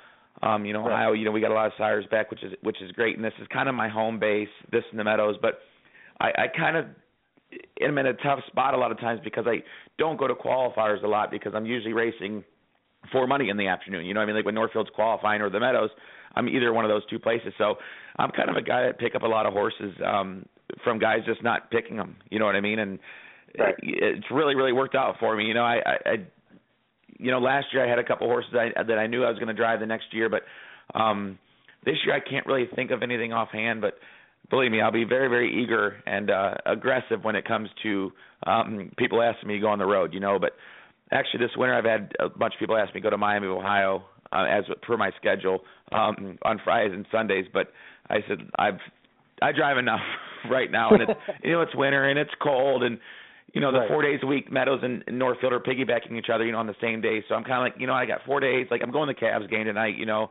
Um, 0.42 0.64
you 0.64 0.72
know, 0.72 0.86
Ohio, 0.86 1.12
you 1.12 1.24
know, 1.24 1.30
we 1.30 1.40
got 1.40 1.52
a 1.52 1.54
lot 1.54 1.66
of 1.66 1.72
sires 1.78 2.04
back, 2.10 2.30
which 2.30 2.42
is 2.42 2.52
which 2.62 2.82
is 2.82 2.90
great, 2.92 3.16
and 3.16 3.24
this 3.24 3.32
is 3.40 3.46
kind 3.52 3.68
of 3.68 3.74
my 3.74 3.88
home 3.88 4.18
base, 4.18 4.48
this 4.72 4.82
in 4.90 4.98
the 4.98 5.04
Meadows. 5.04 5.36
But 5.40 5.60
I, 6.20 6.26
I 6.26 6.46
kind 6.56 6.76
of 6.76 6.86
am 7.80 7.98
in 7.98 8.06
a 8.06 8.14
tough 8.14 8.40
spot 8.48 8.74
a 8.74 8.76
lot 8.76 8.90
of 8.90 8.98
times 8.98 9.20
because 9.22 9.46
I 9.46 9.62
don't 9.98 10.18
go 10.18 10.26
to 10.26 10.34
qualifiers 10.34 11.02
a 11.02 11.06
lot 11.06 11.30
because 11.30 11.52
I'm 11.54 11.66
usually 11.66 11.92
racing 11.92 12.44
for 13.12 13.26
money 13.26 13.48
in 13.48 13.56
the 13.56 13.68
afternoon. 13.68 14.06
You 14.06 14.14
know, 14.14 14.20
what 14.20 14.24
I 14.24 14.26
mean, 14.26 14.36
like 14.36 14.44
when 14.44 14.54
Northfield's 14.54 14.90
qualifying 14.94 15.40
or 15.40 15.50
the 15.50 15.60
Meadows, 15.60 15.90
I'm 16.34 16.48
either 16.48 16.72
one 16.72 16.84
of 16.84 16.88
those 16.88 17.06
two 17.06 17.18
places. 17.18 17.52
So 17.58 17.76
I'm 18.16 18.30
kind 18.30 18.50
of 18.50 18.56
a 18.56 18.62
guy 18.62 18.86
that 18.86 18.98
pick 18.98 19.14
up 19.14 19.22
a 19.22 19.26
lot 19.26 19.46
of 19.46 19.52
horses 19.52 19.92
um, 20.04 20.46
from 20.82 20.98
guys 20.98 21.20
just 21.26 21.42
not 21.42 21.70
picking 21.70 21.96
them. 21.96 22.16
You 22.30 22.38
know 22.38 22.46
what 22.46 22.56
I 22.56 22.60
mean? 22.60 22.78
And 22.78 22.98
right. 23.58 23.74
it's 23.82 24.26
really 24.30 24.54
really 24.54 24.72
worked 24.72 24.94
out 24.94 25.16
for 25.20 25.36
me. 25.36 25.44
You 25.44 25.54
know, 25.54 25.64
I, 25.64 25.76
I, 25.84 25.96
I 26.06 26.16
you 27.18 27.30
know, 27.30 27.38
last 27.38 27.66
year 27.72 27.84
I 27.84 27.88
had 27.88 27.98
a 27.98 28.04
couple 28.04 28.26
horses 28.26 28.52
I, 28.54 28.82
that 28.82 28.98
I 28.98 29.06
knew 29.06 29.24
I 29.24 29.28
was 29.28 29.38
going 29.38 29.48
to 29.48 29.54
drive 29.54 29.80
the 29.80 29.86
next 29.86 30.12
year, 30.12 30.28
but 30.28 30.42
um 30.98 31.38
this 31.84 31.96
year 32.04 32.14
I 32.14 32.20
can't 32.20 32.46
really 32.46 32.66
think 32.74 32.90
of 32.90 33.02
anything 33.02 33.32
offhand. 33.32 33.80
But 33.80 33.94
believe 34.50 34.70
me, 34.70 34.80
I'll 34.80 34.92
be 34.92 35.04
very, 35.04 35.28
very 35.28 35.62
eager 35.62 36.02
and 36.06 36.30
uh 36.30 36.54
aggressive 36.66 37.22
when 37.22 37.36
it 37.36 37.46
comes 37.46 37.68
to 37.82 38.12
um 38.46 38.90
people 38.96 39.22
asking 39.22 39.48
me 39.48 39.54
to 39.54 39.60
go 39.60 39.68
on 39.68 39.78
the 39.78 39.86
road. 39.86 40.12
You 40.12 40.20
know, 40.20 40.38
but 40.38 40.52
actually 41.12 41.40
this 41.40 41.56
winter 41.56 41.74
I've 41.74 41.84
had 41.84 42.12
a 42.20 42.28
bunch 42.28 42.54
of 42.54 42.60
people 42.60 42.76
ask 42.76 42.94
me 42.94 43.00
to 43.00 43.04
go 43.04 43.10
to 43.10 43.18
Miami, 43.18 43.46
Ohio, 43.46 44.04
uh, 44.32 44.44
as 44.44 44.64
per 44.82 44.96
my 44.96 45.10
schedule 45.18 45.60
um 45.92 46.38
on 46.42 46.60
Fridays 46.64 46.92
and 46.94 47.06
Sundays. 47.10 47.46
But 47.52 47.72
I 48.08 48.16
said 48.28 48.38
I've 48.58 48.78
I 49.42 49.52
drive 49.52 49.78
enough 49.78 50.00
right 50.50 50.70
now, 50.70 50.90
and 50.90 51.02
it's 51.02 51.12
you 51.44 51.52
know 51.52 51.62
it's 51.62 51.74
winter 51.74 52.08
and 52.08 52.18
it's 52.18 52.34
cold 52.42 52.82
and 52.82 52.98
you 53.54 53.60
know, 53.60 53.70
the 53.70 53.78
right. 53.78 53.88
four 53.88 54.02
days 54.02 54.18
a 54.22 54.26
week, 54.26 54.50
Meadows 54.50 54.80
and, 54.82 55.04
Northfield 55.16 55.52
are 55.52 55.60
piggybacking 55.60 56.18
each 56.18 56.26
other, 56.32 56.44
you 56.44 56.50
know, 56.50 56.58
on 56.58 56.66
the 56.66 56.74
same 56.80 57.00
day. 57.00 57.24
So 57.28 57.36
I'm 57.36 57.44
kind 57.44 57.54
of 57.54 57.72
like, 57.72 57.80
you 57.80 57.86
know, 57.86 57.94
I 57.94 58.04
got 58.04 58.20
four 58.26 58.40
days. 58.40 58.66
Like 58.68 58.82
I'm 58.82 58.90
going 58.90 59.08
to 59.08 59.14
the 59.14 59.26
Cavs 59.26 59.48
game 59.48 59.64
tonight. 59.64 59.96
You 59.96 60.06
know, 60.06 60.30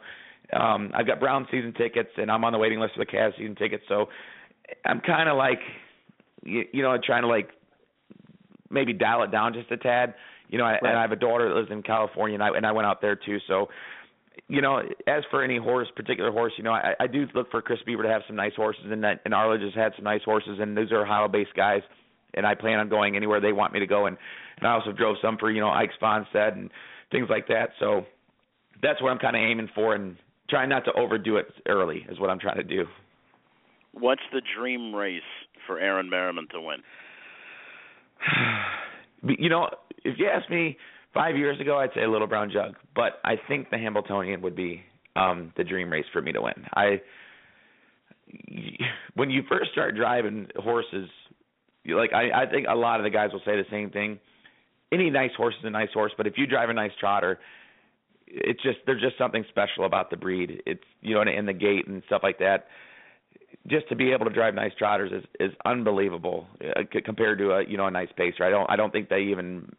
um, 0.52 0.92
I've 0.94 1.08
got 1.08 1.22
Brown 1.22 1.48
season 1.50 1.74
tickets, 1.74 2.10
and 2.18 2.30
I'm 2.30 2.44
on 2.44 2.52
the 2.52 2.60
waiting 2.60 2.82
list 2.82 2.96
for 2.96 3.00
the 3.00 3.10
Cavs 3.10 3.38
season 3.38 3.56
tickets. 3.56 3.84
So 3.88 4.08
I'm 4.86 5.00
kind 5.00 5.30
of 5.30 5.38
like, 5.38 5.60
you, 6.44 6.66
you 6.74 6.84
know, 6.84 6.98
trying 7.04 7.22
to 7.22 7.30
like 7.30 7.50
maybe 8.70 8.92
dial 8.92 9.24
it 9.24 9.32
down 9.32 9.54
just 9.54 9.72
a 9.72 9.78
tad. 9.78 10.16
You 10.50 10.58
know, 10.58 10.66
I, 10.66 10.72
right. 10.72 10.84
and 10.84 10.98
I 10.98 11.02
have 11.02 11.14
a 11.14 11.16
daughter 11.16 11.48
that 11.48 11.56
lives 11.56 11.72
in 11.72 11.82
California, 11.82 12.36
and 12.36 12.44
I 12.44 12.50
and 12.50 12.66
I 12.66 12.74
went 12.74 12.88
out 12.88 13.02
there 13.02 13.16
too. 13.16 13.38
So 13.48 13.70
you 14.50 14.62
know, 14.62 14.82
as 15.08 15.24
for 15.32 15.42
any 15.42 15.58
horse, 15.58 15.88
particular 15.96 16.32
horse, 16.32 16.52
you 16.58 16.66
know, 16.66 16.74
I, 16.74 16.94
I 17.00 17.08
do 17.08 17.26
look 17.34 17.50
for 17.52 17.62
Chris 17.62 17.80
Beaver 17.86 18.04
to 18.04 18.10
have 18.10 18.24
some 18.28 18.36
nice 18.36 18.54
horses, 18.54 18.84
and 18.92 19.02
that 19.06 19.22
and 19.24 19.34
Arledge 19.34 19.62
has 19.62 19.74
had 19.74 19.94
some 19.96 20.04
nice 20.04 20.24
horses, 20.26 20.58
and 20.60 20.76
those 20.76 20.92
are 20.92 21.04
Ohio-based 21.04 21.54
guys 21.56 21.84
and 22.34 22.46
I 22.46 22.56
plan 22.56 22.80
on 22.80 22.90
going 22.90 23.16
anywhere 23.16 23.40
they 23.40 23.54
want 23.54 23.74
me 23.74 23.80
to 23.80 23.88
go. 23.88 24.06
And, 24.06 24.18
and 24.58 24.68
I 24.68 24.74
also 24.74 24.92
drove 24.92 25.18
some 25.22 25.38
for 25.38 25.52
you 25.52 25.62
know 25.62 25.70
Ike 25.70 25.92
Sponstead 26.02 26.54
and 26.54 26.70
things 27.12 27.28
like 27.30 27.48
that. 27.48 27.70
So 27.80 28.06
that's 28.82 29.02
what 29.02 29.10
I'm 29.10 29.20
kind 29.20 29.36
of 29.36 29.42
aiming 29.42 29.70
for, 29.74 29.96
and 29.96 30.18
trying 30.50 30.70
not 30.70 30.86
to 30.86 30.94
overdo 30.94 31.38
it 31.38 31.48
early 31.68 32.06
is 32.10 32.20
what 32.20 32.30
I'm 32.30 32.40
trying 32.40 32.58
to 32.58 32.64
do. 32.64 32.86
What's 33.94 34.22
the 34.32 34.42
dream 34.58 34.94
race 34.94 35.22
for 35.68 35.80
Aaron 35.80 36.10
Merriman 36.10 36.48
to 36.52 36.62
win? 36.62 36.78
you 39.40 39.50
know, 39.50 39.70
if 40.04 40.18
you 40.18 40.28
asked 40.28 40.50
me 40.50 40.78
five 41.14 41.38
years 41.38 41.60
ago, 41.60 41.78
I'd 41.78 41.92
say 41.94 42.04
a 42.04 42.10
Little 42.10 42.28
Brown 42.28 42.52
Jug, 42.52 42.76
but 42.96 43.20
I 43.24 43.36
think 43.48 43.70
the 43.70 43.78
Hambletonian 43.78 44.42
would 44.42 44.56
be 44.56 44.84
um 45.16 45.54
the 45.56 45.64
dream 45.64 45.92
race 45.92 46.06
for 46.12 46.22
me 46.22 46.32
to 46.32 46.42
win. 46.42 46.66
I 46.74 47.02
when 49.16 49.30
you 49.30 49.44
first 49.48 49.72
start 49.72 49.96
driving 49.96 50.48
horses 50.58 51.10
like 51.88 52.14
I, 52.14 52.44
I 52.44 52.46
think 52.46 52.68
a 52.70 52.76
lot 52.76 53.00
of 53.00 53.04
the 53.04 53.10
guys 53.10 53.32
will 53.32 53.42
say 53.46 53.56
the 53.56 53.66
same 53.70 53.90
thing. 53.90 54.20
Any 54.92 55.10
nice 55.10 55.32
horse 55.36 55.56
is 55.60 55.66
a 55.66 55.70
nice 55.70 55.90
horse, 55.94 56.12
but 56.18 56.28
if 56.28 56.38
you 56.38 56.46
drive 56.46 56.70
a 56.70 56.74
nice 56.74 56.92
trotter, 57.00 57.40
it's 58.28 58.62
just 58.64 58.80
there's 58.86 59.02
just 59.02 59.18
something 59.18 59.44
special 59.50 59.86
about 59.86 60.10
the 60.10 60.18
breed. 60.18 60.62
It's 60.66 60.84
you 61.02 61.16
know 61.16 61.22
in 61.22 61.46
the 61.46 61.54
gait 61.54 61.88
and 61.88 62.04
stuff 62.06 62.22
like 62.24 62.40
that. 62.40 62.68
Just 63.68 63.88
to 63.90 63.96
be 63.96 64.12
able 64.12 64.26
to 64.26 64.32
drive 64.32 64.56
nice 64.56 64.74
trotters 64.78 65.12
is 65.12 65.24
is 65.40 65.56
unbelievable 65.66 66.48
uh, 66.62 66.82
compared 67.06 67.38
to 67.40 67.52
a 67.52 67.66
you 67.66 67.78
know 67.78 67.88
a 67.88 67.92
nice 67.92 68.10
pacer. 68.16 68.44
I 68.44 68.50
don't 68.50 68.70
I 68.70 68.76
don't 68.76 68.92
think 68.92 69.10
they 69.10 69.22
even 69.24 69.72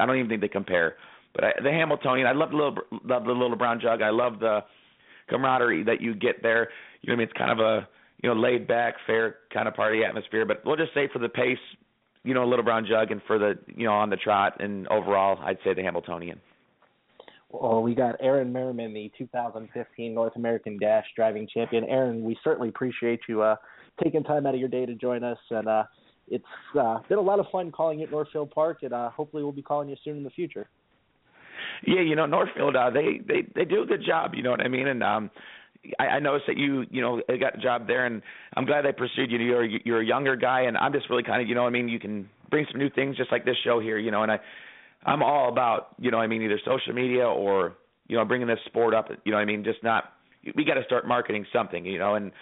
I 0.00 0.06
don't 0.06 0.16
even 0.16 0.28
think 0.28 0.40
they 0.40 0.48
compare. 0.48 0.96
But 1.34 1.44
I, 1.44 1.52
the 1.62 1.70
Hambletonian, 1.70 2.26
I 2.26 2.32
love 2.32 2.50
the 2.50 2.56
little 2.56 2.74
love 3.04 3.24
the 3.24 3.32
little 3.32 3.56
brown 3.56 3.80
jug. 3.80 4.02
I 4.02 4.10
love 4.10 4.38
the 4.38 4.60
camaraderie 5.28 5.84
that 5.84 6.00
you 6.00 6.14
get 6.14 6.42
there. 6.42 6.68
You 7.00 7.08
know 7.08 7.14
what 7.14 7.14
I 7.14 7.16
mean? 7.16 7.28
It's 7.28 7.38
kind 7.38 7.50
of 7.50 7.58
a 7.58 7.88
you 8.22 8.28
know, 8.28 8.40
laid 8.40 8.66
back, 8.66 8.94
fair 9.06 9.36
kind 9.52 9.68
of 9.68 9.74
party 9.74 10.04
atmosphere. 10.04 10.46
But 10.46 10.64
we'll 10.64 10.76
just 10.76 10.94
say 10.94 11.08
for 11.12 11.18
the 11.18 11.28
pace, 11.28 11.58
you 12.24 12.34
know, 12.34 12.44
a 12.44 12.48
little 12.48 12.64
brown 12.64 12.86
jug, 12.88 13.10
and 13.10 13.20
for 13.26 13.38
the 13.38 13.58
you 13.66 13.84
know 13.84 13.92
on 13.92 14.10
the 14.10 14.16
trot, 14.16 14.60
and 14.60 14.86
overall, 14.88 15.38
I'd 15.44 15.58
say 15.64 15.74
the 15.74 15.82
Hambletonian. 15.82 16.40
Well, 17.50 17.82
we 17.82 17.94
got 17.94 18.16
Aaron 18.20 18.50
Merriman, 18.50 18.94
the 18.94 19.10
2015 19.18 20.14
North 20.14 20.36
American 20.36 20.78
Dash 20.78 21.04
driving 21.14 21.46
champion. 21.52 21.84
Aaron, 21.84 22.24
we 22.24 22.36
certainly 22.42 22.70
appreciate 22.70 23.20
you 23.28 23.42
uh, 23.42 23.56
taking 24.02 24.24
time 24.24 24.46
out 24.46 24.54
of 24.54 24.60
your 24.60 24.70
day 24.70 24.86
to 24.86 24.94
join 24.94 25.22
us, 25.22 25.36
and 25.50 25.68
uh, 25.68 25.84
it's 26.28 26.44
uh, 26.80 27.00
been 27.08 27.18
a 27.18 27.22
lot 27.22 27.40
of 27.40 27.46
fun 27.52 27.70
calling 27.70 28.00
it 28.00 28.10
Northfield 28.10 28.50
Park, 28.52 28.78
and 28.82 28.94
uh, 28.94 29.10
hopefully 29.10 29.42
we'll 29.42 29.52
be 29.52 29.62
calling 29.62 29.88
you 29.88 29.96
soon 30.02 30.16
in 30.16 30.24
the 30.24 30.30
future. 30.30 30.68
Yeah, 31.86 32.00
you 32.00 32.16
know 32.16 32.26
Northfield, 32.26 32.74
uh, 32.74 32.90
they 32.90 33.20
they 33.26 33.46
they 33.54 33.64
do 33.64 33.82
a 33.82 33.86
good 33.86 34.02
job. 34.04 34.34
You 34.34 34.42
know 34.42 34.50
what 34.50 34.62
I 34.62 34.68
mean, 34.68 34.88
and 34.88 35.02
um, 35.02 35.30
I, 35.98 36.04
I 36.04 36.18
noticed 36.20 36.46
that 36.46 36.56
you 36.56 36.84
you 36.90 37.00
know 37.00 37.20
uh, 37.28 37.36
got 37.36 37.58
a 37.58 37.60
job 37.60 37.86
there, 37.86 38.06
and 38.06 38.22
I'm 38.56 38.64
glad 38.64 38.84
they 38.84 38.92
pursued 38.92 39.30
you. 39.30 39.38
You're 39.38 39.64
you're 39.64 40.00
a 40.00 40.06
younger 40.06 40.36
guy, 40.36 40.62
and 40.62 40.76
I'm 40.76 40.92
just 40.92 41.10
really 41.10 41.22
kind 41.22 41.42
of 41.42 41.48
you 41.48 41.54
know 41.54 41.66
I 41.66 41.70
mean 41.70 41.88
you 41.88 41.98
can 41.98 42.28
bring 42.50 42.66
some 42.70 42.78
new 42.78 42.90
things 42.90 43.16
just 43.16 43.32
like 43.32 43.44
this 43.44 43.56
show 43.64 43.80
here, 43.80 43.98
you 43.98 44.10
know, 44.10 44.22
and 44.22 44.32
I 44.32 44.38
I'm 45.04 45.22
all 45.22 45.48
about 45.48 45.88
you 45.98 46.10
know 46.10 46.18
I 46.18 46.26
mean 46.26 46.42
either 46.42 46.60
social 46.64 46.92
media 46.92 47.26
or 47.26 47.74
you 48.08 48.16
know 48.16 48.24
bringing 48.24 48.46
this 48.46 48.60
sport 48.66 48.94
up, 48.94 49.08
you 49.24 49.32
know 49.32 49.38
I 49.38 49.44
mean 49.44 49.64
just 49.64 49.82
not 49.82 50.12
we 50.56 50.64
got 50.64 50.74
to 50.74 50.84
start 50.84 51.06
marketing 51.06 51.46
something, 51.52 51.84
you 51.84 51.98
know, 51.98 52.14
and 52.14 52.32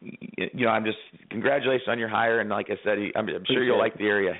you 0.00 0.64
know 0.64 0.70
I'm 0.70 0.84
just 0.84 0.98
congratulations 1.30 1.88
on 1.88 1.98
your 1.98 2.08
hire, 2.08 2.40
and 2.40 2.48
like 2.50 2.66
I 2.70 2.76
said, 2.84 2.98
I'm, 3.16 3.28
I'm 3.28 3.44
sure 3.46 3.64
you'll 3.64 3.78
like 3.78 3.96
the 3.98 4.06
area. 4.06 4.34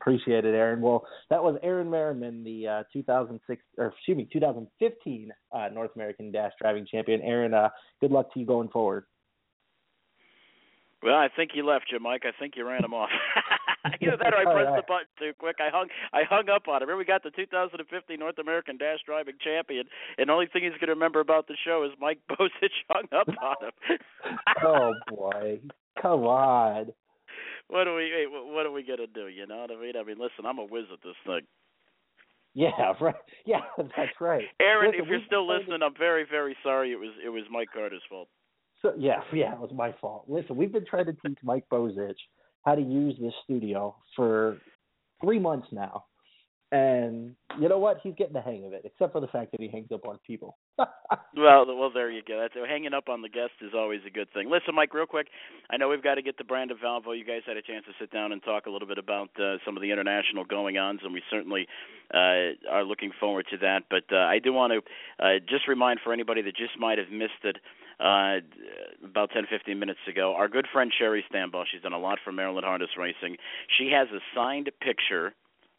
Appreciate 0.00 0.44
it, 0.44 0.54
Aaron. 0.54 0.80
Well, 0.80 1.04
that 1.28 1.42
was 1.42 1.58
Aaron 1.62 1.90
Merriman, 1.90 2.44
the 2.44 2.68
uh, 2.68 2.82
2006 2.92 3.62
or 3.78 3.86
excuse 3.86 4.16
me, 4.16 4.28
2015 4.32 5.32
uh, 5.52 5.68
North 5.72 5.90
American 5.96 6.30
Dash 6.30 6.52
Driving 6.60 6.86
Champion. 6.90 7.20
Aaron, 7.22 7.52
uh, 7.52 7.68
good 8.00 8.12
luck 8.12 8.32
to 8.34 8.40
you 8.40 8.46
going 8.46 8.68
forward. 8.68 9.04
Well, 11.02 11.14
I 11.14 11.28
think 11.34 11.52
you 11.54 11.64
left 11.64 11.86
you, 11.92 12.00
Mike. 12.00 12.22
I 12.24 12.32
think 12.38 12.54
you 12.56 12.66
ran 12.66 12.84
him 12.84 12.92
off. 12.92 13.10
Either 14.00 14.16
that 14.16 14.34
or 14.34 14.38
I 14.38 14.44
pressed 14.52 14.70
right. 14.70 14.76
the 14.76 14.84
button 14.88 15.06
too 15.18 15.32
quick. 15.38 15.56
I 15.60 15.70
hung 15.70 15.88
I 16.12 16.22
hung 16.28 16.48
up 16.48 16.66
on 16.66 16.82
him. 16.82 16.88
Remember 16.88 16.98
we 16.98 17.04
got 17.04 17.22
the 17.22 17.30
2015 17.30 18.18
North 18.18 18.38
American 18.38 18.76
Dash 18.76 18.98
Driving 19.06 19.34
Champion, 19.40 19.84
and 20.18 20.28
the 20.28 20.32
only 20.32 20.46
thing 20.46 20.62
he's 20.64 20.72
going 20.72 20.88
to 20.88 20.94
remember 20.94 21.20
about 21.20 21.46
the 21.46 21.56
show 21.64 21.84
is 21.84 21.96
Mike 22.00 22.18
Bozich 22.30 22.74
hung 22.90 23.06
up 23.12 23.28
on 23.28 23.56
him. 23.66 23.98
oh 24.64 24.92
boy, 25.08 25.60
come 26.00 26.24
on. 26.24 26.92
What 27.68 27.86
are 27.86 27.94
we 27.94 28.26
what 28.30 28.66
are 28.66 28.72
we 28.72 28.82
gonna 28.82 29.06
do? 29.06 29.28
You 29.28 29.46
know 29.46 29.58
what 29.58 29.70
I 29.70 29.80
mean? 29.80 29.92
I 29.96 30.02
mean, 30.02 30.18
listen, 30.18 30.46
I'm 30.46 30.58
a 30.58 30.64
whiz 30.64 30.84
at 30.92 31.02
this 31.02 31.16
thing. 31.26 31.42
Yeah, 32.54 32.92
right. 33.00 33.14
Yeah, 33.46 33.60
that's 33.78 34.20
right. 34.20 34.44
Aaron, 34.60 34.92
if 34.94 35.06
you're 35.06 35.20
still 35.26 35.46
listening, 35.46 35.82
I'm 35.82 35.96
very 35.96 36.26
very 36.28 36.56
sorry. 36.62 36.92
It 36.92 36.98
was 36.98 37.12
it 37.24 37.28
was 37.28 37.44
Mike 37.50 37.68
Carter's 37.72 38.02
fault. 38.08 38.28
So 38.82 38.92
yeah, 38.98 39.20
yeah, 39.32 39.52
it 39.52 39.60
was 39.60 39.70
my 39.74 39.94
fault. 40.00 40.24
Listen, 40.28 40.56
we've 40.56 40.72
been 40.72 40.86
trying 40.86 41.06
to 41.06 41.14
teach 41.26 41.38
Mike 41.42 41.64
Bozich 41.70 42.14
how 42.64 42.74
to 42.74 42.82
use 42.82 43.14
this 43.20 43.32
studio 43.44 43.94
for 44.16 44.58
three 45.22 45.38
months 45.38 45.68
now, 45.72 46.04
and 46.70 47.34
you 47.58 47.68
know 47.68 47.78
what? 47.78 47.98
He's 48.02 48.14
getting 48.16 48.34
the 48.34 48.40
hang 48.40 48.66
of 48.66 48.72
it, 48.72 48.82
except 48.84 49.12
for 49.12 49.20
the 49.20 49.26
fact 49.28 49.52
that 49.52 49.60
he 49.60 49.68
hangs 49.68 49.88
up 49.92 50.06
on 50.06 50.18
people. 50.26 50.56
Well, 51.36 51.64
well, 51.78 51.90
there 51.92 52.10
you 52.10 52.22
go. 52.26 52.40
That's 52.40 52.54
hanging 52.68 52.92
up 52.92 53.08
on 53.08 53.22
the 53.22 53.28
guest 53.28 53.52
is 53.60 53.70
always 53.74 54.00
a 54.06 54.10
good 54.10 54.28
thing. 54.34 54.50
Listen, 54.50 54.74
Mike, 54.74 54.92
real 54.92 55.06
quick. 55.06 55.28
I 55.70 55.76
know 55.76 55.88
we've 55.88 56.02
got 56.02 56.16
to 56.16 56.22
get 56.22 56.36
to 56.38 56.44
Brandon 56.44 56.76
Valvo. 56.82 57.16
You 57.16 57.24
guys 57.24 57.42
had 57.46 57.56
a 57.56 57.62
chance 57.62 57.84
to 57.86 57.92
sit 58.00 58.10
down 58.10 58.32
and 58.32 58.42
talk 58.42 58.66
a 58.66 58.70
little 58.70 58.88
bit 58.88 58.98
about 58.98 59.30
uh, 59.40 59.56
some 59.64 59.76
of 59.76 59.82
the 59.82 59.90
international 59.92 60.44
going-ons, 60.44 61.00
and 61.04 61.14
we 61.14 61.22
certainly 61.30 61.66
uh, 62.12 62.58
are 62.70 62.84
looking 62.84 63.12
forward 63.20 63.46
to 63.52 63.58
that. 63.58 63.84
But 63.88 64.04
uh, 64.12 64.18
I 64.18 64.40
do 64.40 64.52
want 64.52 64.72
to 64.72 65.24
uh, 65.24 65.38
just 65.48 65.68
remind 65.68 66.00
for 66.02 66.12
anybody 66.12 66.42
that 66.42 66.56
just 66.56 66.78
might 66.78 66.98
have 66.98 67.10
missed 67.10 67.44
it 67.44 67.56
uh, 68.00 68.38
about 69.04 69.30
10, 69.30 69.44
15 69.50 69.78
minutes 69.78 70.00
ago, 70.08 70.34
our 70.36 70.48
good 70.48 70.66
friend 70.72 70.92
Sherry 70.96 71.24
Stambaugh. 71.32 71.64
She's 71.70 71.82
done 71.82 71.92
a 71.92 71.98
lot 71.98 72.18
for 72.24 72.32
Maryland 72.32 72.64
Harness 72.64 72.90
Racing. 72.98 73.36
She 73.76 73.90
has 73.92 74.08
a 74.08 74.20
signed 74.34 74.70
picture, 74.80 75.34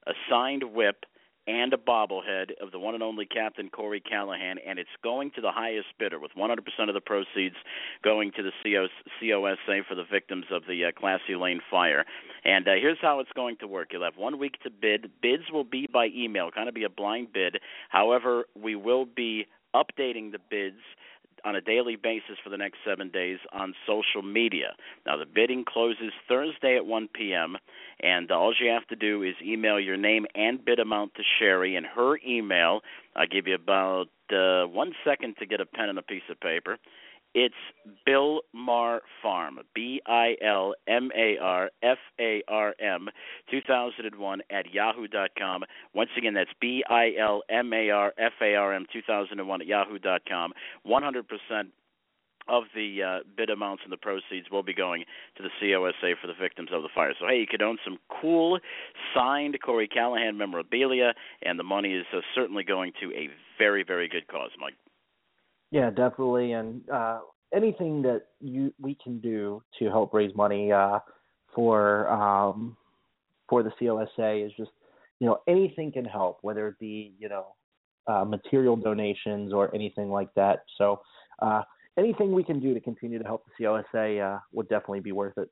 a 0.07 0.13
signed 0.29 0.63
whip 0.63 1.05
and 1.49 1.73
a 1.73 1.77
bobblehead 1.77 2.51
of 2.61 2.71
the 2.71 2.77
one 2.77 2.93
and 2.93 3.01
only 3.01 3.25
Captain 3.25 3.69
Corey 3.69 3.99
Callahan, 3.99 4.57
and 4.65 4.77
it's 4.77 4.89
going 5.03 5.31
to 5.31 5.41
the 5.41 5.51
highest 5.51 5.87
bidder, 5.97 6.19
with 6.19 6.31
100% 6.37 6.59
of 6.87 6.93
the 6.93 7.01
proceeds 7.01 7.55
going 8.03 8.31
to 8.35 8.43
the 8.43 8.51
COS, 8.61 8.91
COSA 9.19 9.81
for 9.87 9.95
the 9.95 10.03
victims 10.09 10.45
of 10.51 10.63
the 10.67 10.85
uh, 10.85 10.91
Classy 10.91 11.35
Lane 11.35 11.59
fire. 11.71 12.05
And 12.45 12.67
uh, 12.67 12.73
here's 12.79 12.99
how 13.01 13.19
it's 13.19 13.31
going 13.35 13.57
to 13.61 13.67
work: 13.67 13.89
you'll 13.91 14.03
have 14.03 14.17
one 14.17 14.37
week 14.37 14.61
to 14.63 14.69
bid. 14.69 15.09
Bids 15.21 15.43
will 15.51 15.63
be 15.63 15.87
by 15.91 16.09
email, 16.15 16.51
kind 16.51 16.69
of 16.69 16.75
be 16.75 16.83
a 16.83 16.89
blind 16.89 17.33
bid. 17.33 17.57
However, 17.89 18.45
we 18.55 18.75
will 18.75 19.05
be 19.05 19.47
updating 19.75 20.31
the 20.31 20.39
bids 20.49 20.81
on 21.45 21.55
a 21.55 21.61
daily 21.61 21.95
basis 21.95 22.37
for 22.43 22.49
the 22.49 22.57
next 22.57 22.77
seven 22.85 23.09
days 23.09 23.39
on 23.53 23.73
social 23.87 24.21
media. 24.21 24.75
Now, 25.05 25.17
the 25.17 25.25
bidding 25.25 25.63
closes 25.65 26.11
Thursday 26.27 26.75
at 26.75 26.85
1 26.85 27.09
p.m., 27.13 27.57
and 28.01 28.31
all 28.31 28.53
you 28.59 28.69
have 28.69 28.87
to 28.87 28.95
do 28.95 29.23
is 29.23 29.35
email 29.43 29.79
your 29.79 29.97
name 29.97 30.25
and 30.35 30.63
bid 30.63 30.79
amount 30.79 31.15
to 31.15 31.23
Sherry, 31.39 31.75
and 31.75 31.85
her 31.85 32.17
email, 32.25 32.81
I'll 33.15 33.27
give 33.27 33.47
you 33.47 33.55
about 33.55 34.07
uh, 34.31 34.65
one 34.67 34.93
second 35.03 35.35
to 35.39 35.45
get 35.45 35.61
a 35.61 35.65
pen 35.65 35.89
and 35.89 35.99
a 35.99 36.03
piece 36.03 36.23
of 36.29 36.39
paper. 36.39 36.77
It's 37.35 37.55
Bill 38.07 38.41
Mar 38.53 39.01
Farm, 39.21 39.59
B 39.75 40.01
I 40.07 40.35
L 40.43 40.73
M 40.87 41.11
A 41.15 41.37
R 41.39 41.69
F 41.83 41.99
A 42.19 42.41
R 42.47 42.73
M, 42.79 43.07
2001 43.51 44.41
at 44.49 44.73
yahoo.com. 44.73 45.63
Once 45.93 46.09
again, 46.17 46.33
that's 46.33 46.49
B 46.59 46.83
I 46.89 47.11
L 47.19 47.43
M 47.47 47.71
A 47.71 47.91
R 47.91 48.13
F 48.17 48.33
A 48.41 48.55
R 48.55 48.73
M, 48.73 48.87
2001 48.91 49.61
at 49.61 49.67
yahoo.com. 49.67 50.53
100% 50.87 51.23
of 52.49 52.63
the 52.75 53.03
uh, 53.03 53.19
bid 53.37 53.49
amounts 53.49 53.83
and 53.83 53.91
the 53.91 53.97
proceeds 53.97 54.49
will 54.51 54.63
be 54.63 54.73
going 54.73 55.05
to 55.37 55.43
the 55.43 55.49
COSA 55.59 56.15
for 56.21 56.27
the 56.27 56.33
victims 56.39 56.69
of 56.73 56.81
the 56.81 56.89
fire. 56.93 57.13
So, 57.19 57.27
hey, 57.27 57.39
you 57.39 57.47
could 57.47 57.61
own 57.61 57.77
some 57.85 57.97
cool 58.21 58.59
signed 59.13 59.57
Corey 59.63 59.87
Callahan 59.87 60.37
memorabilia, 60.37 61.13
and 61.41 61.59
the 61.59 61.63
money 61.63 61.93
is 61.93 62.05
uh, 62.15 62.21
certainly 62.35 62.63
going 62.63 62.93
to 63.01 63.11
a 63.13 63.29
very, 63.57 63.83
very 63.83 64.07
good 64.07 64.27
cause, 64.27 64.51
Mike. 64.59 64.75
Yeah, 65.71 65.91
definitely, 65.91 66.53
and 66.53 66.81
uh, 66.89 67.19
anything 67.53 68.01
that 68.01 68.23
you 68.39 68.73
we 68.81 68.97
can 69.03 69.19
do 69.19 69.61
to 69.77 69.85
help 69.85 70.13
raise 70.13 70.35
money 70.35 70.71
uh, 70.71 70.99
for 71.53 72.09
um, 72.09 72.75
for 73.47 73.61
the 73.61 73.71
COSA 73.79 74.45
is 74.45 74.51
just 74.57 74.71
you 75.19 75.27
know 75.27 75.39
anything 75.47 75.91
can 75.91 76.05
help, 76.05 76.39
whether 76.41 76.67
it 76.67 76.79
be 76.79 77.13
you 77.19 77.29
know 77.29 77.55
uh, 78.07 78.25
material 78.25 78.75
donations 78.75 79.53
or 79.53 79.73
anything 79.75 80.09
like 80.09 80.33
that. 80.33 80.63
So 80.77 81.01
uh, 81.39 81.61
anything 81.99 82.31
we 82.31 82.43
can 82.43 82.59
do 82.59 82.73
to 82.73 82.79
continue 82.79 83.19
to 83.19 83.25
help 83.25 83.43
the 83.45 83.65
COSA 83.65 84.19
uh, 84.19 84.39
would 84.53 84.69
definitely 84.69 85.01
be 85.01 85.11
worth 85.11 85.37
it. 85.37 85.49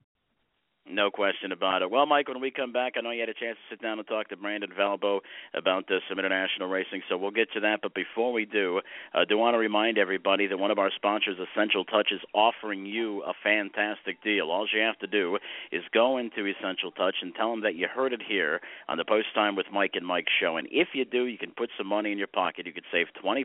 No 0.90 1.12
question 1.12 1.52
about 1.52 1.82
it. 1.82 1.92
Well, 1.92 2.06
Mike, 2.06 2.30
when 2.30 2.40
we 2.40 2.50
come 2.50 2.72
back, 2.72 2.94
I 2.96 3.02
know 3.02 3.12
you 3.12 3.20
had 3.20 3.28
a 3.28 3.34
chance 3.34 3.58
to 3.58 3.76
sit 3.76 3.82
down 3.82 4.00
and 4.00 4.08
talk 4.08 4.30
to 4.30 4.38
Brandon 4.38 4.70
Valvo 4.72 5.20
about 5.54 5.92
uh, 5.92 6.00
some 6.08 6.18
international 6.18 6.70
racing, 6.70 7.02
so 7.10 7.18
we'll 7.18 7.32
get 7.32 7.52
to 7.54 7.60
that. 7.60 7.80
But 7.82 7.94
before 7.94 8.32
we 8.32 8.46
do, 8.46 8.80
I 9.14 9.24
uh, 9.24 9.26
do 9.26 9.38
want 9.38 9.56
to 9.56 9.58
remind 9.58 9.98
everybody 9.98 10.48
that 10.48 10.58
one 10.58 10.72
of 10.72 10.80
our 10.80 10.90
sponsors, 10.96 11.38
Essential 11.40 11.84
Touch, 11.84 12.14
is 12.14 12.22
offering 12.34 12.86
you 12.86 13.22
a 13.24 13.34
fantastic 13.44 14.24
deal. 14.24 14.50
All 14.50 14.66
you 14.74 14.80
have 14.80 14.98
to 15.00 15.08
do 15.08 15.38
is 15.74 15.84
go 15.94 16.18
into 16.18 16.46
Essential 16.46 16.92
Touch 16.92 17.16
and 17.22 17.36
tell 17.36 17.52
them 17.52 17.64
that 17.64 17.76
you 17.76 17.88
heard 17.94 18.14
it 18.14 18.22
here 18.26 18.62
on 18.88 18.98
the 18.98 19.06
Post 19.06 19.36
Time 19.36 19.58
with 19.58 19.66
Mike 19.74 19.92
and 19.96 20.08
Mike 20.08 20.28
show. 20.40 20.56
And 20.56 20.70
if 20.72 20.90
you 20.94 21.04
do, 21.04 21.26
you 21.26 21.38
can 21.38 21.52
put 21.52 21.70
some 21.78 21.88
money 21.88 22.14
in 22.14 22.18
your 22.18 22.28
pocket. 22.28 22.66
You 22.66 22.72
could 22.72 22.88
save 22.94 23.08
20%. 23.22 23.44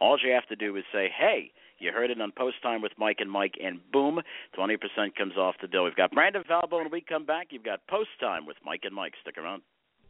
All 0.00 0.16
you 0.24 0.32
have 0.32 0.48
to 0.48 0.56
do 0.56 0.74
is 0.76 0.84
say, 0.90 1.10
hey, 1.14 1.52
you 1.82 1.92
heard 1.92 2.10
it 2.10 2.20
on 2.20 2.32
Post 2.32 2.62
Time 2.62 2.82
with 2.82 2.92
Mike 2.96 3.18
and 3.20 3.30
Mike, 3.30 3.54
and 3.62 3.80
boom, 3.92 4.20
20% 4.58 4.78
comes 5.16 5.36
off 5.36 5.56
the 5.60 5.68
bill. 5.68 5.84
We've 5.84 5.96
got 5.96 6.12
Brandon 6.12 6.44
Valvo, 6.48 6.80
and 6.80 6.90
we 6.90 7.00
come 7.00 7.26
back. 7.26 7.48
You've 7.50 7.64
got 7.64 7.86
Post 7.88 8.10
Time 8.20 8.46
with 8.46 8.56
Mike 8.64 8.82
and 8.84 8.94
Mike. 8.94 9.14
Stick 9.22 9.38
around. 9.38 9.62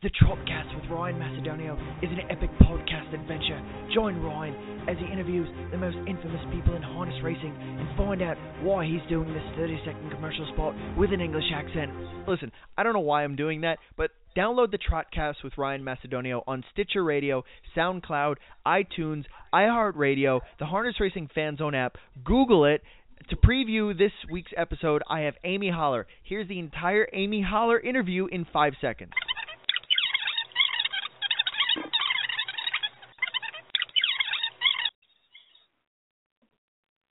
The 0.03 0.11
Trotcast 0.11 0.74
with 0.74 0.90
Ryan 0.90 1.14
Macedonio 1.14 1.78
is 2.03 2.11
an 2.11 2.28
epic 2.28 2.50
podcast 2.62 3.14
adventure. 3.14 3.62
Join 3.94 4.20
Ryan 4.20 4.88
as 4.88 4.96
he 4.98 5.05
interviews 5.05 5.46
the 5.70 5.78
most 5.78 5.96
infamous 6.09 6.40
people 6.53 6.74
in 6.74 6.82
harness 6.82 7.14
racing 7.22 7.55
and 7.57 7.96
find 7.96 8.20
out 8.20 8.36
why 8.64 8.84
he's 8.84 9.00
doing 9.09 9.32
this 9.32 9.44
30 9.57 9.78
second 9.86 10.11
commercial 10.11 10.44
spot 10.55 10.74
with 10.98 11.12
an 11.12 11.20
English 11.20 11.44
accent. 11.55 11.92
Listen, 12.26 12.50
I 12.76 12.82
don't 12.82 12.94
know 12.94 12.98
why 12.98 13.22
I'm 13.22 13.36
doing 13.36 13.61
that, 13.61 13.78
but 13.96 14.11
download 14.36 14.72
the 14.72 14.78
Trotcast 14.78 15.44
with 15.44 15.57
Ryan 15.57 15.84
Macedonio 15.84 16.42
on 16.48 16.64
Stitcher 16.72 17.05
Radio, 17.05 17.44
SoundCloud, 17.76 18.38
iTunes, 18.66 19.26
iHeartRadio, 19.55 20.40
the 20.59 20.66
Harness 20.66 20.96
Racing 20.98 21.28
Fan 21.32 21.59
Zone 21.59 21.76
app. 21.76 21.96
Google 22.24 22.64
it. 22.64 22.82
To 23.30 23.36
preview 23.36 23.96
this 23.96 24.11
week's 24.32 24.50
episode, 24.57 25.05
I 25.09 25.20
have 25.20 25.34
Amy 25.44 25.70
Holler. 25.70 26.09
Here's 26.24 26.48
the 26.48 26.59
entire 26.59 27.07
Amy 27.12 27.40
Holler 27.40 27.78
interview 27.78 28.26
in 28.26 28.48
five 28.53 28.72
seconds. 28.80 29.12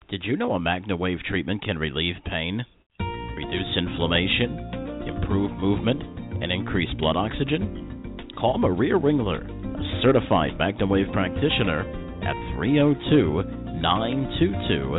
Did 0.09 0.23
you 0.25 0.35
know 0.37 0.53
a 0.53 0.59
MagnaWave 0.59 1.21
treatment 1.25 1.61
can 1.61 1.77
relieve 1.77 2.15
pain, 2.25 2.65
reduce 2.99 3.77
inflammation, 3.77 4.57
improve 5.05 5.51
movement, 5.51 6.01
and 6.41 6.51
increase 6.51 6.89
blood 6.97 7.15
oxygen? 7.15 8.25
Call 8.39 8.57
Maria 8.57 8.95
Ringler, 8.95 9.45
a 9.45 10.01
certified 10.01 10.57
MagnaWave 10.59 11.13
practitioner, 11.13 11.81
at 12.25 12.33
302 12.57 13.43
922 13.79 14.97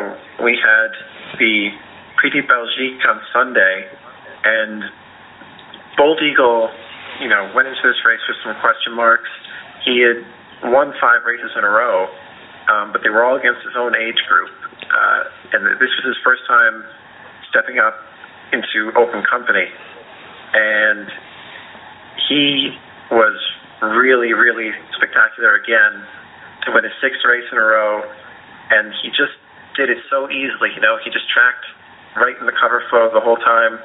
we 0.45 0.57
had 0.57 0.89
the 1.37 1.69
Prix 2.17 2.31
de 2.31 2.49
Belgique 2.49 3.05
on 3.05 3.21
Sunday, 3.33 3.77
and 4.45 4.85
Bold 5.99 6.23
Eagle, 6.23 6.71
you 7.21 7.29
know, 7.29 7.51
went 7.53 7.67
into 7.67 7.83
this 7.83 7.99
race 8.07 8.23
with 8.31 8.39
some 8.47 8.55
question 8.63 8.95
marks. 8.95 9.29
He 9.85 10.01
had 10.01 10.23
won 10.71 10.95
five 11.03 11.27
races 11.27 11.51
in 11.59 11.65
a 11.65 11.69
row 11.69 12.07
um, 12.69 12.93
but 12.93 13.01
they 13.03 13.09
were 13.09 13.25
all 13.25 13.37
against 13.37 13.65
his 13.65 13.75
own 13.77 13.97
age 13.97 14.21
group. 14.29 14.53
Uh, 14.85 15.21
and 15.57 15.65
this 15.81 15.89
was 16.01 16.05
his 16.05 16.21
first 16.23 16.45
time 16.47 16.85
stepping 17.49 17.81
up 17.81 17.97
into 18.53 18.93
open 18.97 19.25
company. 19.25 19.67
And 20.53 21.09
he 22.29 22.77
was 23.11 23.37
really, 23.81 24.33
really 24.33 24.71
spectacular 24.97 25.57
again 25.57 26.05
to 26.65 26.73
win 26.73 26.85
his 26.85 26.93
sixth 27.01 27.25
race 27.25 27.49
in 27.51 27.57
a 27.57 27.65
row. 27.65 28.05
And 28.71 28.93
he 29.01 29.09
just 29.09 29.37
did 29.77 29.89
it 29.89 30.05
so 30.13 30.29
easily. 30.29 30.69
You 30.77 30.85
know, 30.85 31.01
he 31.01 31.09
just 31.09 31.29
tracked 31.33 31.65
right 32.21 32.37
in 32.37 32.45
the 32.45 32.57
cover 32.57 32.85
flow 32.93 33.09
the 33.13 33.21
whole 33.21 33.41
time, 33.41 33.81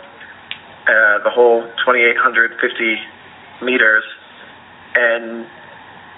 uh, 0.88 1.24
the 1.24 1.32
whole 1.32 1.64
2,850 1.86 2.56
meters. 3.64 4.04
And 4.94 5.48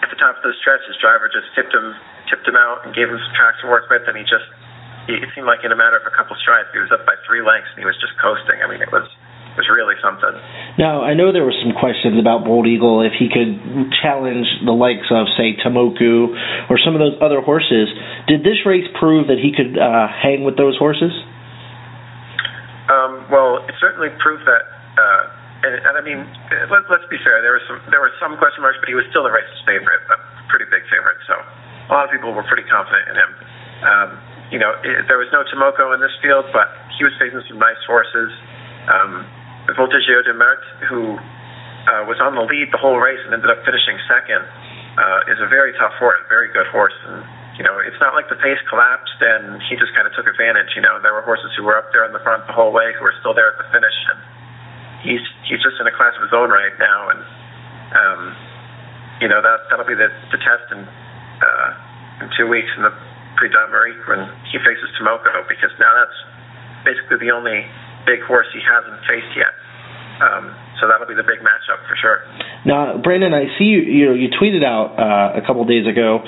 at 0.04 0.10
the 0.12 0.20
top 0.20 0.38
of 0.38 0.44
the 0.44 0.54
stretch, 0.60 0.84
his 0.88 0.98
driver 1.00 1.30
just 1.30 1.48
tipped 1.56 1.74
him 1.74 1.96
tipped 2.26 2.48
him 2.48 2.58
out 2.58 2.82
and 2.82 2.90
gave 2.98 3.06
him 3.06 3.22
some 3.22 3.34
tracks 3.38 3.62
to 3.62 3.70
work 3.70 3.86
with, 3.86 4.02
and 4.10 4.18
he 4.18 4.26
just 4.26 4.50
it 5.06 5.30
seemed 5.38 5.46
like 5.46 5.62
in 5.62 5.70
a 5.70 5.78
matter 5.78 5.94
of 5.94 6.06
a 6.10 6.14
couple 6.18 6.34
strides 6.42 6.66
he 6.74 6.82
was 6.82 6.90
up 6.90 7.06
by 7.06 7.14
three 7.30 7.46
lengths 7.46 7.70
and 7.78 7.78
he 7.78 7.86
was 7.86 7.94
just 8.02 8.18
coasting. 8.18 8.58
I 8.58 8.66
mean, 8.66 8.82
it 8.82 8.90
was 8.90 9.06
was 9.56 9.72
really 9.72 9.96
something. 10.04 10.36
Now, 10.76 11.08
I 11.08 11.16
know 11.16 11.32
there 11.32 11.48
were 11.48 11.56
some 11.56 11.72
questions 11.80 12.20
about 12.20 12.44
Bold 12.44 12.68
Eagle 12.68 13.00
if 13.08 13.16
he 13.16 13.32
could 13.32 13.56
challenge 14.04 14.48
the 14.68 14.76
likes 14.76 15.08
of, 15.08 15.32
say, 15.40 15.56
Timoko 15.56 16.36
or 16.68 16.76
some 16.76 16.92
of 16.92 17.00
those 17.00 17.16
other 17.24 17.40
horses. 17.40 17.88
Did 18.28 18.44
this 18.44 18.60
race 18.68 18.84
prove 19.00 19.32
that 19.32 19.40
he 19.40 19.56
could 19.56 19.80
uh, 19.80 20.12
hang 20.12 20.44
with 20.44 20.60
those 20.60 20.76
horses? 20.76 21.16
Well, 23.30 23.64
it 23.66 23.76
certainly 23.82 24.10
proved 24.22 24.46
that. 24.46 24.64
Uh, 24.96 25.24
and, 25.66 25.74
and 25.82 25.94
I 25.98 26.04
mean, 26.06 26.22
let, 26.70 26.86
let's 26.92 27.08
be 27.10 27.18
fair. 27.26 27.42
There 27.42 27.58
was 27.58 27.66
some 27.66 27.82
there 27.90 28.02
were 28.02 28.14
some 28.22 28.38
question 28.38 28.62
marks, 28.62 28.78
but 28.78 28.90
he 28.92 28.94
was 28.94 29.08
still 29.10 29.26
the 29.26 29.34
race's 29.34 29.62
favorite, 29.66 30.02
a 30.14 30.18
pretty 30.52 30.70
big 30.70 30.86
favorite. 30.94 31.18
So 31.26 31.34
a 31.34 31.90
lot 31.90 32.06
of 32.06 32.12
people 32.14 32.34
were 32.38 32.46
pretty 32.46 32.68
confident 32.70 33.10
in 33.10 33.16
him. 33.18 33.32
Um, 33.82 34.10
you 34.54 34.60
know, 34.62 34.78
it, 34.86 35.10
there 35.10 35.18
was 35.18 35.30
no 35.34 35.42
Timoko 35.50 35.94
in 35.98 36.00
this 36.00 36.14
field, 36.22 36.46
but 36.54 36.70
he 36.98 37.04
was 37.04 37.14
facing 37.18 37.42
some 37.50 37.58
nice 37.58 37.82
horses. 37.90 38.30
Um, 38.86 39.26
Voltigeur 39.74 40.22
de 40.22 40.34
Myrt, 40.38 40.62
who 40.86 41.18
uh, 41.18 42.06
was 42.06 42.22
on 42.22 42.38
the 42.38 42.46
lead 42.46 42.70
the 42.70 42.78
whole 42.78 43.02
race 43.02 43.18
and 43.26 43.34
ended 43.34 43.50
up 43.50 43.66
finishing 43.66 43.98
second, 44.06 44.46
uh, 44.46 45.34
is 45.34 45.42
a 45.42 45.50
very 45.50 45.74
tough 45.82 45.98
horse, 45.98 46.22
very 46.30 46.54
good 46.54 46.70
horse. 46.70 46.94
And, 47.10 47.26
you 47.56 47.64
know, 47.64 47.80
it's 47.80 48.00
not 48.04 48.12
like 48.12 48.28
the 48.28 48.36
pace 48.36 48.60
collapsed 48.68 49.20
and 49.24 49.64
he 49.72 49.80
just 49.80 49.96
kind 49.96 50.04
of 50.04 50.12
took 50.12 50.28
advantage. 50.28 50.76
You 50.76 50.84
know, 50.84 51.00
there 51.00 51.16
were 51.16 51.24
horses 51.24 51.56
who 51.56 51.64
were 51.64 51.80
up 51.80 51.88
there 51.96 52.04
in 52.04 52.12
the 52.12 52.20
front 52.20 52.44
the 52.52 52.56
whole 52.56 52.76
way 52.76 52.92
who 53.00 53.04
were 53.04 53.16
still 53.24 53.32
there 53.32 53.48
at 53.48 53.56
the 53.56 53.68
finish. 53.72 53.96
And 54.12 54.20
he's 55.08 55.24
he's 55.48 55.64
just 55.64 55.80
in 55.80 55.88
a 55.88 55.96
class 55.96 56.12
of 56.20 56.28
his 56.28 56.36
own 56.36 56.52
right 56.52 56.76
now. 56.76 57.16
And, 57.16 57.22
um, 57.96 58.22
you 59.24 59.32
know, 59.32 59.40
that, 59.40 59.72
that'll 59.72 59.88
be 59.88 59.96
the, 59.96 60.12
the 60.36 60.40
test 60.44 60.68
in, 60.76 60.84
uh, 60.84 61.70
in 62.24 62.26
two 62.36 62.52
weeks 62.52 62.68
in 62.76 62.84
the 62.84 62.92
Prix 63.40 63.48
d'Amérique 63.48 64.04
when 64.04 64.28
he 64.52 64.60
faces 64.60 64.92
Timoko 65.00 65.48
because 65.48 65.72
now 65.80 65.96
that's 65.96 66.20
basically 66.84 67.24
the 67.24 67.32
only 67.32 67.64
big 68.04 68.20
horse 68.28 68.48
he 68.52 68.60
hasn't 68.60 69.00
faced 69.08 69.32
yet. 69.32 69.56
Um, 70.20 70.52
so 70.80 70.88
that'll 70.88 71.08
be 71.08 71.16
the 71.16 71.28
big 71.28 71.40
matchup 71.40 71.80
for 71.88 71.96
sure. 72.00 72.20
Now, 72.68 73.00
Brandon, 73.00 73.34
I 73.34 73.48
see 73.60 73.68
you. 73.68 73.80
You 73.84 74.08
you 74.16 74.28
tweeted 74.32 74.64
out 74.64 74.96
uh, 74.96 75.40
a 75.40 75.44
couple 75.44 75.64
days 75.68 75.88
ago 75.88 76.24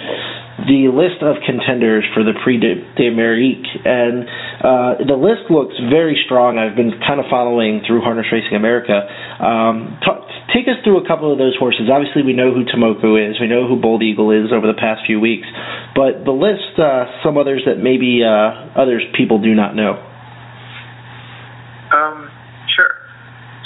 the 0.68 0.92
list 0.92 1.24
of 1.24 1.40
contenders 1.48 2.04
for 2.12 2.28
the 2.28 2.36
Prix 2.44 2.60
de 2.60 2.84
d'Amérique, 3.00 3.72
and 3.88 4.28
uh, 4.60 4.92
the 5.00 5.16
list 5.16 5.48
looks 5.48 5.74
very 5.88 6.20
strong. 6.28 6.60
I've 6.60 6.76
been 6.76 6.92
kind 7.08 7.24
of 7.24 7.26
following 7.32 7.82
through 7.88 8.04
Harness 8.04 8.28
Racing 8.28 8.60
America. 8.60 9.00
Um, 9.40 9.96
take 10.52 10.68
us 10.68 10.76
through 10.84 11.00
a 11.00 11.08
couple 11.08 11.32
of 11.32 11.40
those 11.40 11.56
horses. 11.56 11.88
Obviously, 11.88 12.22
we 12.22 12.36
know 12.36 12.52
who 12.52 12.68
Timoko 12.68 13.16
is. 13.16 13.40
We 13.40 13.48
know 13.48 13.64
who 13.64 13.80
Bold 13.80 14.04
Eagle 14.04 14.36
is 14.36 14.52
over 14.52 14.68
the 14.68 14.76
past 14.76 15.08
few 15.08 15.24
weeks, 15.24 15.48
but 15.96 16.28
the 16.28 16.36
list, 16.36 16.76
uh, 16.76 17.08
some 17.24 17.40
others 17.40 17.64
that 17.64 17.80
maybe 17.80 18.28
uh, 18.28 18.76
others 18.76 19.08
people 19.16 19.40
do 19.40 19.56
not 19.56 19.72
know. 19.72 19.96
Um, 21.96 22.28
sure. 22.76 22.92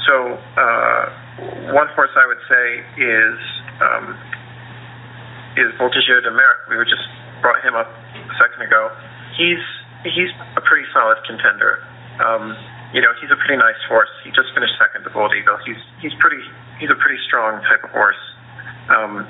So 0.06 0.38
uh, 0.38 1.74
one 1.74 1.89
horse 1.97 2.14
I 2.14 2.30
would 2.30 2.43
say 2.45 2.66
is 3.02 3.36
um, 3.82 4.31
is 5.58 5.72
Voltigeur 5.80 6.24
de 6.24 6.32
Myrt. 6.32 6.68
We 6.70 6.78
were 6.78 6.88
just 6.88 7.04
brought 7.41 7.60
him 7.64 7.76
up 7.76 7.89
a 7.89 8.36
second 8.39 8.62
ago. 8.64 8.91
He's 9.36 9.62
he's 10.04 10.32
a 10.56 10.62
pretty 10.62 10.88
solid 10.93 11.18
contender. 11.28 11.84
Um, 12.22 12.56
you 12.93 12.99
know, 12.99 13.12
he's 13.20 13.32
a 13.32 13.39
pretty 13.39 13.58
nice 13.58 13.80
horse. 13.88 14.12
He 14.24 14.32
just 14.32 14.52
finished 14.54 14.76
second 14.78 15.04
to 15.08 15.12
Bold 15.12 15.32
Eagle. 15.36 15.58
He's 15.66 15.80
he's 15.99 16.16
pretty 16.20 16.39
he's 16.80 16.91
a 16.91 16.99
pretty 16.99 17.20
strong 17.28 17.60
type 17.68 17.84
of 17.84 17.91
horse. 17.91 18.20
Um, 18.91 19.28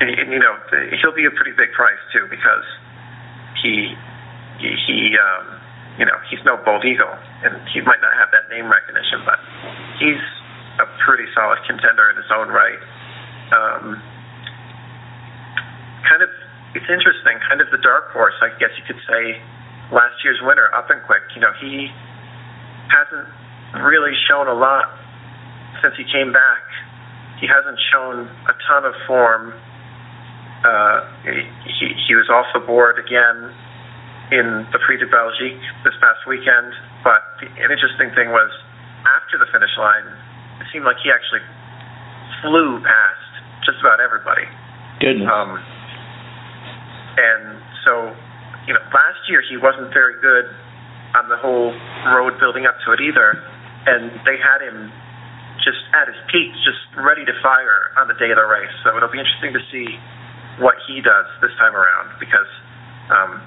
and, 0.00 0.08
and 0.10 0.28
you 0.32 0.38
know, 0.38 0.54
he'll 1.00 1.16
be 1.16 1.26
a 1.26 1.34
pretty 1.34 1.52
big 1.56 1.72
price 1.72 2.00
too 2.12 2.26
because 2.30 2.66
he 3.62 3.94
he, 4.60 4.68
he 4.86 4.96
um, 5.16 5.58
you 5.98 6.06
know, 6.06 6.14
he's 6.30 6.38
no 6.46 6.56
Bold 6.62 6.86
Eagle, 6.86 7.10
and 7.42 7.58
he 7.74 7.82
might 7.82 7.98
not 7.98 8.14
have 8.14 8.30
that 8.30 8.46
name 8.46 8.70
recognition, 8.70 9.18
but 9.26 9.42
he's 9.98 10.22
a 10.78 10.86
pretty 11.02 11.26
solid 11.34 11.58
contender 11.66 12.10
in 12.14 12.16
his 12.16 12.30
own 12.30 12.48
right. 12.54 12.78
Um, 13.50 13.98
it's 16.78 16.86
interesting. 16.86 17.42
Kind 17.42 17.58
of 17.58 17.66
the 17.74 17.82
dark 17.82 18.14
horse, 18.14 18.38
I 18.38 18.54
guess 18.62 18.70
you 18.78 18.86
could 18.86 19.02
say. 19.02 19.42
Last 19.90 20.22
year's 20.22 20.38
winner, 20.46 20.70
Up 20.70 20.86
and 20.94 21.02
Quick. 21.02 21.26
You 21.34 21.42
know, 21.42 21.50
he 21.58 21.90
hasn't 22.86 23.26
really 23.82 24.14
shown 24.30 24.46
a 24.46 24.54
lot 24.54 24.94
since 25.82 25.98
he 25.98 26.06
came 26.06 26.30
back. 26.30 26.62
He 27.42 27.50
hasn't 27.50 27.78
shown 27.90 28.30
a 28.46 28.54
ton 28.70 28.86
of 28.86 28.94
form. 29.10 29.58
Uh, 30.62 30.98
he, 31.66 31.86
he 32.06 32.14
was 32.14 32.30
also 32.30 32.62
bored 32.62 32.98
again 33.02 33.50
in 34.30 34.66
the 34.70 34.78
Prix 34.86 35.02
de 35.02 35.08
Belgique 35.10 35.62
this 35.82 35.94
past 35.98 36.22
weekend. 36.30 36.70
But 37.02 37.26
the, 37.42 37.50
an 37.58 37.74
interesting 37.74 38.14
thing 38.14 38.30
was 38.30 38.50
after 39.02 39.34
the 39.38 39.50
finish 39.50 39.72
line, 39.78 40.06
it 40.62 40.66
seemed 40.70 40.86
like 40.86 40.98
he 41.02 41.10
actually 41.10 41.42
flew 42.42 42.78
past 42.86 43.30
just 43.66 43.82
about 43.82 43.98
everybody. 43.98 44.46
Goodness. 45.00 45.26
Um, 45.26 45.58
so, 47.88 48.12
you 48.68 48.76
know, 48.76 48.84
last 48.92 49.24
year 49.32 49.40
he 49.48 49.56
wasn't 49.56 49.88
very 49.96 50.20
good 50.20 50.52
on 51.16 51.32
the 51.32 51.40
whole 51.40 51.72
road 52.12 52.36
building 52.36 52.68
up 52.68 52.76
to 52.84 52.92
it 52.92 53.00
either, 53.00 53.40
and 53.88 54.12
they 54.28 54.36
had 54.36 54.60
him 54.60 54.92
just 55.64 55.80
at 55.96 56.04
his 56.04 56.20
peak, 56.28 56.52
just 56.68 56.84
ready 57.00 57.24
to 57.24 57.32
fire 57.40 57.96
on 57.96 58.12
the 58.12 58.16
day 58.20 58.28
of 58.28 58.36
the 58.36 58.44
race. 58.44 58.72
So 58.84 58.92
it'll 58.92 59.08
be 59.08 59.16
interesting 59.16 59.56
to 59.56 59.64
see 59.72 59.96
what 60.60 60.76
he 60.84 61.00
does 61.00 61.24
this 61.40 61.54
time 61.56 61.72
around 61.72 62.12
because 62.20 62.50
um, 63.08 63.40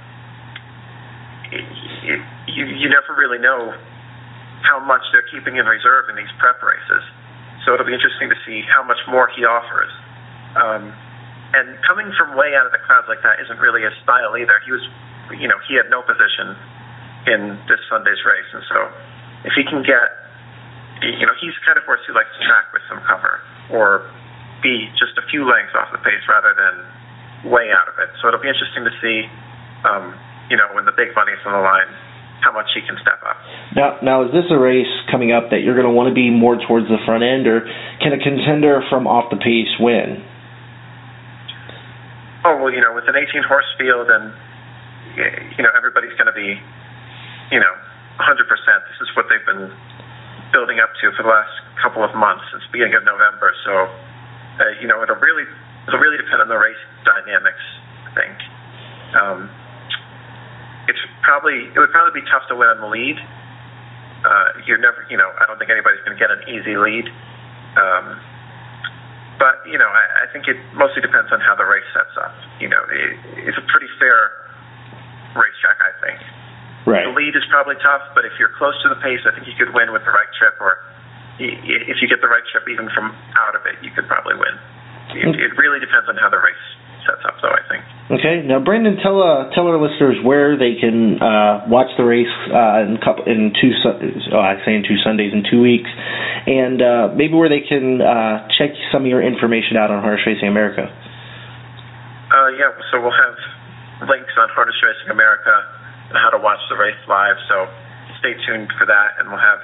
you 2.50 2.66
you 2.66 2.88
never 2.89 3.14
really 3.14 3.38
know 3.38 3.78
how 4.66 4.82
much 4.82 5.06
they're 5.14 5.28
keeping 5.30 5.62
in 5.62 5.66
reserve 5.70 6.10
in 6.10 6.18
these 6.18 6.32
prep 6.42 6.58
races. 6.66 7.04
So 7.66 7.78
it'll 7.78 7.86
be 7.86 7.94
interesting 7.94 8.30
to 8.34 8.39
see 8.42 8.66
how 8.66 8.82
much 8.82 8.98
more 9.06 9.30
he 9.38 9.46
offers. 9.46 9.92
Um, 10.58 10.94
and 11.54 11.76
coming 11.84 12.10
from 12.16 12.38
way 12.39 12.56
out 12.56 12.66
of 12.66 12.74
the 12.74 12.82
crowds 12.84 13.08
like 13.12 13.22
that 13.24 13.39
isn't 13.43 13.60
really 13.60 13.84
his 13.84 13.95
style 14.04 14.36
either. 14.39 14.56
He 14.64 14.72
was, 14.72 14.84
you 15.36 15.47
know, 15.47 15.60
he 15.68 15.76
had 15.76 15.91
no 15.91 16.02
position 16.04 16.56
in 17.28 17.60
this 17.70 17.82
Sunday's 17.91 18.22
race, 18.26 18.49
and 18.54 18.64
so 18.66 18.78
if 19.45 19.54
he 19.54 19.64
can 19.68 19.86
get, 19.86 20.10
you 21.04 21.26
know, 21.26 21.36
he's 21.41 21.54
kind 21.66 21.78
of 21.78 21.84
horse 21.86 22.02
who 22.08 22.14
likes 22.14 22.32
to 22.38 22.41
track 22.45 22.72
with 22.74 22.82
some 22.89 23.02
cover 23.06 23.41
or 23.70 24.06
be 24.62 24.89
just 24.97 25.18
a 25.18 25.26
few 25.30 25.45
lengths 25.45 25.74
off 25.74 25.89
the 25.89 26.02
pace 26.02 26.22
rather 26.30 26.54
than 26.54 27.52
way 27.52 27.74
out 27.74 27.89
of 27.89 27.97
it. 27.97 28.10
So 28.22 28.30
it'll 28.30 28.41
be 28.41 28.49
interesting 28.49 28.86
to 28.86 28.93
see. 29.02 29.26
Um, 29.82 30.14
you 30.52 30.60
know, 30.60 30.68
when 30.76 30.84
the 30.84 30.91
big 30.91 31.16
money's 31.16 31.39
on 31.47 31.56
the 31.56 31.64
line, 31.64 31.88
how 32.43 32.52
much 32.52 32.68
he 32.76 32.84
can 32.84 32.99
step 32.99 33.24
up. 33.24 33.39
Now, 33.72 33.95
now 34.04 34.28
is 34.28 34.36
this 34.36 34.43
a 34.52 34.60
race 34.60 34.91
coming 35.08 35.32
up 35.32 35.56
that 35.56 35.64
you're 35.64 35.80
going 35.80 35.88
to 35.88 35.95
want 35.95 36.12
to 36.12 36.18
be 36.18 36.28
more 36.28 36.60
towards 36.60 36.91
the 36.91 36.99
front 37.08 37.24
end, 37.24 37.47
or 37.47 37.64
can 38.04 38.12
a 38.12 38.20
contender 38.20 38.84
from 38.91 39.08
off 39.08 39.32
the 39.32 39.39
pace 39.39 39.72
win? 39.80 40.20
Oh 42.44 42.58
well, 42.58 42.74
you 42.74 42.82
know, 42.82 42.94
with 42.94 43.06
an 43.06 43.16
18 43.16 43.44
horse 43.46 43.70
field, 43.78 44.10
and 44.10 44.34
you 45.58 45.62
know 45.62 45.70
everybody's 45.78 46.14
going 46.18 46.30
to 46.30 46.34
be, 46.34 46.58
you 47.54 47.60
know, 47.62 47.74
100%. 48.18 48.50
This 48.50 49.00
is 49.02 49.10
what 49.14 49.30
they've 49.30 49.46
been 49.46 49.70
building 50.50 50.82
up 50.82 50.89
to 51.02 51.12
for 51.14 51.24
the 51.24 51.30
last 51.30 51.54
couple 51.82 52.02
of 52.04 52.12
months 52.18 52.44
since 52.52 52.66
the 52.66 52.72
beginning 52.74 52.98
of 52.98 53.06
November. 53.06 53.54
So, 53.64 53.74
uh, 54.58 54.74
you 54.82 54.88
know, 54.89 55.06
it'll 55.06 55.22
really 55.22 55.46
it'll 55.88 56.02
really 56.02 56.18
depend 56.18 56.42
on 56.42 56.50
the 56.50 56.58
race 56.58 56.82
dynamics. 57.06 57.66
I 58.10 58.12
think. 58.18 58.36
Um, 59.16 59.39
it's 60.89 61.00
probably 61.22 61.70
it 61.70 61.78
would 61.78 61.94
probably 61.94 62.22
be 62.22 62.26
tough 62.28 62.50
to 62.50 62.56
win 62.58 62.68
on 62.74 62.82
the 62.82 62.89
lead. 62.89 63.18
Uh, 64.22 64.50
you're 64.66 64.78
never, 64.78 65.06
you 65.10 65.18
know, 65.18 65.30
I 65.42 65.46
don't 65.50 65.58
think 65.58 65.74
anybody's 65.74 66.02
going 66.06 66.14
to 66.14 66.22
get 66.22 66.30
an 66.30 66.46
easy 66.46 66.78
lead. 66.78 67.10
Um, 67.74 68.22
but 69.42 69.66
you 69.66 69.78
know, 69.82 69.89
I, 69.89 70.04
I 70.20 70.20
think 70.32 70.47
it 70.47 70.57
mostly 70.73 71.03
depends 71.03 71.29
on 71.32 71.39
how 71.39 71.55
the 71.55 71.67
race 71.67 71.88
sets 71.93 72.15
up. 72.17 72.34
You 72.59 72.67
know, 72.67 72.82
it, 72.89 73.45
it's 73.47 73.59
a 73.59 73.65
pretty 73.71 73.88
fair 73.99 74.32
racetrack, 75.36 75.79
I 75.79 75.91
think. 76.03 76.19
Right. 76.88 77.05
The 77.05 77.13
lead 77.13 77.38
is 77.38 77.45
probably 77.53 77.77
tough, 77.79 78.01
but 78.17 78.25
if 78.25 78.34
you're 78.41 78.51
close 78.57 78.73
to 78.82 78.89
the 78.89 78.97
pace, 78.99 79.21
I 79.23 79.32
think 79.38 79.45
you 79.45 79.53
could 79.53 79.71
win 79.71 79.93
with 79.93 80.01
the 80.03 80.13
right 80.13 80.32
trip, 80.36 80.57
or 80.57 80.82
if 81.38 81.97
you 82.01 82.07
get 82.09 82.19
the 82.21 82.32
right 82.32 82.43
trip 82.49 82.65
even 82.67 82.89
from 82.91 83.13
out 83.38 83.53
of 83.53 83.63
it, 83.69 83.77
you 83.86 83.93
could 83.93 84.09
probably 84.09 84.34
win. 84.36 84.55
It, 85.13 85.29
mm. 85.29 85.38
it 85.38 85.53
really 85.61 85.77
depends 85.77 86.09
on 86.09 86.17
how 86.17 86.29
the 86.29 86.41
race 86.41 86.65
sets 87.05 87.21
up, 87.25 87.38
though. 87.41 87.53
I. 87.53 87.61
Okay, 88.12 88.43
now 88.43 88.59
Brandon, 88.59 88.99
tell 88.99 89.24
uh, 89.24 89.47
tell 89.55 89.72
our 89.72 89.80
listeners 89.80 90.20
where 90.20 90.59
they 90.59 90.76
can 90.76 91.16
uh, 91.16 91.64
watch 91.72 91.88
the 91.95 92.03
race 92.03 92.28
uh, 92.51 92.84
in 92.84 92.99
couple 92.99 93.24
in 93.24 93.55
two 93.55 93.72
oh, 93.88 94.36
I 94.36 94.59
say 94.68 94.76
in 94.76 94.84
two 94.84 94.99
Sundays 94.99 95.32
in 95.32 95.47
two 95.47 95.64
weeks, 95.64 95.88
and 95.88 96.84
uh, 96.84 97.16
maybe 97.16 97.39
where 97.39 97.47
they 97.47 97.64
can 97.64 98.03
uh, 98.03 98.51
check 98.59 98.76
some 98.91 99.07
of 99.07 99.07
your 99.07 99.24
information 99.24 99.80
out 99.80 99.95
on 99.95 100.03
Harness 100.03 100.28
Racing 100.28 100.51
America. 100.51 100.91
Uh, 100.91 102.51
yeah, 102.59 102.76
so 102.91 102.99
we'll 102.99 103.16
have 103.16 103.39
links 104.03 104.36
on 104.36 104.51
Harness 104.59 104.76
Racing 104.84 105.07
America 105.07 105.55
and 106.12 106.20
how 106.20 106.36
to 106.36 106.39
watch 106.43 106.59
the 106.68 106.76
race 106.76 106.99
live. 107.07 107.39
So 107.47 107.64
stay 108.20 108.36
tuned 108.43 108.76
for 108.76 108.91
that, 108.91 109.24
and 109.24 109.32
we'll 109.32 109.39
have 109.39 109.64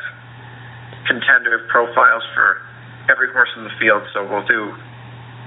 contender 1.04 1.68
profiles 1.68 2.24
for 2.32 2.64
every 3.12 3.28
horse 3.36 3.52
in 3.60 3.68
the 3.68 3.76
field. 3.76 4.08
So 4.16 4.24
we'll 4.24 4.48
do 4.48 4.72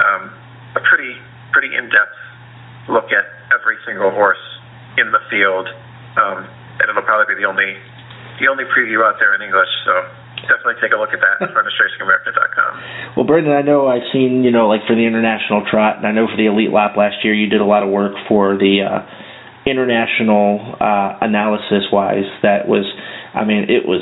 um, 0.05 0.37
a 0.77 0.85
pretty 0.85 1.17
pretty 1.57 1.73
in-depth 1.73 2.30
look 2.91 3.15
at 3.15 3.25
every 3.55 3.79
single 3.87 4.11
horse 4.11 4.43
in 4.99 5.11
the 5.15 5.23
field, 5.31 5.67
um, 6.19 6.45
and 6.83 6.87
it'll 6.91 7.07
probably 7.07 7.35
be 7.35 7.41
the 7.41 7.49
only 7.49 7.79
the 8.43 8.49
only 8.49 8.65
preview 8.73 9.05
out 9.05 9.21
there 9.21 9.35
in 9.37 9.43
English. 9.43 9.69
So 9.85 9.93
definitely 10.49 10.81
take 10.81 10.93
a 10.93 10.99
look 10.99 11.13
at 11.13 11.21
that 11.21 11.37
at 11.41 11.55
harnessracingamerica.com. 11.55 12.73
Well, 13.17 13.27
Brendan, 13.27 13.53
I 13.53 13.63
know 13.63 13.89
I've 13.89 14.07
seen 14.13 14.45
you 14.45 14.51
know 14.51 14.69
like 14.69 14.87
for 14.87 14.95
the 14.95 15.05
international 15.05 15.67
trot, 15.69 15.99
and 15.99 16.07
I 16.07 16.13
know 16.13 16.27
for 16.31 16.37
the 16.39 16.47
Elitlopp 16.47 16.97
last 16.97 17.25
year 17.25 17.35
you 17.35 17.49
did 17.51 17.61
a 17.61 17.67
lot 17.67 17.83
of 17.83 17.91
work 17.91 18.15
for 18.29 18.57
the 18.57 18.87
uh, 18.87 19.03
international 19.67 20.63
uh, 20.81 21.19
analysis 21.21 21.91
wise. 21.93 22.29
That 22.43 22.69
was, 22.69 22.87
I 23.35 23.45
mean, 23.45 23.67
it 23.69 23.85
was 23.85 24.01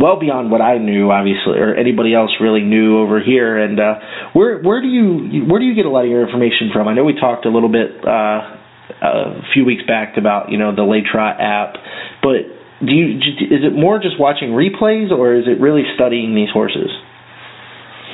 well 0.00 0.18
beyond 0.18 0.50
what 0.50 0.60
I 0.60 0.78
knew, 0.78 1.10
obviously, 1.12 1.60
or 1.60 1.74
anybody 1.76 2.14
else 2.14 2.30
really 2.40 2.62
knew 2.62 2.98
over 2.98 3.20
here. 3.20 3.60
And 3.60 3.78
uh, 3.78 3.94
where 4.32 4.60
where 4.62 4.80
do 4.80 4.88
you 4.88 5.44
where 5.44 5.60
do 5.60 5.66
you 5.66 5.74
get 5.74 5.84
a 5.84 5.90
lot 5.90 6.04
of 6.04 6.10
your 6.10 6.24
information 6.24 6.70
from? 6.72 6.88
I 6.88 6.94
know 6.94 7.04
we 7.04 7.14
talked 7.14 7.44
a 7.44 7.52
little 7.52 7.70
bit 7.70 7.92
uh, 8.02 8.56
a 9.04 9.44
few 9.52 9.64
weeks 9.64 9.82
back 9.86 10.16
about 10.16 10.50
you 10.50 10.58
know 10.58 10.74
the 10.74 10.82
LeTrot 10.82 11.36
app, 11.38 11.76
but 12.22 12.48
do 12.80 12.92
you 12.92 13.20
is 13.20 13.60
it 13.60 13.76
more 13.76 14.00
just 14.00 14.18
watching 14.18 14.56
replays 14.56 15.12
or 15.12 15.36
is 15.36 15.44
it 15.44 15.60
really 15.60 15.84
studying 15.94 16.34
these 16.34 16.48
horses? 16.48 16.88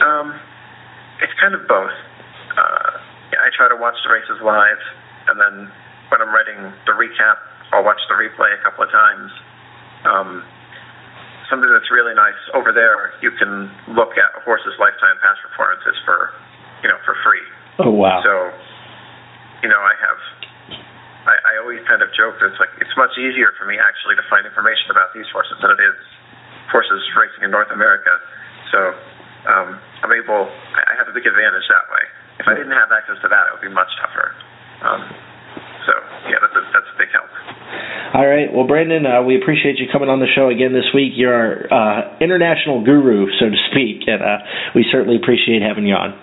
Um, 0.03 0.35
it's 1.23 1.33
kind 1.41 1.55
of 1.55 1.65
both. 1.71 1.95
Uh, 2.59 2.91
I 3.37 3.49
try 3.55 3.69
to 3.71 3.79
watch 3.79 3.95
the 4.03 4.11
races 4.11 4.43
live, 4.43 4.83
and 5.31 5.39
then 5.39 5.71
when 6.11 6.19
I'm 6.19 6.35
writing 6.35 6.59
the 6.85 6.99
recap, 6.99 7.39
I'll 7.73 7.85
watch 7.85 8.01
the 8.11 8.19
replay 8.19 8.51
a 8.59 8.63
couple 8.63 8.85
of 8.85 8.91
times. 8.91 9.31
Um, 10.05 10.31
something 11.51 11.71
that's 11.71 11.91
really 11.91 12.15
nice 12.15 12.39
over 12.55 12.71
there, 12.71 13.15
you 13.23 13.31
can 13.35 13.71
look 13.95 14.19
at 14.19 14.31
a 14.37 14.41
horse's 14.43 14.75
lifetime 14.79 15.17
past 15.23 15.43
performances 15.43 15.97
for, 16.05 16.35
you 16.83 16.89
know, 16.89 16.99
for 17.07 17.15
free. 17.23 17.45
Oh 17.83 17.93
wow! 17.93 18.23
So, 18.25 18.33
you 19.63 19.69
know, 19.69 19.81
I 19.81 19.95
have. 20.01 20.19
I, 21.27 21.35
I 21.35 21.53
always 21.59 21.83
kind 21.91 22.07
of 22.07 22.09
joke 22.15 22.39
that 22.39 22.55
it's 22.55 22.61
like 22.63 22.71
it's 22.79 22.95
much 22.95 23.19
easier 23.19 23.51
for 23.59 23.67
me 23.67 23.83
actually 23.83 24.15
to 24.15 24.23
find 24.31 24.47
information 24.47 24.95
about 24.95 25.11
these 25.11 25.27
horses 25.35 25.59
than 25.59 25.75
it 25.75 25.83
is 25.83 25.99
horses 26.71 27.03
racing 27.19 27.43
in 27.43 27.51
North 27.51 27.71
America. 27.75 28.15
So 28.71 28.95
um, 29.51 29.79
I'm 30.07 30.15
able. 30.15 30.47
I 30.47 30.95
have 30.99 31.11
a 31.11 31.15
big 31.15 31.27
advantage 31.27 31.67
that 31.67 31.87
way. 31.91 32.05
If 32.39 32.47
I 32.47 32.55
didn't 32.55 32.75
have 32.79 32.95
access 32.95 33.19
to 33.23 33.29
that, 33.29 33.43
it 33.49 33.51
would 33.59 33.67
be 33.67 33.75
much 33.75 33.91
tougher. 33.99 34.35
Um, 34.87 35.03
so 35.87 35.93
yeah, 36.31 36.39
that's 36.43 36.55
a, 36.55 36.63
that's 36.71 36.91
a 36.95 36.97
big 36.99 37.11
help. 37.11 37.31
All 38.17 38.25
right. 38.25 38.49
Well, 38.49 38.65
Brandon, 38.67 39.05
uh, 39.05 39.21
we 39.29 39.37
appreciate 39.37 39.77
you 39.77 39.93
coming 39.93 40.09
on 40.09 40.25
the 40.25 40.31
show 40.33 40.49
again 40.49 40.73
this 40.73 40.89
week. 40.97 41.13
You're 41.21 41.37
our 41.37 41.69
uh, 41.69 42.17
international 42.17 42.81
guru, 42.81 43.29
so 43.37 43.53
to 43.53 43.59
speak, 43.69 44.09
and 44.09 44.25
uh, 44.25 44.41
we 44.73 44.89
certainly 44.89 45.21
appreciate 45.21 45.61
having 45.61 45.85
you 45.85 45.93
on. 45.93 46.17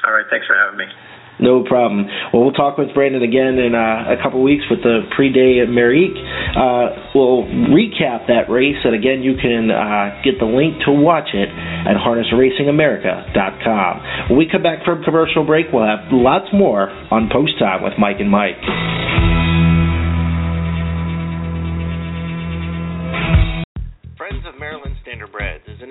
All 0.00 0.16
right. 0.16 0.24
Thanks 0.32 0.48
for 0.48 0.56
having 0.56 0.80
me. 0.80 0.88
No 1.40 1.64
problem. 1.64 2.04
Well, 2.32 2.44
we'll 2.48 2.56
talk 2.56 2.78
with 2.78 2.94
Brandon 2.94 3.20
again 3.20 3.58
in 3.60 3.74
uh, 3.76 4.16
a 4.16 4.22
couple 4.22 4.40
weeks 4.40 4.64
with 4.70 4.80
the 4.80 5.04
Prix 5.12 5.28
d'Amérique. 5.28 6.16
Uh, 6.56 7.12
we'll 7.12 7.44
recap 7.68 8.32
that 8.32 8.48
race, 8.48 8.80
and 8.84 8.94
again, 8.94 9.20
you 9.20 9.36
can 9.36 9.68
uh, 9.68 10.22
get 10.24 10.40
the 10.40 10.48
link 10.48 10.80
to 10.88 10.92
watch 10.92 11.28
it 11.34 11.50
at 11.52 12.00
harnessracingamerica.com. 12.00 14.30
When 14.30 14.38
we 14.38 14.48
come 14.48 14.62
back 14.62 14.86
from 14.88 15.04
commercial 15.04 15.44
break, 15.44 15.66
we'll 15.72 15.84
have 15.84 16.08
lots 16.12 16.48
more 16.54 16.88
on 17.12 17.28
Post 17.28 17.58
Time 17.58 17.82
with 17.82 17.92
Mike 17.98 18.20
and 18.20 18.30
Mike. 18.30 18.56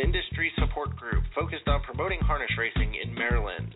Industry 0.02 0.52
support 0.58 0.96
group 0.98 1.24
focused 1.36 1.68
on 1.68 1.82
promoting 1.84 2.20
harness 2.22 2.52
racing 2.58 2.96
in 2.98 3.14
Maryland. 3.14 3.76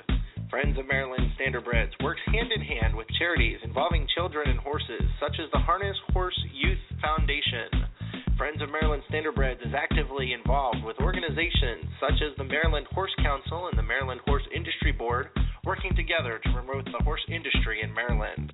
Friends 0.49 0.77
of 0.77 0.87
Maryland 0.87 1.29
Standardbreds 1.37 1.93
works 2.03 2.21
hand 2.25 2.51
in 2.51 2.61
hand 2.61 2.95
with 2.95 3.07
charities 3.19 3.59
involving 3.63 4.07
children 4.15 4.49
and 4.49 4.59
horses, 4.59 5.05
such 5.19 5.37
as 5.37 5.49
the 5.51 5.59
Harness 5.59 5.97
Horse 6.13 6.37
Youth 6.53 6.81
Foundation. 7.01 7.85
Friends 8.37 8.61
of 8.61 8.69
Maryland 8.69 9.03
Standardbreds 9.09 9.65
is 9.65 9.73
actively 9.73 10.33
involved 10.33 10.83
with 10.83 10.99
organizations 10.99 11.85
such 11.99 12.19
as 12.21 12.35
the 12.37 12.43
Maryland 12.43 12.87
Horse 12.91 13.13
Council 13.23 13.67
and 13.69 13.77
the 13.77 13.83
Maryland 13.83 14.21
Horse 14.25 14.43
Industry 14.53 14.91
Board, 14.91 15.29
working 15.63 15.95
together 15.95 16.39
to 16.43 16.53
promote 16.53 16.85
the 16.85 17.03
horse 17.03 17.23
industry 17.29 17.81
in 17.81 17.93
Maryland. 17.93 18.51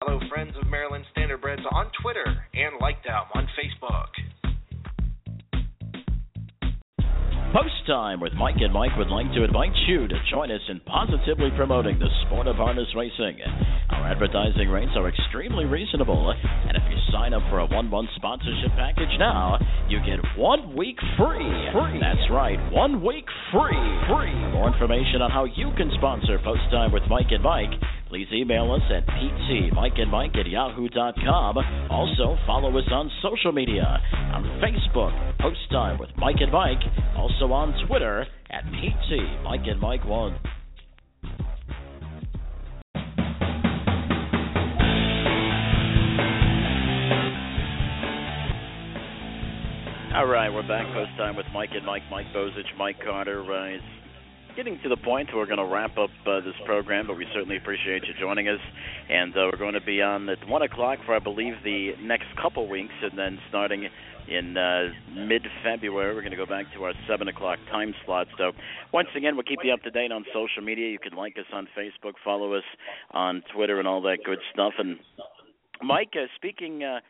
Follow 0.00 0.20
Friends 0.28 0.54
of 0.60 0.68
Maryland 0.68 1.04
Standardbreds 1.16 1.64
on 1.72 1.90
Twitter 2.00 2.24
and 2.54 2.80
like 2.80 3.02
them 3.04 3.24
on 3.34 3.48
Facebook. 3.58 4.29
Post 7.52 7.82
Time 7.84 8.20
with 8.20 8.32
Mike 8.34 8.62
and 8.62 8.72
Mike 8.72 8.94
would 8.96 9.10
like 9.10 9.26
to 9.34 9.42
invite 9.42 9.74
you 9.88 10.06
to 10.06 10.14
join 10.30 10.52
us 10.52 10.60
in 10.68 10.78
positively 10.86 11.50
promoting 11.56 11.98
the 11.98 12.06
sport 12.22 12.46
of 12.46 12.54
harness 12.54 12.86
racing. 12.94 13.42
Our 13.90 14.06
advertising 14.06 14.68
rates 14.68 14.92
are 14.94 15.08
extremely 15.08 15.64
reasonable, 15.64 16.30
and 16.30 16.76
if 16.76 16.82
you 16.88 16.96
sign 17.10 17.34
up 17.34 17.42
for 17.50 17.58
a 17.58 17.66
one 17.66 17.90
month 17.90 18.10
sponsorship 18.14 18.70
package 18.78 19.10
now, 19.18 19.58
you 19.88 19.98
get 20.06 20.22
one 20.38 20.76
week 20.76 20.96
free. 21.18 21.42
Free. 21.74 21.98
That's 21.98 22.30
right, 22.30 22.58
one 22.70 23.02
week 23.04 23.26
free. 23.50 23.74
Free. 24.06 24.30
For 24.30 24.54
more 24.54 24.72
information 24.72 25.20
on 25.20 25.32
how 25.32 25.42
you 25.42 25.72
can 25.76 25.90
sponsor 25.98 26.38
Post 26.38 26.70
Time 26.70 26.92
with 26.92 27.02
Mike 27.10 27.34
and 27.34 27.42
Mike, 27.42 27.74
please 28.10 28.26
email 28.32 28.72
us 28.72 28.82
at 28.90 29.06
ptmikeandmike 29.06 30.36
at 30.36 30.46
yahoo.com. 30.48 31.58
Also, 31.88 32.36
follow 32.44 32.76
us 32.76 32.84
on 32.90 33.08
social 33.22 33.52
media 33.52 34.00
on 34.34 34.42
Facebook, 34.60 35.38
Post 35.38 35.60
Time 35.70 35.96
with 35.98 36.10
Mike 36.18 36.36
and 36.40 36.50
Mike. 36.50 36.82
Also 37.16 37.52
on 37.52 37.72
Twitter 37.86 38.26
at 38.50 38.64
PT 38.64 39.44
Mike 39.44 39.60
and 39.66 39.80
Mike 39.80 40.04
One. 40.04 40.36
All 50.12 50.26
right, 50.26 50.50
we're 50.52 50.66
back 50.66 50.92
post 50.92 51.12
time 51.16 51.36
with 51.36 51.46
Mike 51.54 51.70
and 51.72 51.86
Mike, 51.86 52.02
Mike 52.10 52.26
Bozich, 52.34 52.76
Mike 52.76 52.96
Carter. 53.04 53.40
It's 53.72 53.84
getting 54.60 54.78
to 54.82 54.90
the 54.90 54.96
point 54.98 55.26
where 55.28 55.38
we're 55.38 55.46
going 55.46 55.56
to 55.56 55.74
wrap 55.74 55.96
up 55.96 56.10
uh, 56.26 56.38
this 56.40 56.52
program, 56.66 57.06
but 57.06 57.16
we 57.16 57.26
certainly 57.32 57.56
appreciate 57.56 58.02
you 58.04 58.12
joining 58.20 58.46
us. 58.46 58.60
And 59.08 59.32
uh, 59.32 59.48
we're 59.50 59.58
going 59.58 59.72
to 59.72 59.80
be 59.80 60.02
on 60.02 60.28
at 60.28 60.46
1 60.46 60.62
o'clock 60.62 60.98
for, 61.06 61.16
I 61.16 61.18
believe, 61.18 61.54
the 61.64 61.92
next 62.02 62.26
couple 62.36 62.68
weeks, 62.68 62.92
and 63.00 63.18
then 63.18 63.38
starting 63.48 63.88
in 64.28 64.58
uh, 64.58 64.88
mid 65.14 65.46
February, 65.64 66.14
we're 66.14 66.20
going 66.20 66.32
to 66.32 66.36
go 66.36 66.44
back 66.44 66.66
to 66.74 66.84
our 66.84 66.92
7 67.08 67.26
o'clock 67.28 67.58
time 67.70 67.94
slot. 68.04 68.26
So, 68.36 68.52
once 68.92 69.08
again, 69.16 69.34
we'll 69.34 69.44
keep 69.44 69.60
you 69.64 69.72
up 69.72 69.80
to 69.84 69.90
date 69.90 70.12
on 70.12 70.26
social 70.34 70.62
media. 70.62 70.90
You 70.90 70.98
can 70.98 71.14
like 71.14 71.38
us 71.38 71.46
on 71.54 71.66
Facebook, 71.74 72.12
follow 72.22 72.52
us 72.52 72.64
on 73.12 73.42
Twitter, 73.54 73.78
and 73.78 73.88
all 73.88 74.02
that 74.02 74.18
good 74.26 74.40
stuff. 74.52 74.74
And, 74.76 74.98
Mike, 75.82 76.12
uh, 76.16 76.26
speaking. 76.36 76.84
Uh, 76.84 77.00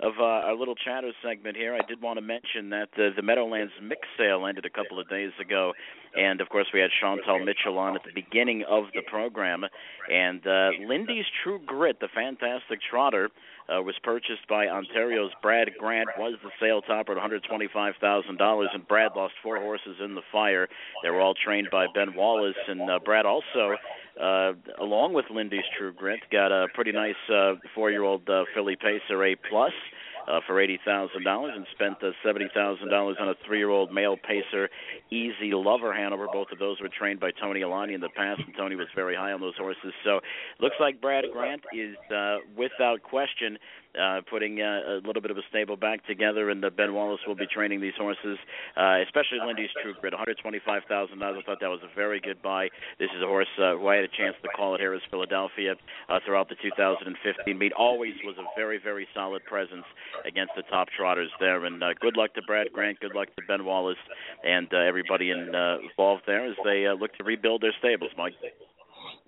of 0.00 0.12
uh, 0.20 0.46
our 0.46 0.54
little 0.54 0.76
chatter 0.76 1.10
segment 1.24 1.56
here, 1.56 1.74
I 1.74 1.80
did 1.88 2.00
want 2.00 2.18
to 2.18 2.20
mention 2.20 2.70
that 2.70 2.88
uh, 2.94 3.10
the 3.16 3.22
Meadowlands 3.22 3.72
mix 3.82 4.02
sale 4.16 4.46
ended 4.46 4.64
a 4.64 4.70
couple 4.70 5.00
of 5.00 5.08
days 5.08 5.32
ago, 5.40 5.72
and 6.16 6.40
of 6.40 6.48
course 6.48 6.66
we 6.72 6.80
had 6.80 6.90
Chantal 7.00 7.38
Mitchell 7.38 7.78
on 7.78 7.96
at 7.96 8.02
the 8.04 8.12
beginning 8.14 8.64
of 8.68 8.84
the 8.94 9.02
program, 9.02 9.64
and 10.10 10.46
uh, 10.46 10.70
Lindy's 10.86 11.26
True 11.42 11.60
Grit, 11.64 12.00
the 12.00 12.08
fantastic 12.14 12.80
trotter, 12.90 13.30
uh, 13.68 13.82
was 13.82 13.94
purchased 14.02 14.48
by 14.48 14.66
Ontario's 14.66 15.32
Brad 15.42 15.68
Grant, 15.78 16.08
was 16.18 16.38
the 16.42 16.50
sale 16.58 16.80
topper 16.80 17.12
at 17.12 17.18
$125,000, 17.18 18.66
and 18.74 18.88
Brad 18.88 19.12
lost 19.14 19.34
four 19.42 19.60
horses 19.60 19.96
in 20.02 20.14
the 20.14 20.22
fire. 20.32 20.68
They 21.02 21.10
were 21.10 21.20
all 21.20 21.34
trained 21.34 21.68
by 21.70 21.86
Ben 21.94 22.14
Wallace, 22.14 22.56
and 22.66 22.90
uh, 22.90 22.98
Brad 23.04 23.26
also 23.26 23.76
uh, 24.20 24.52
along 24.80 25.12
with 25.14 25.26
Lindy's 25.30 25.64
True 25.76 25.92
Grit, 25.92 26.20
got 26.32 26.50
a 26.50 26.66
pretty 26.74 26.92
nice 26.92 27.14
uh, 27.32 27.54
four-year-old 27.74 28.28
uh, 28.28 28.44
Filly 28.54 28.76
Pacer 28.76 29.22
A 29.24 29.36
plus 29.48 29.72
uh, 30.28 30.40
for 30.46 30.60
eighty 30.60 30.78
thousand 30.84 31.24
dollars, 31.24 31.52
and 31.56 31.66
spent 31.72 31.96
uh, 32.02 32.10
seventy 32.24 32.48
thousand 32.54 32.90
dollars 32.90 33.16
on 33.20 33.28
a 33.28 33.34
three-year-old 33.46 33.92
male 33.92 34.16
Pacer 34.16 34.68
Easy 35.10 35.52
Lover 35.52 35.94
Hanover. 35.94 36.26
Both 36.32 36.48
of 36.52 36.58
those 36.58 36.80
were 36.80 36.88
trained 36.88 37.20
by 37.20 37.30
Tony 37.30 37.60
Alagna 37.60 37.94
in 37.94 38.00
the 38.00 38.10
past, 38.14 38.40
and 38.44 38.54
Tony 38.56 38.76
was 38.76 38.88
very 38.94 39.16
high 39.16 39.32
on 39.32 39.40
those 39.40 39.56
horses. 39.56 39.92
So, 40.04 40.20
looks 40.60 40.76
like 40.80 41.00
Brad 41.00 41.24
Grant 41.32 41.62
is 41.72 41.96
uh, 42.14 42.38
without 42.56 43.02
question 43.02 43.58
uh, 43.98 44.20
putting 44.28 44.60
uh, 44.60 45.00
a 45.00 45.06
little 45.06 45.22
bit 45.22 45.30
of 45.30 45.38
a 45.38 45.46
stable 45.48 45.76
back 45.76 46.06
together, 46.06 46.50
and 46.50 46.64
uh, 46.64 46.70
Ben 46.70 46.94
Wallace 46.94 47.20
will 47.26 47.34
be 47.34 47.46
training 47.46 47.80
these 47.80 47.96
horses, 47.96 48.38
uh, 48.76 48.98
especially 49.04 49.38
Lindy's 49.44 49.70
True 49.82 49.94
Grit. 50.00 50.14
$125,000. 50.14 51.22
I 51.22 51.42
thought 51.42 51.58
that 51.60 51.68
was 51.68 51.80
a 51.82 51.94
very 51.94 52.20
good 52.20 52.42
buy. 52.42 52.68
This 52.98 53.08
is 53.16 53.22
a 53.22 53.26
horse 53.26 53.48
uh, 53.58 53.76
who 53.76 53.88
I 53.88 53.96
had 53.96 54.04
a 54.04 54.08
chance 54.08 54.36
to 54.42 54.48
call 54.48 54.74
at 54.74 54.80
Harrah's, 54.80 55.02
Philadelphia 55.10 55.74
uh, 56.08 56.20
throughout 56.24 56.48
the 56.48 56.56
2015 56.62 57.58
meet. 57.58 57.72
Always 57.72 58.14
was 58.24 58.36
a 58.38 58.44
very, 58.56 58.78
very 58.82 59.06
solid 59.14 59.44
presence 59.44 59.84
against 60.26 60.52
the 60.56 60.62
top 60.62 60.88
trotters 60.96 61.30
there. 61.40 61.64
And 61.64 61.82
uh, 61.82 61.94
good 62.00 62.16
luck 62.16 62.34
to 62.34 62.42
Brad 62.42 62.72
Grant. 62.72 63.00
Good 63.00 63.14
luck 63.14 63.28
to 63.36 63.42
Ben 63.46 63.64
Wallace 63.64 63.96
and 64.44 64.68
uh, 64.72 64.78
everybody 64.78 65.30
in, 65.30 65.54
uh, 65.54 65.78
involved 65.82 66.22
there 66.26 66.46
as 66.46 66.56
they 66.64 66.86
uh, 66.86 66.94
look 66.94 67.16
to 67.18 67.24
rebuild 67.24 67.62
their 67.62 67.74
stables, 67.78 68.10
Mike. 68.16 68.34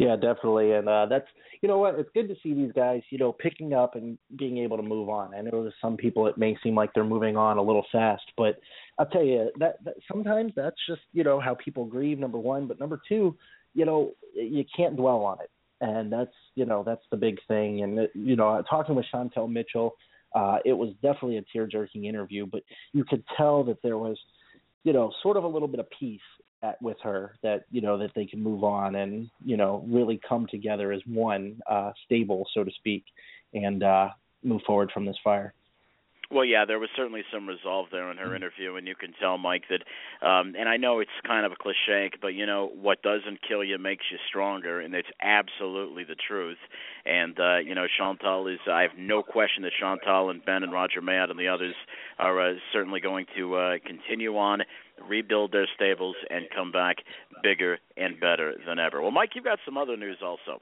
Yeah, 0.01 0.17
definitely, 0.17 0.73
and 0.73 0.89
uh, 0.89 1.05
that's 1.11 1.27
you 1.61 1.69
know 1.69 1.77
what? 1.77 1.95
It's 1.97 2.09
good 2.15 2.27
to 2.29 2.35
see 2.43 2.55
these 2.55 2.73
guys, 2.73 3.03
you 3.11 3.19
know, 3.19 3.33
picking 3.33 3.75
up 3.75 3.97
and 3.97 4.17
being 4.39 4.57
able 4.57 4.79
to 4.79 4.83
move 4.83 5.11
on. 5.11 5.35
I 5.35 5.43
know 5.43 5.63
to 5.63 5.71
some 5.79 5.99
people 5.99 6.27
it 6.27 6.39
may 6.39 6.57
seem 6.63 6.75
like 6.75 6.89
they're 6.95 7.05
moving 7.05 7.37
on 7.37 7.59
a 7.59 7.63
little 7.63 7.85
fast, 7.93 8.23
but 8.35 8.59
I'll 8.99 9.05
tell 9.05 9.23
you 9.23 9.51
that, 9.59 9.85
that 9.85 9.97
sometimes 10.11 10.55
that's 10.57 10.79
just 10.89 11.03
you 11.13 11.23
know 11.23 11.39
how 11.39 11.55
people 11.55 11.85
grieve. 11.85 12.19
Number 12.19 12.39
one, 12.39 12.67
but 12.67 12.81
number 12.81 12.99
two, 13.07 13.37
you 13.75 13.85
know, 13.85 14.13
you 14.35 14.65
can't 14.75 14.97
dwell 14.97 15.19
on 15.23 15.37
it, 15.43 15.51
and 15.83 16.11
that's 16.11 16.33
you 16.55 16.65
know 16.65 16.83
that's 16.83 17.05
the 17.11 17.19
big 17.19 17.37
thing. 17.47 17.83
And 17.83 18.09
you 18.15 18.37
know, 18.37 18.63
talking 18.71 18.95
with 18.95 19.05
Chantal 19.13 19.49
Mitchell, 19.49 19.97
uh, 20.35 20.61
it 20.65 20.73
was 20.73 20.95
definitely 21.03 21.37
a 21.37 21.45
tear 21.53 21.67
jerking 21.67 22.07
interview, 22.07 22.47
but 22.47 22.63
you 22.95 23.05
could 23.05 23.23
tell 23.37 23.65
that 23.65 23.83
there 23.83 23.99
was, 23.99 24.19
you 24.83 24.95
know, 24.95 25.13
sort 25.23 25.37
of 25.37 25.45
a 25.45 25.49
little 25.49 25.69
bit 25.69 25.79
of 25.81 25.87
peace 25.91 26.21
at, 26.63 26.81
with 26.83 26.97
her 27.03 27.35
that 27.43 27.65
you 27.71 27.81
know 27.81 27.99
that 27.99 28.13
they 28.15 28.27
can 28.27 28.43
move 28.43 28.65
on 28.65 28.97
and 28.97 29.31
you 29.45 29.57
know 29.57 29.85
really 29.89 30.21
come 30.29 30.47
together 30.47 30.93
as 30.93 31.01
one 31.07 31.61
uh, 31.69 31.93
stable, 32.05 32.47
so 32.55 32.65
to 32.65 32.71
speak, 32.73 33.05
and 33.55 33.83
uh, 33.83 34.09
move 34.43 34.63
forward 34.67 34.91
from 34.93 35.05
this 35.05 35.17
fire. 35.23 35.55
Well, 36.33 36.45
yeah, 36.45 36.65
there 36.65 36.79
was 36.79 36.91
certainly 36.95 37.23
some 37.33 37.49
resolve 37.49 37.89
there 37.91 38.09
in 38.11 38.17
her 38.19 38.27
mm-hmm. 38.27 38.37
interview, 38.37 38.77
and 38.77 38.87
you 38.87 38.95
can 38.95 39.13
tell, 39.21 39.37
Mike, 39.37 39.65
that. 39.69 39.83
Um, 40.25 40.55
and 40.57 40.69
I 40.69 40.77
know 40.77 41.01
it's 41.01 41.11
kind 41.27 41.45
of 41.45 41.51
a 41.51 41.57
cliche, 41.57 42.11
but 42.23 42.29
you 42.29 42.47
know, 42.47 42.71
what 42.81 43.03
doesn't 43.03 43.41
kill 43.47 43.65
you 43.65 43.79
makes 43.79 44.05
you 44.13 44.19
stronger, 44.29 44.81
and 44.81 44.95
it's 44.95 45.09
absolutely 45.21 46.05
the 46.05 46.15
truth. 46.15 46.59
And 47.05 47.39
uh, 47.41 47.59
you 47.59 47.75
know, 47.75 47.87
Chantal 47.99 48.47
is. 48.47 48.61
I 48.71 48.83
have 48.83 48.97
no 48.97 49.23
question 49.25 49.65
that 49.65 49.73
Chantal 49.79 50.31
and 50.31 50.45
Ben 50.45 50.63
and 50.63 50.73
Roger 50.73 51.03
Mayotte 51.03 51.31
and 51.31 51.39
the 51.39 51.49
others 51.49 51.75
are 52.19 52.51
uh, 52.51 52.55
certainly 52.73 53.01
going 53.01 53.27
to 53.37 53.57
uh, 53.57 53.73
continue 53.85 54.37
on, 54.37 54.61
rebuild 55.09 55.51
their 55.51 55.67
stables, 55.75 56.15
and 56.31 56.47
come 56.55 56.71
back 56.71 56.99
bigger 57.43 57.79
and 57.97 58.21
better 58.21 58.55
than 58.69 58.79
ever. 58.79 59.03
Well, 59.03 59.11
Mike, 59.11 59.31
you've 59.35 59.45
got 59.45 59.59
some 59.65 59.77
other 59.77 59.97
news 59.97 60.19
also. 60.23 60.61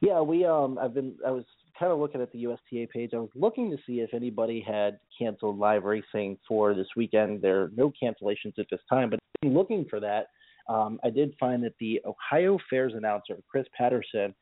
Yeah, 0.00 0.20
we 0.20 0.44
um 0.44 0.78
I've 0.78 0.94
been 0.94 1.14
I 1.26 1.30
was 1.30 1.44
kind 1.80 1.92
of 1.92 1.98
looking 1.98 2.20
at 2.20 2.30
the 2.30 2.40
USTA 2.40 2.88
page. 2.92 3.10
I 3.14 3.18
was 3.18 3.30
looking 3.34 3.70
to 3.70 3.78
see 3.86 4.00
if 4.00 4.12
anybody 4.12 4.62
had 4.64 5.00
canceled 5.18 5.58
live 5.58 5.84
racing 5.84 6.36
for 6.46 6.74
this 6.74 6.86
weekend. 6.94 7.40
There 7.40 7.62
are 7.62 7.70
no 7.74 7.90
cancellations 7.90 8.58
at 8.58 8.66
this 8.70 8.80
time, 8.88 9.08
but 9.08 9.18
looking 9.42 9.86
for 9.88 9.98
that, 9.98 10.26
um, 10.68 11.00
I 11.02 11.08
did 11.08 11.34
find 11.40 11.64
that 11.64 11.72
the 11.80 12.00
Ohio 12.04 12.58
Fairs 12.68 12.92
announcer 12.94 13.36
Chris 13.50 13.66
Patterson 13.76 14.34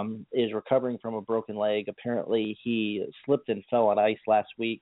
um, 0.00 0.26
is 0.32 0.52
recovering 0.52 0.98
from 1.00 1.14
a 1.14 1.22
broken 1.22 1.56
leg. 1.56 1.86
Apparently, 1.88 2.58
he 2.62 3.06
slipped 3.24 3.48
and 3.48 3.62
fell 3.70 3.86
on 3.86 3.98
ice 3.98 4.18
last 4.26 4.48
week, 4.58 4.80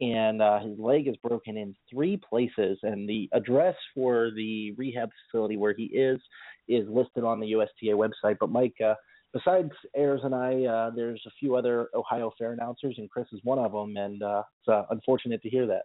and 0.00 0.40
uh, 0.40 0.60
his 0.60 0.78
leg 0.78 1.08
is 1.08 1.16
broken 1.16 1.56
in 1.56 1.74
three 1.90 2.16
places. 2.16 2.78
And 2.82 3.08
the 3.08 3.28
address 3.32 3.74
for 3.92 4.30
the 4.34 4.72
rehab 4.78 5.10
facility 5.26 5.56
where 5.56 5.74
he 5.74 5.84
is 5.86 6.20
is 6.68 6.88
listed 6.88 7.24
on 7.24 7.40
the 7.40 7.48
USTA 7.48 7.92
website. 7.92 8.36
But 8.40 8.50
Mike, 8.50 8.74
uh, 8.82 8.94
besides 9.34 9.70
Ayers 9.96 10.20
and 10.22 10.34
I, 10.34 10.64
uh, 10.64 10.90
there's 10.94 11.22
a 11.26 11.30
few 11.38 11.56
other 11.56 11.88
Ohio 11.94 12.32
Fair 12.38 12.52
announcers, 12.52 12.94
and 12.96 13.10
Chris 13.10 13.26
is 13.32 13.40
one 13.42 13.58
of 13.58 13.72
them. 13.72 13.96
And 13.96 14.22
uh, 14.22 14.44
it's 14.60 14.68
uh, 14.68 14.84
unfortunate 14.90 15.42
to 15.42 15.50
hear 15.50 15.66
that. 15.66 15.82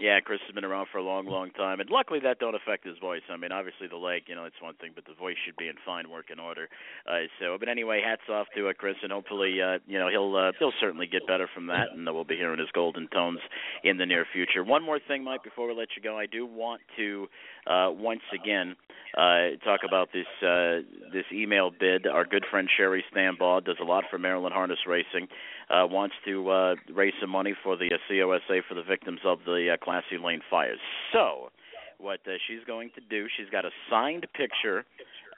Yeah, 0.00 0.18
Chris 0.20 0.40
has 0.46 0.54
been 0.54 0.64
around 0.64 0.88
for 0.90 0.98
a 0.98 1.02
long, 1.02 1.26
long 1.26 1.50
time, 1.50 1.78
and 1.78 1.88
luckily 1.90 2.18
that 2.24 2.38
don't 2.38 2.54
affect 2.54 2.84
his 2.86 2.98
voice. 2.98 3.22
I 3.30 3.36
mean, 3.36 3.52
obviously 3.52 3.86
the 3.86 3.96
leg, 3.96 4.22
you 4.26 4.34
know, 4.34 4.44
it's 4.44 4.60
one 4.60 4.74
thing, 4.76 4.92
but 4.94 5.04
the 5.04 5.14
voice 5.14 5.36
should 5.44 5.56
be 5.56 5.68
in 5.68 5.74
fine 5.84 6.10
working 6.10 6.40
order. 6.40 6.68
Uh, 7.06 7.28
so, 7.38 7.56
but 7.58 7.68
anyway, 7.68 8.00
hats 8.04 8.22
off 8.28 8.46
to 8.56 8.68
uh, 8.68 8.72
Chris, 8.72 8.96
and 9.02 9.12
hopefully, 9.12 9.60
uh, 9.62 9.78
you 9.86 9.98
know, 9.98 10.08
he'll 10.08 10.34
uh, 10.34 10.52
he'll 10.58 10.72
certainly 10.80 11.06
get 11.06 11.26
better 11.26 11.48
from 11.54 11.66
that, 11.68 11.88
and 11.94 12.04
we'll 12.06 12.24
be 12.24 12.36
hearing 12.36 12.58
his 12.58 12.70
golden 12.74 13.06
tones 13.08 13.38
in 13.84 13.98
the 13.98 14.06
near 14.06 14.26
future. 14.32 14.64
One 14.64 14.82
more 14.82 14.98
thing, 15.06 15.22
Mike, 15.22 15.44
before 15.44 15.68
we 15.68 15.74
let 15.74 15.88
you 15.96 16.02
go, 16.02 16.18
I 16.18 16.26
do 16.26 16.46
want 16.46 16.80
to 16.96 17.28
uh, 17.66 17.90
once 17.90 18.22
again 18.34 18.76
uh, 19.16 19.56
talk 19.64 19.80
about 19.86 20.08
this 20.12 20.26
uh, 20.42 20.80
this 21.12 21.24
email 21.32 21.70
bid. 21.70 22.06
Our 22.06 22.24
good 22.24 22.44
friend 22.50 22.68
Sherry 22.74 23.04
Stambaugh 23.14 23.64
does 23.64 23.76
a 23.80 23.84
lot 23.84 24.04
for 24.10 24.18
Maryland 24.18 24.54
Harness 24.54 24.80
Racing. 24.86 25.28
Uh, 25.68 25.86
wants 25.86 26.14
to 26.24 26.50
uh, 26.50 26.74
raise 26.92 27.12
some 27.20 27.30
money 27.30 27.54
for 27.62 27.76
the 27.76 27.90
uh, 27.92 27.98
COSA 28.08 28.62
for 28.68 28.74
the 28.74 28.82
victims 28.82 29.20
of 29.24 29.40
the 29.44 29.74
uh, 29.74 29.84
Classy 29.84 30.18
Lane 30.22 30.40
fires. 30.50 30.78
So, 31.12 31.50
what 31.98 32.20
uh, 32.26 32.32
she's 32.46 32.64
going 32.66 32.90
to 32.94 33.00
do, 33.00 33.26
she's 33.36 33.50
got 33.50 33.64
a 33.64 33.70
signed 33.90 34.26
picture 34.34 34.84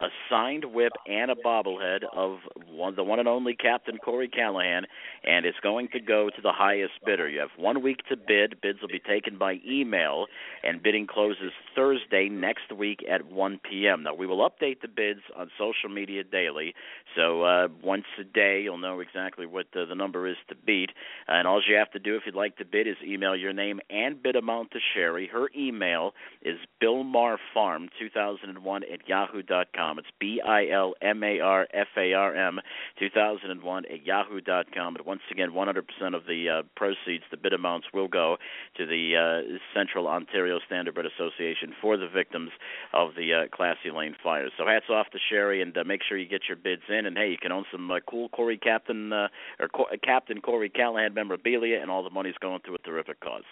a 0.01 0.09
signed 0.29 0.64
whip 0.64 0.93
and 1.07 1.31
a 1.31 1.35
bobblehead 1.35 2.03
of 2.12 2.39
one, 2.75 2.97
the 2.97 3.05
one 3.05 3.18
and 3.18 3.29
only 3.29 3.55
Captain 3.55 3.99
Corey 3.99 4.29
Callahan, 4.29 4.87
and 5.25 5.47
it's 5.47 5.59
going 5.62 5.89
to 5.93 6.01
go 6.01 6.31
to 6.31 6.43
the 6.43 6.53
highest 6.53 6.95
bidder. 7.05 7.29
You 7.29 7.41
have 7.41 7.51
one 7.57 7.83
week 7.83 8.07
to 8.09 8.16
bid. 8.16 8.61
Bids 8.61 8.81
will 8.81 8.89
be 8.89 9.01
taken 9.01 9.39
by 9.39 9.61
email, 9.66 10.27
and 10.62 10.83
bidding 10.83 11.07
closes 11.07 11.53
Thursday 11.75 12.29
next 12.29 12.72
week 12.77 13.05
at 13.11 13.31
1 13.31 13.61
p.m. 13.68 14.03
Now, 14.03 14.14
we 14.14 14.27
will 14.27 14.49
update 14.49 14.81
the 14.83 14.89
bids 14.89 15.20
on 15.37 15.51
social 15.59 15.89
media 15.89 16.25
daily, 16.25 16.75
so 17.16 17.43
uh, 17.43 17.68
once 17.83 18.05
a 18.20 18.25
day 18.25 18.61
you'll 18.62 18.79
know 18.79 19.01
exactly 19.01 19.47
what 19.47 19.66
the, 19.72 19.87
the 19.87 19.95
number 19.95 20.29
is 20.29 20.37
to 20.49 20.55
beat. 20.55 20.91
And 21.29 21.49
all 21.49 21.62
you 21.66 21.77
have 21.77 21.91
to 21.93 21.99
do 21.99 22.16
if 22.16 22.22
you'd 22.27 22.35
like 22.35 22.59
to 22.59 22.64
bid 22.64 22.89
is 22.89 22.97
email 23.07 23.37
your 23.37 23.53
name 23.53 23.81
and 23.91 24.22
bid 24.22 24.37
amount 24.37 24.70
to 24.72 24.79
Sherry. 24.95 25.29
Her 25.33 25.49
email 25.57 26.12
is 26.43 26.59
billmarfarm2001 26.83 28.93
at 28.93 29.09
yahoo.com. 29.09 29.99
It's 29.99 30.09
B 30.18 30.41
I 30.45 30.66
L 30.68 30.95
M 31.01 31.22
A 31.22 31.41
R 31.41 31.66
F 31.72 31.87
A 31.97 32.12
R 32.12 32.35
M 32.35 32.61
2001 32.98 33.84
at 33.86 34.04
yahoo.com. 34.04 34.94
But 34.94 35.06
once 35.06 35.22
again, 35.30 35.50
100% 35.50 35.78
of 36.14 36.26
the 36.26 36.48
uh, 36.48 36.62
proceeds, 36.76 37.24
the 37.30 37.36
bid 37.36 37.52
amounts, 37.52 37.88
will 37.92 38.08
go 38.08 38.36
to 38.76 38.86
the 38.86 39.16
uh, 39.16 39.58
Central 39.74 40.08
Ontario 40.08 40.58
Standardbred 40.70 41.06
Association 41.06 41.74
for 41.80 41.96
the 41.96 42.08
victims 42.08 42.50
of 42.92 43.10
the 43.16 43.32
uh, 43.32 43.56
Classy 43.56 43.90
Lane 43.94 44.14
fires. 44.22 44.52
So 44.58 44.66
hats 44.66 44.86
off 44.90 45.10
to 45.10 45.18
Sherry, 45.30 45.62
and 45.62 45.76
uh, 45.76 45.84
make 45.84 46.02
sure 46.06 46.18
you 46.18 46.28
get 46.28 46.42
your 46.48 46.56
bids 46.56 46.82
in. 46.88 47.06
And 47.06 47.16
hey, 47.16 47.30
you 47.30 47.38
can 47.40 47.52
own 47.52 47.64
some 47.70 47.90
cool 48.08 48.28
Corey 48.30 48.58
Captain 48.58 49.12
uh, 49.12 49.28
or 49.60 49.68
Co- 49.68 49.86
Captain 50.02 50.40
Corey 50.40 50.68
Callahan 50.68 51.14
memorabilia, 51.14 51.80
and 51.80 51.90
all 51.90 52.02
the 52.02 52.10
money's 52.10 52.34
going 52.40 52.60
to 52.66 52.74
a 52.74 52.78
terrific 52.78 53.20
cause. 53.20 53.44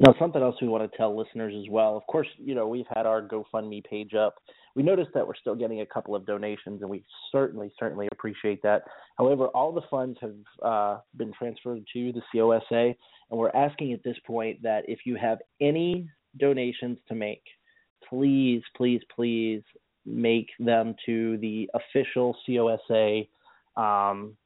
Now, 0.00 0.14
something 0.18 0.40
else 0.40 0.54
we 0.62 0.68
want 0.68 0.90
to 0.90 0.96
tell 0.96 1.16
listeners 1.16 1.54
as 1.58 1.68
well. 1.68 1.96
Of 1.96 2.06
course, 2.06 2.28
you 2.38 2.54
know 2.54 2.68
we've 2.68 2.86
had 2.94 3.04
our 3.04 3.20
GoFundMe 3.20 3.84
page 3.84 4.14
up 4.14 4.36
we 4.78 4.84
noticed 4.84 5.10
that 5.14 5.26
we're 5.26 5.34
still 5.34 5.56
getting 5.56 5.80
a 5.80 5.86
couple 5.86 6.14
of 6.14 6.24
donations, 6.24 6.82
and 6.82 6.88
we 6.88 7.02
certainly, 7.32 7.72
certainly 7.80 8.08
appreciate 8.12 8.62
that. 8.62 8.82
However, 9.16 9.48
all 9.48 9.72
the 9.72 9.82
funds 9.90 10.16
have 10.20 10.36
uh, 10.62 11.00
been 11.16 11.32
transferred 11.32 11.82
to 11.94 12.12
the 12.12 12.22
COSA, 12.32 12.94
and 13.30 13.38
we're 13.40 13.50
asking 13.50 13.92
at 13.92 14.04
this 14.04 14.16
point 14.24 14.62
that 14.62 14.84
if 14.86 15.00
you 15.04 15.16
have 15.16 15.38
any 15.60 16.08
donations 16.38 16.96
to 17.08 17.16
make, 17.16 17.42
please, 18.08 18.62
please, 18.76 19.00
please 19.12 19.62
make 20.06 20.46
them 20.60 20.94
to 21.06 21.38
the 21.38 21.68
official 21.74 22.36
COSA 22.46 23.22
um, 23.76 24.36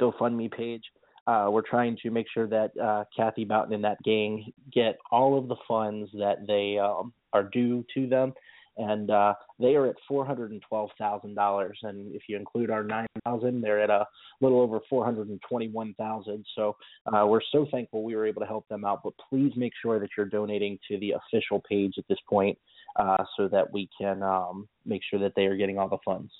GoFundMe 0.00 0.50
page. 0.50 0.82
Uh, 1.28 1.48
we're 1.50 1.68
trying 1.74 1.94
to 2.02 2.10
make 2.10 2.26
sure 2.32 2.48
that 2.48 2.70
uh, 2.82 3.04
Kathy 3.14 3.44
Mountain 3.44 3.74
and 3.74 3.84
that 3.84 4.02
gang 4.02 4.50
get 4.72 4.96
all 5.10 5.38
of 5.38 5.46
the 5.48 5.56
funds 5.66 6.10
that 6.14 6.38
they 6.46 6.78
um, 6.78 7.12
are 7.34 7.44
due 7.44 7.84
to 7.94 8.06
them 8.06 8.32
and 8.78 9.10
uh, 9.10 9.34
they 9.58 9.74
are 9.74 9.86
at 9.86 9.96
four 10.06 10.24
hundred 10.24 10.52
and 10.52 10.62
twelve 10.66 10.90
thousand 10.96 11.34
dollars. 11.34 11.78
And 11.82 12.14
if 12.14 12.22
you 12.28 12.36
include 12.36 12.70
our 12.70 12.84
nine 12.84 13.08
thousand, 13.24 13.60
they're 13.60 13.82
at 13.82 13.90
a 13.90 14.06
little 14.40 14.60
over 14.60 14.78
four 14.88 15.04
hundred 15.04 15.28
and 15.28 15.40
twenty-one 15.48 15.94
thousand. 15.98 16.46
So 16.54 16.76
uh, 17.12 17.26
we're 17.26 17.40
so 17.52 17.66
thankful 17.70 18.04
we 18.04 18.16
were 18.16 18.26
able 18.26 18.40
to 18.40 18.46
help 18.46 18.66
them 18.68 18.84
out. 18.84 19.00
But 19.02 19.14
please 19.28 19.52
make 19.56 19.72
sure 19.82 19.98
that 19.98 20.10
you're 20.16 20.26
donating 20.26 20.78
to 20.88 20.98
the 20.98 21.12
official 21.12 21.60
page 21.68 21.94
at 21.98 22.06
this 22.08 22.18
point, 22.28 22.56
uh, 22.96 23.24
so 23.36 23.48
that 23.48 23.70
we 23.70 23.88
can 24.00 24.22
um, 24.22 24.68
make 24.86 25.02
sure 25.10 25.18
that 25.20 25.32
they 25.34 25.46
are 25.46 25.56
getting 25.56 25.78
all 25.78 25.88
the 25.88 25.98
funds 26.04 26.32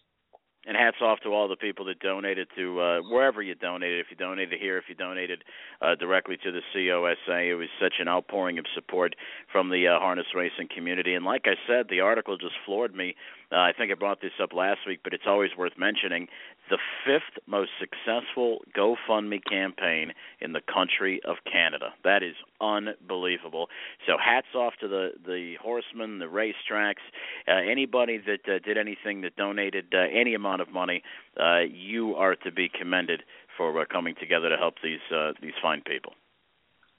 and 0.68 0.76
hats 0.76 0.98
off 1.00 1.18
to 1.20 1.30
all 1.30 1.48
the 1.48 1.56
people 1.56 1.86
that 1.86 1.98
donated 1.98 2.46
to 2.54 2.78
uh, 2.78 3.00
wherever 3.10 3.40
you 3.40 3.54
donated. 3.54 4.00
If 4.00 4.08
you 4.10 4.16
donated 4.16 4.60
here, 4.60 4.76
if 4.76 4.84
you 4.86 4.94
donated 4.94 5.42
uh, 5.80 5.94
directly 5.94 6.36
to 6.44 6.52
the 6.52 6.60
COSA, 6.74 7.40
it 7.40 7.54
was 7.54 7.68
such 7.80 7.94
an 8.00 8.06
outpouring 8.06 8.58
of 8.58 8.66
support 8.74 9.16
from 9.50 9.70
the 9.70 9.88
uh, 9.88 9.98
harness 9.98 10.26
racing 10.34 10.68
community. 10.72 11.14
And 11.14 11.24
like 11.24 11.46
I 11.46 11.56
said, 11.66 11.86
the 11.88 12.00
article 12.00 12.36
just 12.36 12.52
floored 12.66 12.94
me. 12.94 13.16
Uh, 13.50 13.56
I 13.56 13.72
think 13.72 13.90
I 13.90 13.94
brought 13.94 14.20
this 14.20 14.36
up 14.42 14.52
last 14.52 14.80
week, 14.86 15.00
but 15.02 15.14
it's 15.14 15.24
always 15.26 15.50
worth 15.56 15.72
mentioning. 15.78 16.28
The 16.68 16.78
fifth 17.04 17.42
most 17.46 17.70
successful 17.80 18.58
GoFundMe 18.76 19.40
campaign 19.44 20.12
in 20.40 20.52
the 20.52 20.60
country 20.60 21.20
of 21.24 21.36
Canada. 21.50 21.94
That 22.04 22.22
is 22.22 22.34
unbelievable. 22.60 23.68
So 24.06 24.16
hats 24.22 24.48
off 24.54 24.74
to 24.80 24.88
the 24.88 25.12
the 25.24 25.54
horsemen, 25.62 26.18
the 26.18 26.26
racetracks, 26.26 27.04
uh, 27.46 27.52
anybody 27.52 28.18
that 28.18 28.48
uh, 28.48 28.58
did 28.58 28.76
anything 28.76 29.22
that 29.22 29.36
donated 29.36 29.86
uh, 29.94 29.98
any 30.12 30.34
amount 30.34 30.60
of 30.60 30.70
money. 30.70 31.02
Uh, 31.38 31.60
you 31.60 32.14
are 32.16 32.34
to 32.36 32.50
be 32.50 32.68
commended 32.68 33.22
for 33.56 33.80
uh, 33.80 33.84
coming 33.90 34.14
together 34.18 34.48
to 34.48 34.56
help 34.56 34.74
these 34.82 35.00
uh, 35.14 35.32
these 35.40 35.54
fine 35.62 35.82
people. 35.82 36.12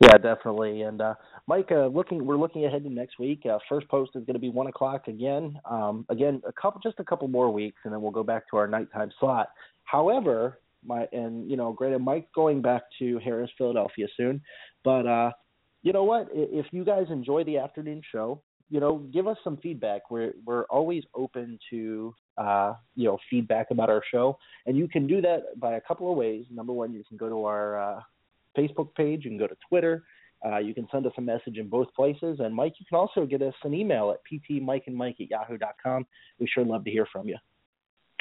Yeah, 0.02 0.18
definitely. 0.18 0.84
And 0.84 1.02
uh, 1.02 1.16
Mike, 1.48 1.70
uh, 1.72 1.88
looking, 1.88 2.26
we're 2.26 2.38
looking 2.38 2.66
ahead 2.66 2.84
to 2.84 2.90
next 2.90 3.20
week. 3.20 3.42
Uh, 3.46 3.58
first 3.68 3.88
post 3.90 4.12
is 4.16 4.24
going 4.24 4.36
to 4.36 4.40
be 4.40 4.50
one 4.50 4.68
o'clock 4.68 5.08
again. 5.08 5.60
Um, 5.70 6.06
again, 6.10 6.42
a 6.48 6.54
couple, 6.54 6.80
just 6.82 7.00
a 7.00 7.04
couple 7.04 7.28
more 7.28 7.52
weeks, 7.52 7.78
and 7.84 7.94
then 7.94 8.02
we'll 8.02 8.12
go 8.12 8.24
back 8.24 8.50
to 8.52 8.58
our 8.58 8.68
nighttime 8.68 9.12
slot. 9.20 9.50
However, 9.84 10.60
my 10.86 11.06
and 11.12 11.50
you 11.50 11.58
know, 11.58 11.74
granted, 11.74 12.00
Mike's 12.00 12.30
going 12.34 12.62
back 12.62 12.84
to 13.00 13.20
Harrah's, 13.26 13.52
Philadelphia 13.58 14.08
soon, 14.16 14.42
but 14.86 15.06
uh, 15.06 15.32
you 15.84 15.92
know 15.92 16.06
what? 16.06 16.30
If 16.32 16.68
you 16.72 16.86
guys 16.86 17.08
enjoy 17.10 17.44
the 17.44 17.58
afternoon 17.58 18.02
show, 18.10 18.42
you 18.70 18.80
know, 18.80 19.00
give 19.12 19.28
us 19.28 19.36
some 19.44 19.58
feedback. 19.58 20.10
We're 20.10 20.32
we're 20.46 20.64
always 20.66 21.04
open 21.14 21.60
to 21.72 22.16
uh, 22.38 22.76
you 22.96 23.06
know 23.06 23.18
feedback 23.30 23.72
about 23.72 23.90
our 23.90 24.04
show, 24.10 24.38
and 24.66 24.78
you 24.78 24.88
can 24.88 25.08
do 25.08 25.20
that 25.22 25.60
by 25.60 25.74
a 25.74 25.82
couple 25.82 26.10
of 26.10 26.18
ways. 26.18 26.46
Number 26.50 26.72
one, 26.72 26.94
you 26.94 27.04
can 27.04 27.18
go 27.18 27.28
to 27.28 27.44
our 27.44 27.98
uh, 27.98 28.02
Facebook 28.60 28.90
page, 28.96 29.20
you 29.24 29.32
can 29.32 29.40
go 29.46 29.48
to 29.48 29.58
Twitter, 29.70 29.96
Uh, 30.48 30.60
you 30.68 30.74
can 30.74 30.88
send 30.90 31.06
us 31.06 31.12
a 31.18 31.22
message 31.34 31.58
in 31.58 31.68
both 31.68 31.90
places. 31.94 32.40
And 32.40 32.52
Mike, 32.56 32.76
you 32.80 32.86
can 32.90 32.98
also 32.98 33.26
get 33.26 33.42
us 33.42 33.58
an 33.68 33.74
email 33.74 34.06
at 34.14 34.20
ptmikeandmike 34.28 35.20
at 35.24 35.30
yahoo.com. 35.36 36.06
We 36.40 36.48
sure 36.48 36.64
love 36.64 36.84
to 36.86 36.92
hear 36.98 37.08
from 37.14 37.28
you. 37.28 37.38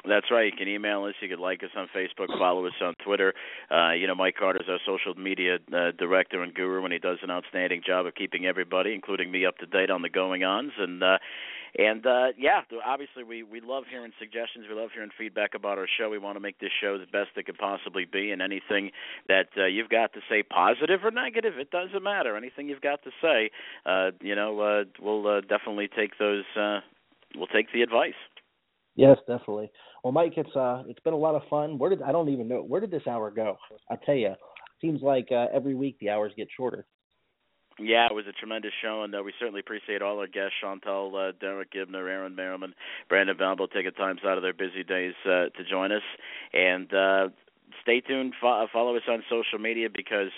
That's 0.04 0.30
right. 0.30 0.46
You 0.46 0.56
can 0.56 0.68
email 0.68 1.04
us. 1.04 1.14
You 1.20 1.28
can 1.28 1.40
like 1.40 1.62
us 1.62 1.70
on 1.76 1.88
Facebook, 1.94 2.28
follow 2.38 2.64
us 2.66 2.72
on 2.80 2.94
Twitter. 3.04 3.34
Uh, 3.70 3.92
you 3.92 4.06
know, 4.06 4.14
Mike 4.14 4.36
Carter 4.36 4.60
is 4.62 4.68
our 4.68 4.78
social 4.86 5.14
media 5.20 5.58
uh, 5.72 5.90
director 5.98 6.42
and 6.42 6.54
guru, 6.54 6.84
and 6.84 6.92
he 6.92 7.00
does 7.00 7.18
an 7.22 7.30
outstanding 7.30 7.82
job 7.84 8.06
of 8.06 8.14
keeping 8.14 8.46
everybody, 8.46 8.94
including 8.94 9.30
me, 9.30 9.44
up 9.44 9.58
to 9.58 9.66
date 9.66 9.90
on 9.90 10.02
the 10.02 10.08
going-ons. 10.08 10.72
And 10.78 11.02
uh, 11.02 11.18
and 11.76 12.04
uh, 12.06 12.28
yeah, 12.38 12.62
obviously 12.84 13.24
we 13.24 13.42
we 13.42 13.60
love 13.60 13.84
hearing 13.90 14.12
suggestions. 14.18 14.66
We 14.68 14.74
love 14.74 14.90
hearing 14.94 15.10
feedback 15.16 15.54
about 15.54 15.78
our 15.78 15.86
show. 15.98 16.08
We 16.10 16.18
want 16.18 16.36
to 16.36 16.40
make 16.40 16.58
this 16.58 16.70
show 16.80 16.98
the 16.98 17.06
best 17.06 17.36
it 17.36 17.46
could 17.46 17.58
possibly 17.58 18.04
be. 18.04 18.30
And 18.30 18.40
anything 18.40 18.90
that 19.28 19.48
uh, 19.56 19.66
you've 19.66 19.88
got 19.88 20.12
to 20.14 20.20
say, 20.28 20.42
positive 20.42 21.00
or 21.04 21.10
negative, 21.10 21.54
it 21.58 21.70
doesn't 21.70 22.02
matter. 22.02 22.36
Anything 22.36 22.68
you've 22.68 22.80
got 22.80 23.02
to 23.04 23.10
say, 23.20 23.50
uh, 23.86 24.10
you 24.20 24.34
know, 24.34 24.60
uh, 24.60 24.84
we'll 25.00 25.26
uh, 25.26 25.40
definitely 25.42 25.88
take 25.88 26.18
those. 26.18 26.44
Uh, 26.56 26.80
we'll 27.36 27.46
take 27.48 27.72
the 27.72 27.82
advice. 27.82 28.18
Yes, 28.94 29.18
definitely. 29.28 29.70
Well, 30.02 30.12
Mike, 30.12 30.34
it's 30.36 30.54
uh, 30.56 30.82
it's 30.88 31.00
been 31.00 31.12
a 31.12 31.18
lot 31.18 31.34
of 31.34 31.42
fun. 31.48 31.78
Where 31.78 31.90
did 31.90 32.02
I 32.02 32.12
don't 32.12 32.28
even 32.28 32.48
know 32.48 32.62
where 32.62 32.80
did 32.80 32.90
this 32.90 33.06
hour 33.06 33.30
go? 33.30 33.56
I 33.90 33.96
tell 34.04 34.14
you, 34.14 34.34
seems 34.80 35.02
like 35.02 35.28
uh, 35.30 35.46
every 35.52 35.74
week 35.74 35.98
the 36.00 36.10
hours 36.10 36.32
get 36.36 36.48
shorter. 36.56 36.86
Yeah, 37.80 38.06
it 38.10 38.14
was 38.14 38.26
a 38.28 38.32
tremendous 38.32 38.72
show, 38.82 39.02
and 39.04 39.14
uh, 39.14 39.22
we 39.22 39.32
certainly 39.38 39.60
appreciate 39.60 40.02
all 40.02 40.18
our 40.18 40.26
guests: 40.26 40.54
Chantal, 40.60 41.14
uh, 41.14 41.32
Derick 41.40 41.72
Giwner, 41.72 42.08
Aaron 42.10 42.34
Merriman, 42.34 42.74
Brandon 43.08 43.36
Valvo, 43.36 43.70
taking 43.70 43.92
times 43.92 44.20
out 44.26 44.36
of 44.36 44.42
their 44.42 44.52
busy 44.52 44.82
days 44.82 45.14
uh, 45.24 45.46
to 45.50 45.64
join 45.68 45.92
us. 45.92 46.02
And 46.52 46.92
uh, 46.92 47.28
stay 47.82 48.00
tuned. 48.00 48.34
Fo- 48.40 48.66
follow 48.72 48.96
us 48.96 49.02
on 49.08 49.22
social 49.30 49.58
media 49.58 49.88
because 49.94 50.30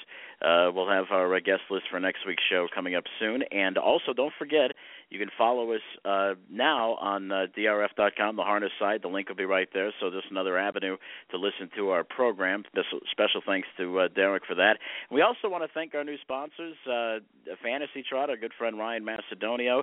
uh, 0.43 0.71
we'll 0.75 0.89
have 0.89 1.07
our 1.11 1.35
uh, 1.35 1.41
guest 1.41 1.63
list 1.71 1.85
for 1.91 1.99
next 1.99 2.27
week's 2.27 2.43
show 2.49 2.67
coming 2.75 2.95
up 2.95 3.05
soon. 3.19 3.43
And 3.51 3.79
also, 3.79 4.13
don't 4.13 4.35
forget 4.39 4.73
you 5.11 5.19
can 5.19 5.29
follow 5.37 5.73
us 5.73 5.81
uh, 6.05 6.35
now 6.49 6.93
on 7.01 7.33
uh, 7.33 7.47
drf.com, 7.59 8.37
the 8.37 8.43
harness 8.43 8.71
site. 8.79 9.03
The 9.03 9.09
link 9.09 9.29
will 9.29 9.37
be 9.37 9.45
right 9.45 9.69
there. 9.75 9.93
So 10.01 10.09
just 10.09 10.31
another 10.31 10.57
avenue 10.57 10.97
to 11.33 11.37
listen 11.37 11.69
to 11.77 11.91
our 11.91 12.05
program. 12.05 12.63
Special, 13.11 13.43
thanks 13.45 13.67
to 13.77 13.99
uh, 13.99 14.09
Derick 14.09 14.43
for 14.47 14.55
that. 14.55 14.79
We 15.11 15.23
also 15.23 15.49
want 15.49 15.65
to 15.65 15.71
thank 15.75 15.97
our 15.97 16.05
new 16.05 16.17
sponsors, 16.23 16.77
uh, 16.89 17.19
Fantasy 17.61 18.05
Trot, 18.09 18.31
our 18.31 18.37
good 18.37 18.53
friend 18.57 18.79
Ryan 18.79 19.05
Macedonio. 19.05 19.83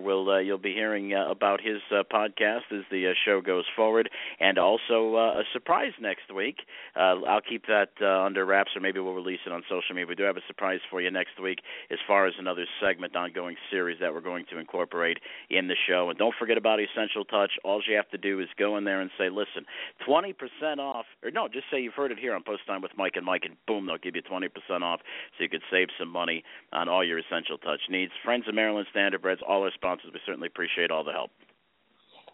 Will 0.00 0.30
uh, 0.30 0.38
you'll 0.38 0.58
be 0.58 0.72
hearing 0.72 1.14
uh, 1.14 1.28
about 1.30 1.60
his 1.60 1.78
podcast 2.12 2.70
as 2.70 2.84
the 2.92 3.12
show 3.24 3.40
goes 3.40 3.64
forward, 3.74 4.08
and 4.38 4.56
also 4.56 5.16
a 5.16 5.42
surprise 5.52 5.92
next 6.00 6.32
week. 6.32 6.58
I'll 6.94 7.40
keep 7.40 7.66
that 7.66 8.00
under 8.00 8.44
wraps, 8.46 8.70
or 8.76 8.80
maybe 8.80 9.00
we'll 9.00 9.14
release 9.14 9.40
it 9.46 9.52
on 9.52 9.62
social 9.64 9.94
media. 9.96 10.06
We 10.06 10.14
do 10.14 10.22
have 10.22 10.36
a 10.36 10.46
surprise 10.46 10.80
for 10.90 11.00
you 11.00 11.10
next 11.10 11.40
week 11.42 11.58
as 11.90 11.98
far 12.06 12.26
as 12.28 12.34
another 12.38 12.66
segment, 12.80 13.16
ongoing 13.16 13.56
series 13.70 13.98
that 14.00 14.14
we're 14.14 14.20
going 14.20 14.43
going 14.44 14.56
to 14.56 14.60
incorporate 14.60 15.18
in 15.50 15.68
the 15.68 15.76
show. 15.88 16.10
And 16.10 16.18
don't 16.18 16.34
forget 16.38 16.56
about 16.58 16.78
Essential 16.80 17.24
Touch. 17.24 17.52
All 17.64 17.80
you 17.88 17.96
have 17.96 18.08
to 18.10 18.18
do 18.18 18.40
is 18.40 18.48
go 18.58 18.76
in 18.76 18.84
there 18.84 19.00
and 19.00 19.10
say, 19.18 19.28
listen, 19.28 19.66
20% 20.08 20.34
off, 20.78 21.06
or 21.22 21.30
no, 21.30 21.48
just 21.48 21.66
say 21.70 21.80
you've 21.80 21.94
heard 21.94 22.12
it 22.12 22.18
here 22.18 22.34
on 22.34 22.42
Post 22.42 22.66
Time 22.66 22.82
with 22.82 22.92
Mike 22.96 23.14
and 23.16 23.24
Mike, 23.24 23.42
and 23.44 23.56
boom, 23.66 23.86
they'll 23.86 23.98
give 23.98 24.16
you 24.16 24.22
20% 24.22 24.48
off 24.82 25.00
so 25.36 25.42
you 25.42 25.48
could 25.48 25.62
save 25.70 25.88
some 25.98 26.08
money 26.08 26.42
on 26.72 26.88
all 26.88 27.04
your 27.04 27.18
Essential 27.18 27.58
Touch 27.58 27.80
needs. 27.88 28.12
Friends 28.24 28.44
of 28.48 28.54
Maryland 28.54 28.86
Standardbreds, 28.94 29.42
all 29.46 29.62
our 29.62 29.72
sponsors, 29.74 30.10
we 30.12 30.20
certainly 30.26 30.48
appreciate 30.48 30.90
all 30.90 31.04
the 31.04 31.12
help. 31.12 31.30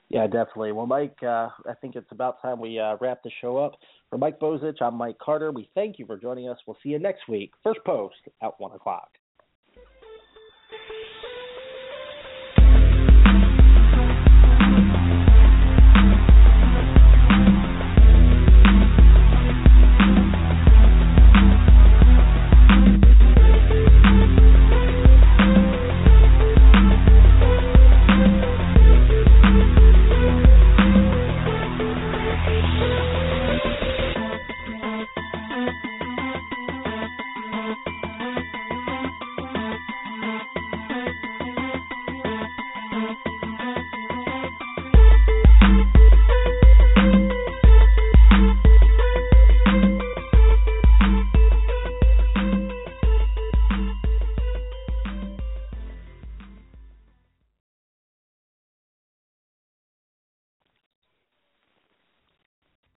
Yeah, 0.08 0.26
definitely. 0.26 0.72
Well, 0.72 0.86
Mike, 0.86 1.16
uh, 1.22 1.48
I 1.68 1.74
think 1.80 1.94
it's 1.94 2.10
about 2.10 2.42
time 2.42 2.58
we 2.58 2.80
uh, 2.80 2.96
wrap 3.00 3.22
the 3.22 3.30
show 3.40 3.58
up. 3.58 3.76
For 4.08 4.18
Mike 4.18 4.40
Bozich, 4.40 4.82
I'm 4.82 4.96
Mike 4.96 5.18
Carter. 5.20 5.52
We 5.52 5.70
thank 5.76 6.00
you 6.00 6.06
for 6.06 6.16
joining 6.16 6.48
us. 6.48 6.58
We'll 6.66 6.76
see 6.82 6.88
you 6.88 6.98
next 6.98 7.28
week. 7.28 7.52
First 7.62 7.78
post 7.86 8.16
at 8.42 8.58
1 8.58 8.72
o'clock. 8.72 9.10